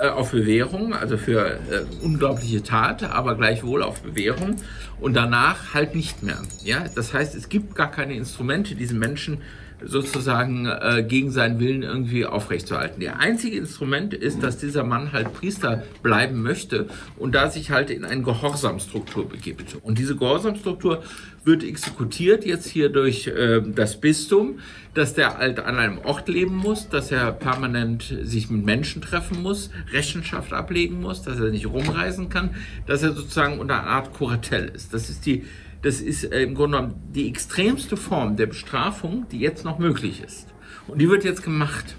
äh, 0.00 0.08
auf 0.08 0.30
Bewährung, 0.32 0.92
also 0.94 1.16
für 1.16 1.46
äh, 1.54 1.58
unglaubliche 2.02 2.62
Tat, 2.62 3.02
aber 3.02 3.34
gleichwohl 3.36 3.82
auf 3.82 4.02
Bewährung 4.02 4.56
und 5.00 5.14
danach 5.16 5.74
halt 5.74 5.94
nicht 5.94 6.22
mehr. 6.22 6.38
Ja, 6.64 6.84
das 6.94 7.12
heißt, 7.14 7.34
es 7.34 7.48
gibt 7.48 7.74
gar 7.74 7.90
keine 7.90 8.14
Instrumente, 8.14 8.74
diesen 8.74 8.98
Menschen 8.98 9.38
sozusagen 9.84 10.66
äh, 10.66 11.04
gegen 11.06 11.30
seinen 11.30 11.60
Willen 11.60 11.82
irgendwie 11.82 12.26
aufrechtzuerhalten. 12.26 13.00
Der 13.00 13.20
einzige 13.20 13.56
Instrument 13.56 14.14
ist, 14.14 14.42
dass 14.42 14.58
dieser 14.58 14.84
Mann 14.84 15.12
halt 15.12 15.32
Priester 15.32 15.82
bleiben 16.02 16.42
möchte 16.42 16.86
und 17.16 17.34
da 17.34 17.50
sich 17.50 17.70
halt 17.70 17.90
in 17.90 18.04
eine 18.04 18.22
Gehorsamstruktur 18.22 19.28
begibt. 19.28 19.76
Und 19.82 19.98
diese 19.98 20.16
Gehorsamstruktur 20.16 21.02
wird 21.44 21.62
exekutiert 21.62 22.44
jetzt 22.44 22.68
hier 22.68 22.88
durch 22.88 23.26
äh, 23.26 23.62
das 23.62 24.00
Bistum, 24.00 24.58
dass 24.94 25.14
der 25.14 25.38
halt 25.38 25.60
an 25.60 25.78
einem 25.78 25.98
Ort 25.98 26.28
leben 26.28 26.56
muss, 26.56 26.88
dass 26.88 27.12
er 27.12 27.32
permanent 27.32 28.14
sich 28.22 28.50
mit 28.50 28.64
Menschen 28.64 29.00
treffen 29.00 29.42
muss, 29.42 29.70
Rechenschaft 29.92 30.52
ablegen 30.52 31.00
muss, 31.00 31.22
dass 31.22 31.38
er 31.38 31.50
nicht 31.50 31.66
rumreisen 31.66 32.28
kann, 32.28 32.50
dass 32.86 33.02
er 33.02 33.12
sozusagen 33.12 33.60
unter 33.60 33.80
einer 33.80 33.88
Art 33.88 34.12
Kuratell 34.12 34.70
ist. 34.74 34.92
Das 34.92 35.08
ist 35.08 35.24
die 35.24 35.44
das 35.82 36.00
ist 36.00 36.24
äh, 36.24 36.42
im 36.42 36.54
Grunde 36.54 36.78
genommen 36.78 37.02
die 37.14 37.28
extremste 37.28 37.96
Form 37.96 38.36
der 38.36 38.46
Bestrafung, 38.46 39.26
die 39.30 39.38
jetzt 39.38 39.64
noch 39.64 39.78
möglich 39.78 40.22
ist. 40.22 40.48
Und 40.86 41.00
die 41.00 41.08
wird 41.08 41.24
jetzt 41.24 41.42
gemacht. 41.42 41.96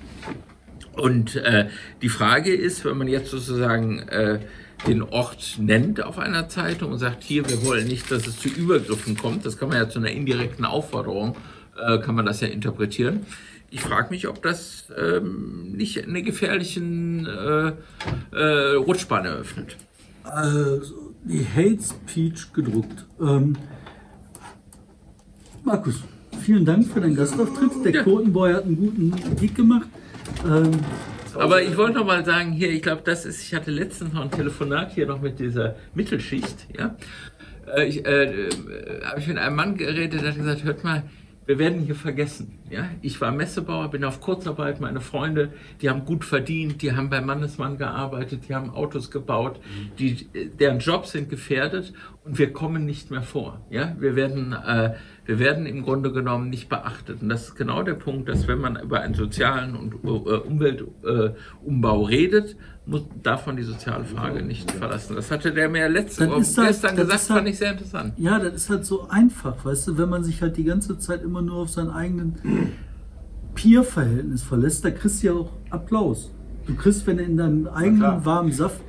Und 0.94 1.36
äh, 1.38 1.70
die 2.02 2.10
Frage 2.10 2.54
ist, 2.54 2.84
wenn 2.84 2.98
man 2.98 3.08
jetzt 3.08 3.32
sozusagen 3.32 4.00
äh, 4.10 4.40
den 4.88 5.02
Ort 5.02 5.58
nennt 5.60 6.04
auf 6.04 6.20
einer 6.20 6.50
Zeitung 6.50 6.92
und 6.92 7.00
sagt, 7.00 7.24
hier, 7.24 7.48
wir 7.50 7.66
wollen 7.66 7.88
nicht, 7.88 8.12
dass 8.12 8.28
es 8.28 8.40
zu 8.40 8.50
Übergriffen 8.50 9.18
kommt, 9.18 9.46
das 9.46 9.58
kann 9.58 9.70
man 9.70 9.78
ja 9.78 9.90
zu 9.90 10.00
einer 10.00 10.12
indirekten 10.12 10.66
Aufforderung, 10.66 11.36
äh, 11.78 12.00
kann 12.00 12.16
man 12.16 12.26
das 12.26 12.42
ja 12.42 12.48
interpretieren. 12.48 13.26
Ich 13.72 13.82
frage 13.82 14.10
mich, 14.10 14.28
ob 14.28 14.42
das 14.42 14.86
ähm, 14.98 15.74
nicht 15.74 16.04
eine 16.04 16.24
gefährlichen 16.24 17.28
äh, 17.28 17.74
äh, 18.36 18.76
Rutschbahn 18.76 19.26
eröffnet. 19.26 19.76
Also, 20.24 20.96
die 21.24 21.46
Hate 21.46 21.80
Speech 21.84 22.54
gedruckt. 22.54 23.06
Ähm, 23.22 23.56
Markus, 25.64 26.04
vielen 26.42 26.66
Dank 26.66 26.88
für 26.88 27.02
deinen 27.02 27.16
Gastauftritt. 27.16 27.72
Der 27.86 27.92
Ja. 27.94 28.04
Quotenboy 28.04 28.54
hat 28.54 28.66
einen 28.66 28.78
guten 28.78 29.36
Gig 29.36 29.54
gemacht. 29.54 29.88
Ähm, 30.46 30.72
Aber 31.36 31.62
ich 31.62 31.76
wollte 31.78 31.98
noch 32.00 32.06
mal 32.06 32.26
sagen, 32.26 32.52
hier, 32.54 32.70
ich 32.72 32.82
glaube, 32.82 33.02
das 33.06 33.26
ist, 33.26 33.42
ich 33.44 33.54
hatte 33.54 33.72
letztens 33.72 34.14
noch 34.14 34.22
ein 34.24 34.32
Telefonat 34.32 34.94
hier 34.94 35.06
noch 35.06 35.22
mit 35.22 35.40
dieser 35.40 35.76
Mittelschicht, 35.94 36.68
ja. 36.78 36.96
Äh, 37.76 37.88
Ich 37.88 38.06
äh, 38.06 38.48
äh, 38.48 38.50
habe 39.04 39.20
ich 39.20 39.28
mit 39.28 39.38
einem 39.38 39.56
Mann 39.56 39.76
geredet, 39.78 40.22
der 40.22 40.30
hat 40.30 40.38
gesagt, 40.38 40.64
hört 40.64 40.84
mal, 40.84 41.04
wir 41.50 41.58
werden 41.58 41.82
hier 41.82 41.96
vergessen. 41.96 42.60
Ja? 42.70 42.90
Ich 43.02 43.20
war 43.22 43.32
Messebauer, 43.32 43.90
bin 43.90 44.04
auf 44.04 44.22
Kurzarbeit, 44.22 44.80
meine 44.80 45.02
Freunde, 45.02 45.52
die 45.82 45.90
haben 45.90 46.06
gut 46.06 46.24
verdient, 46.24 46.84
die 46.84 46.92
haben 46.92 47.10
bei 47.10 47.22
Mannesmann 47.22 47.80
gearbeitet, 47.80 48.42
die 48.48 48.54
haben 48.54 48.70
Autos 48.70 49.10
gebaut, 49.10 49.60
die, 49.98 50.28
deren 50.60 50.78
Jobs 50.78 51.12
sind 51.14 51.28
gefährdet 51.28 51.92
und 52.24 52.38
wir 52.38 52.54
kommen 52.54 52.86
nicht 52.86 53.10
mehr 53.10 53.24
vor. 53.24 53.66
Ja? 53.72 53.96
Wir, 53.98 54.16
werden, 54.16 54.54
äh, 54.54 54.94
wir 55.26 55.40
werden 55.40 55.66
im 55.66 55.82
Grunde 55.82 56.12
genommen 56.12 56.52
nicht 56.52 56.70
beachtet. 56.70 57.24
Und 57.24 57.30
das 57.30 57.46
ist 57.46 57.56
genau 57.56 57.82
der 57.82 57.96
Punkt, 57.96 58.30
dass 58.30 58.48
wenn 58.48 58.60
man 58.60 58.80
über 58.80 59.02
einen 59.02 59.16
sozialen 59.16 59.76
und 59.76 59.96
äh, 60.04 60.08
Umweltumbau 60.08 62.04
äh, 62.04 62.06
redet, 62.06 62.58
muss, 62.90 63.04
darf 63.24 63.46
man 63.46 63.56
die 63.56 63.64
soziale 63.64 64.04
Frage 64.06 64.42
nicht 64.44 64.72
verlassen. 64.72 65.16
Das 65.16 65.30
hatte 65.32 65.54
der 65.54 65.70
mir 65.70 65.88
letzte 65.90 66.28
Das 66.28 66.30
Woche 66.58 66.62
halt- 66.64 66.68
gestern 66.74 66.96
das 66.96 67.06
gesagt, 67.08 67.30
halt- 67.30 67.38
fand 67.40 67.48
ich 67.50 67.58
sehr 67.58 67.72
interessant. 67.72 68.14
ja, 68.18 68.40
das 68.40 68.54
ist 68.54 68.70
halt 68.70 68.86
so 68.86 69.08
einfach, 69.10 69.64
weißt 69.64 69.88
du, 69.90 69.98
wenn 69.98 70.10
man 70.10 70.24
sich 70.24 70.42
halt 70.42 70.58
die 70.58 70.64
ganze 70.64 70.98
Zeit 71.00 71.24
immer 71.24 71.42
nur 71.42 71.58
auf 71.58 71.70
seinen 71.70 71.92
eigenen 71.92 72.36
Peer-Verhältnis 73.56 74.44
verlässt, 74.44 74.86
da 74.86 74.92
kriegst 74.92 75.22
du 75.24 75.28
ja 75.28 75.34
auch 75.34 75.52
Applaus. 75.70 76.32
Du 76.66 76.76
kriegst, 76.76 77.06
wenn 77.08 77.18
du 77.18 77.24
in 77.24 77.38
deinem 77.38 77.68
eigenen 77.68 78.24
warmen 78.26 78.52
Saft 78.52 78.82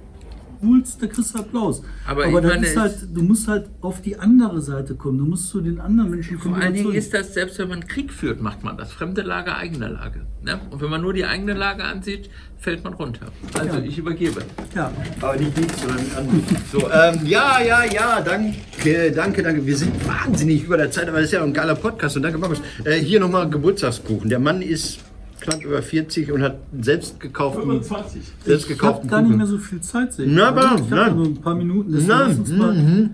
wohlst, 0.63 1.03
da 1.03 1.07
kriegst 1.07 1.35
du 1.35 1.39
Applaus. 1.39 1.83
Aber 2.07 2.25
Aber, 2.27 2.41
meine, 2.43 2.67
ist 2.67 2.77
halt, 2.77 2.95
du 3.13 3.23
musst 3.23 3.49
halt 3.49 3.67
auf 3.81 4.03
die 4.03 4.19
andere 4.19 4.61
Seite 4.61 4.95
kommen. 4.95 5.19
Du 5.19 5.25
musst 5.25 5.49
zu 5.49 5.61
den 5.61 5.81
anderen 5.81 6.11
Menschen 6.11 6.39
kommen. 6.39 6.55
Vor 6.55 6.63
allen 6.63 6.75
Dingen 6.75 6.93
ist 6.95 7.13
das, 7.15 7.35
selbst 7.35 7.59
wenn 7.59 7.69
man 7.69 7.87
Krieg 7.87 8.13
führt, 8.13 8.41
macht 8.41 8.63
man 8.65 8.77
das. 8.77 8.93
Fremde 8.93 9.23
Lage, 9.23 9.55
eigene 9.55 9.89
Lage. 9.89 10.27
Ne? 10.43 10.61
Und 10.71 10.81
wenn 10.81 10.91
man 10.91 11.01
nur 11.03 11.13
die 11.13 11.25
eigene 11.25 11.55
Lage 11.55 11.85
ansieht, 11.85 12.31
fällt 12.59 12.85
man 12.85 12.93
runter. 12.95 13.27
Also 13.59 13.79
Ja. 13.79 13.83
ich 13.85 13.97
übergebe. 13.99 14.43
Ja, 14.75 14.91
Aber 15.21 15.37
nicht 15.37 15.57
nichts, 15.57 15.81
sondern 15.81 15.99
an. 16.17 16.43
So, 16.71 16.79
ähm, 16.91 17.27
ja, 17.27 17.61
ja, 17.61 17.85
ja, 17.85 18.21
danke, 18.21 19.13
danke, 19.13 19.43
danke. 19.43 19.67
Wir 19.67 19.77
sind 19.77 19.93
wahnsinnig 20.07 20.65
über 20.65 20.77
der 20.77 20.91
Zeit, 20.91 21.09
aber 21.09 21.19
das 21.19 21.27
ist 21.27 21.33
ja 21.33 21.41
auch 21.41 21.47
ein 21.47 21.55
geiler 21.55 21.75
Podcast 21.75 22.17
und 22.17 22.23
danke, 22.23 22.39
Markus. 22.39 22.61
Äh, 22.85 22.99
hier 22.99 23.21
nochmal 23.21 23.49
Geburtstagskuchen. 23.49 24.29
Der 24.29 24.39
Mann 24.39 24.63
ist 24.63 25.01
knapp 25.41 25.64
über 25.64 25.82
40 25.82 26.32
und 26.32 26.43
hat 26.43 26.59
selbst 26.80 27.20
gekauften, 27.20 27.62
25. 27.62 28.22
selbst 28.22 28.47
ich 28.47 28.53
habe 28.53 28.64
gekauften 28.68 29.09
gar 29.09 29.22
nicht 29.22 29.36
mehr 29.36 29.47
so 29.47 29.59
viel 29.59 29.80
Zeit. 29.80 30.12
sehe 30.12 30.26
ich. 30.26 30.32
Na, 30.32 30.49
aber, 30.49 30.76
ich 30.76 30.91
na. 30.91 31.07
habe 31.07 31.16
nur 31.16 31.26
ein 31.26 31.41
paar 31.41 31.55
Minuten. 31.55 32.05
Na, 32.07 32.28
mhm. 32.28 33.11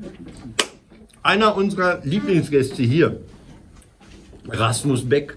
Einer 1.22 1.56
unserer 1.56 2.00
Lieblingsgäste 2.04 2.82
hier, 2.82 3.20
Rasmus 4.48 5.08
Beck, 5.08 5.36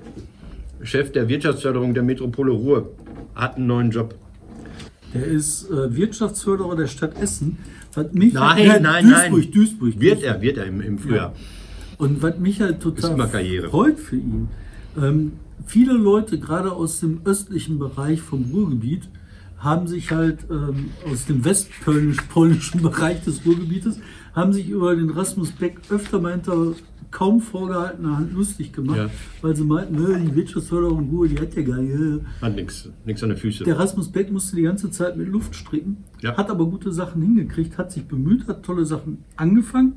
Chef 0.84 1.12
der 1.12 1.28
Wirtschaftsförderung 1.28 1.94
der 1.94 2.04
Metropole 2.04 2.52
Ruhr, 2.52 2.92
hat 3.36 3.56
einen 3.56 3.68
neuen 3.68 3.92
Job. 3.92 4.16
Der 5.14 5.26
ist 5.26 5.70
äh, 5.70 5.96
Wirtschaftsförderer 5.96 6.76
der 6.76 6.88
Stadt 6.88 7.20
Essen. 7.20 7.58
Was 7.94 8.14
mich 8.14 8.34
Nein, 8.34 8.66
Ja, 8.66 8.80
nein, 8.80 9.06
Duisburg, 9.06 9.32
nein. 9.32 9.52
Duisburg, 9.52 10.00
Wird 10.00 10.18
Duisburg. 10.18 10.24
er, 10.24 10.42
wird 10.42 10.58
er 10.58 10.66
im, 10.66 10.82
im 10.82 11.00
Frühjahr. 11.00 11.34
Und 11.98 12.22
was 12.22 12.38
mich 12.38 12.62
halt 12.62 12.82
total 12.82 13.18
freut 13.70 14.00
für 14.00 14.16
ihn, 14.16 14.48
ähm, 15.02 15.34
viele 15.66 15.94
Leute, 15.94 16.40
gerade 16.40 16.72
aus 16.72 17.00
dem 17.00 17.22
östlichen 17.26 17.80
Bereich 17.80 18.22
vom 18.22 18.46
Ruhrgebiet, 18.54 19.10
haben 19.58 19.88
sich 19.88 20.12
halt 20.12 20.40
ähm, 20.50 20.86
aus 21.12 21.26
dem 21.26 21.44
westpolnischen 21.44 22.82
Bereich 22.82 23.24
des 23.24 23.46
Ruhrgebietes, 23.46 24.00
haben 24.34 24.54
sich 24.54 24.70
über 24.70 24.96
den 24.96 25.10
Rasmus 25.10 25.52
Beck 25.52 25.80
öfter 25.90 26.22
mal 26.22 26.32
hinter 26.34 26.74
kaum 27.12 27.42
vorgehaltener 27.42 28.18
Hand 28.18 28.34
lustig 28.34 28.72
gemacht, 28.72 28.98
Ja. 28.98 29.10
weil 29.42 29.56
sie 29.56 29.64
meinten, 29.64 29.96
"Nö, 29.96 30.16
die 30.20 30.36
Wirtschaftsförderung 30.36 31.00
in 31.06 31.10
Ruhr, 31.10 31.28
die 31.28 31.40
hat 31.40 31.56
ja 31.56 31.64
gar 31.64 31.78
nicht. 31.78 31.94
äh." 32.00 32.20
Hat 32.42 32.56
nichts 32.56 32.88
nix 33.04 33.24
an 33.24 33.30
den 33.30 33.38
Füßen. 33.38 33.66
Der 33.66 33.80
Rasmus 33.80 34.10
Beck 34.12 34.32
musste 34.32 34.56
die 34.56 34.62
ganze 34.62 34.92
Zeit 34.92 35.18
mit 35.18 35.28
Luft 35.28 35.56
stricken, 35.56 35.98
Ja. 36.22 36.38
hat 36.38 36.50
aber 36.52 36.68
gute 36.68 36.92
Sachen 36.94 37.22
hingekriegt, 37.22 37.78
hat 37.80 37.92
sich 37.92 38.06
bemüht, 38.08 38.48
hat 38.48 38.64
tolle 38.64 38.86
Sachen 38.86 39.24
angefangen. 39.36 39.94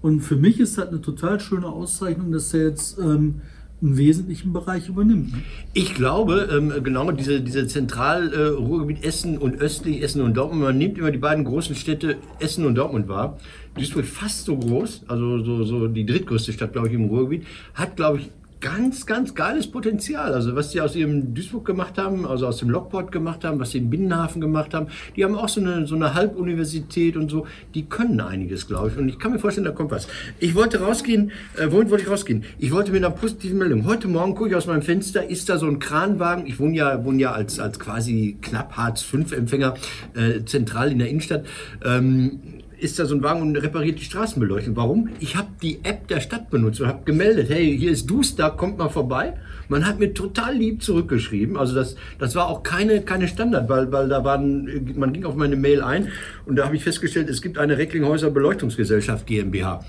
Und 0.00 0.20
für 0.22 0.36
mich 0.36 0.58
ist 0.58 0.76
das 0.78 0.88
eine 0.88 1.00
total 1.02 1.38
schöne 1.38 1.66
Auszeichnung, 1.66 2.32
dass 2.32 2.52
er 2.54 2.68
jetzt 2.68 2.98
ähm, 2.98 3.42
einen 3.84 3.96
wesentlichen 3.96 4.52
Bereich 4.52 4.88
übernimmt. 4.88 5.32
ne? 5.32 5.42
Ich 5.74 5.94
glaube, 5.94 6.48
ähm, 6.52 6.82
genau 6.82 7.10
diese, 7.12 7.40
diese 7.40 7.66
Zentral-Ruhrgebiet 7.66 9.04
Essen 9.04 9.38
und 9.38 9.60
östlich 9.60 10.02
Essen 10.02 10.22
und 10.22 10.34
Dortmund, 10.34 10.62
man 10.62 10.78
nimmt 10.78 10.98
immer 10.98 11.10
die 11.10 11.18
beiden 11.18 11.44
großen 11.44 11.76
Städte 11.76 12.16
Essen 12.40 12.64
und 12.64 12.74
Dortmund 12.74 13.08
wahr. 13.08 13.38
Duisburg 13.76 14.06
fast 14.06 14.44
so 14.44 14.56
groß, 14.56 15.02
also 15.08 15.42
so, 15.44 15.64
so 15.64 15.88
die 15.88 16.06
drittgrößte 16.06 16.52
Stadt, 16.52 16.72
glaube 16.72 16.88
ich, 16.88 16.94
im 16.94 17.06
Ruhrgebiet, 17.06 17.46
hat, 17.74 17.96
glaube 17.96 18.18
ich, 18.18 18.30
ganz, 18.64 19.04
ganz 19.04 19.34
geiles 19.34 19.66
Potenzial. 19.66 20.32
Also 20.32 20.56
was 20.56 20.70
die 20.70 20.80
aus 20.80 20.96
ihrem 20.96 21.34
Duisburg 21.34 21.66
gemacht 21.66 21.98
haben, 21.98 22.26
also 22.26 22.46
aus 22.46 22.56
dem 22.56 22.70
Lokport 22.70 23.12
gemacht 23.12 23.44
haben, 23.44 23.60
was 23.60 23.72
sie 23.72 23.78
im 23.78 23.90
Binnenhafen 23.90 24.40
gemacht 24.40 24.72
haben, 24.72 24.86
die 25.14 25.22
haben 25.22 25.34
auch 25.34 25.50
so 25.50 25.60
eine, 25.60 25.86
so 25.86 25.94
eine 25.94 26.14
Halbuniversität 26.14 27.18
und 27.18 27.30
so, 27.30 27.46
die 27.74 27.84
können 27.84 28.20
einiges, 28.22 28.66
glaube 28.66 28.88
ich. 28.88 28.96
Und 28.96 29.10
ich 29.10 29.18
kann 29.18 29.32
mir 29.32 29.38
vorstellen, 29.38 29.66
da 29.66 29.70
kommt 29.70 29.90
was. 29.90 30.08
Ich 30.38 30.54
wollte 30.54 30.80
rausgehen, 30.80 31.30
äh, 31.58 31.70
wohin 31.70 31.90
wollte 31.90 32.04
ich 32.04 32.10
rausgehen? 32.10 32.44
Ich 32.58 32.72
wollte 32.72 32.90
mit 32.90 33.04
einer 33.04 33.14
positiven 33.14 33.58
Meldung. 33.58 33.84
Heute 33.84 34.08
Morgen 34.08 34.34
gucke 34.34 34.48
ich 34.48 34.56
aus 34.56 34.66
meinem 34.66 34.82
Fenster, 34.82 35.28
ist 35.28 35.50
da 35.50 35.58
so 35.58 35.66
ein 35.66 35.78
Kranwagen. 35.78 36.46
Ich 36.46 36.58
wohne 36.58 36.74
ja, 36.74 37.04
wohne 37.04 37.20
ja 37.20 37.32
als, 37.32 37.60
als 37.60 37.78
quasi 37.78 38.38
knapp 38.40 38.78
Hartz-V-Empfänger 38.78 39.74
äh, 40.14 40.42
zentral 40.46 40.90
in 40.90 41.00
der 41.00 41.10
Innenstadt. 41.10 41.44
Ähm, 41.84 42.40
ist 42.78 42.98
da 42.98 43.06
so 43.06 43.14
ein 43.14 43.22
Wagen 43.22 43.42
und 43.42 43.56
repariert 43.56 43.98
die 43.98 44.04
Straßenbeleuchtung. 44.04 44.76
Warum? 44.76 45.10
Ich 45.20 45.36
habe 45.36 45.48
die 45.62 45.80
App 45.84 46.08
der 46.08 46.20
Stadt 46.20 46.50
benutzt 46.50 46.80
und 46.80 46.88
habe 46.88 47.04
gemeldet, 47.04 47.48
hey, 47.50 47.76
hier 47.76 47.90
ist 47.90 48.08
Duster, 48.08 48.50
kommt 48.50 48.78
mal 48.78 48.88
vorbei. 48.88 49.34
Man 49.68 49.86
hat 49.86 49.98
mir 49.98 50.12
total 50.12 50.54
lieb 50.56 50.82
zurückgeschrieben. 50.82 51.56
Also 51.56 51.74
das, 51.74 51.96
das 52.18 52.34
war 52.34 52.48
auch 52.48 52.62
keine, 52.62 53.02
keine 53.02 53.28
Standard, 53.28 53.68
weil, 53.68 53.90
weil 53.92 54.08
da 54.08 54.24
waren, 54.24 54.94
man 54.96 55.12
ging 55.12 55.24
auf 55.24 55.34
meine 55.34 55.56
Mail 55.56 55.82
ein 55.82 56.08
und 56.46 56.56
da 56.56 56.66
habe 56.66 56.76
ich 56.76 56.84
festgestellt, 56.84 57.28
es 57.30 57.40
gibt 57.40 57.58
eine 57.58 57.78
Recklinghäuser 57.78 58.30
Beleuchtungsgesellschaft 58.30 59.26
GmbH. 59.26 59.84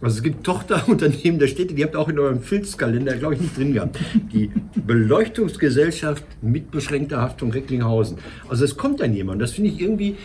Also 0.00 0.16
es 0.16 0.22
gibt 0.22 0.44
Tochterunternehmen 0.44 1.38
der 1.38 1.46
Städte, 1.46 1.72
die 1.72 1.82
habt 1.82 1.94
ihr 1.94 1.98
auch 1.98 2.08
in 2.08 2.18
eurem 2.18 2.40
Filzkalender, 2.40 3.16
glaube 3.16 3.34
ich, 3.34 3.40
nicht 3.40 3.56
drin 3.56 3.72
gehabt. 3.72 3.98
Die 4.34 4.50
Beleuchtungsgesellschaft 4.86 6.24
mit 6.42 6.70
beschränkter 6.70 7.22
Haftung 7.22 7.52
Recklinghausen. 7.52 8.18
Also 8.48 8.64
es 8.64 8.76
kommt 8.76 9.00
dann 9.00 9.14
jemand, 9.14 9.40
das 9.40 9.52
finde 9.52 9.70
ich 9.70 9.80
irgendwie 9.80 10.16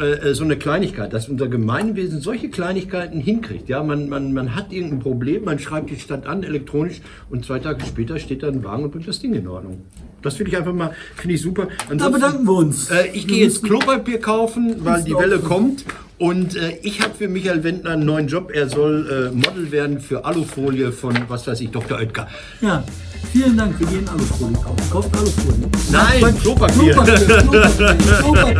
äh, 0.00 0.30
äh, 0.30 0.34
so 0.34 0.44
eine 0.44 0.56
Kleinigkeit, 0.56 1.12
dass 1.12 1.28
unser 1.28 1.48
Gemeinwesen 1.48 2.20
solche 2.20 2.48
Kleinigkeiten 2.48 3.20
hinkriegt. 3.20 3.68
Ja, 3.68 3.82
man, 3.82 4.08
man, 4.08 4.32
man 4.32 4.54
hat 4.54 4.72
irgendein 4.72 5.00
Problem, 5.00 5.44
man 5.44 5.58
schreibt 5.58 5.90
die 5.90 5.96
Stadt 5.98 6.26
an 6.26 6.42
elektronisch 6.42 7.00
und 7.30 7.44
zwei 7.44 7.58
Tage 7.58 7.84
später 7.84 8.18
steht 8.18 8.42
da 8.42 8.48
ein 8.48 8.64
Wagen 8.64 8.84
und 8.84 8.90
bringt 8.92 9.06
das 9.08 9.20
Ding 9.20 9.34
in 9.34 9.46
Ordnung. 9.46 9.82
Das 10.22 10.34
finde 10.36 10.52
ich 10.52 10.56
einfach 10.56 10.72
mal, 10.72 10.92
finde 11.16 11.34
ich 11.34 11.42
super. 11.42 11.66
Da 11.66 11.70
Ansonsten- 11.90 12.12
bedanken 12.20 12.44
wir 12.46 12.52
uns. 12.54 12.90
äh, 12.90 13.08
ich 13.12 13.26
gehe 13.26 13.42
jetzt 13.44 13.64
Klopapier 13.64 14.18
kaufen, 14.20 14.76
weil 14.84 15.02
die 15.04 15.14
Welle 15.14 15.38
kommt. 15.40 15.84
Und 16.22 16.54
äh, 16.54 16.78
ich 16.82 17.00
habe 17.00 17.12
für 17.18 17.26
Michael 17.26 17.64
Wendner 17.64 17.90
einen 17.90 18.04
neuen 18.04 18.28
Job. 18.28 18.52
Er 18.54 18.68
soll 18.68 19.32
äh, 19.32 19.34
Model 19.34 19.72
werden 19.72 20.00
für 20.00 20.24
Alufolie 20.24 20.92
von, 20.92 21.18
was 21.26 21.48
weiß 21.48 21.60
ich, 21.62 21.72
Dr. 21.72 21.98
Oetker. 21.98 22.28
Ja, 22.60 22.84
vielen 23.32 23.56
Dank. 23.56 23.76
Wir 23.80 23.88
gehen 23.88 24.08
Alufolie 24.08 24.54
kaufen. 24.54 24.90
Kauft 24.92 25.16
Alufolie. 25.16 25.68
Nein. 25.90 26.38
Klopapier. 26.40 26.92
Klopapier. 26.92 27.16
Klopapier. 27.48 27.96
Klopapier. 28.20 28.54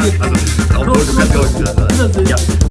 Du 0.75 1.17
kannst 1.17 1.35
ja 1.35 1.41
auch 1.41 1.61
wieder 1.61 1.73
sagen. 1.73 1.95
Wiedersehen. 1.95 2.27
Ja. 2.27 2.37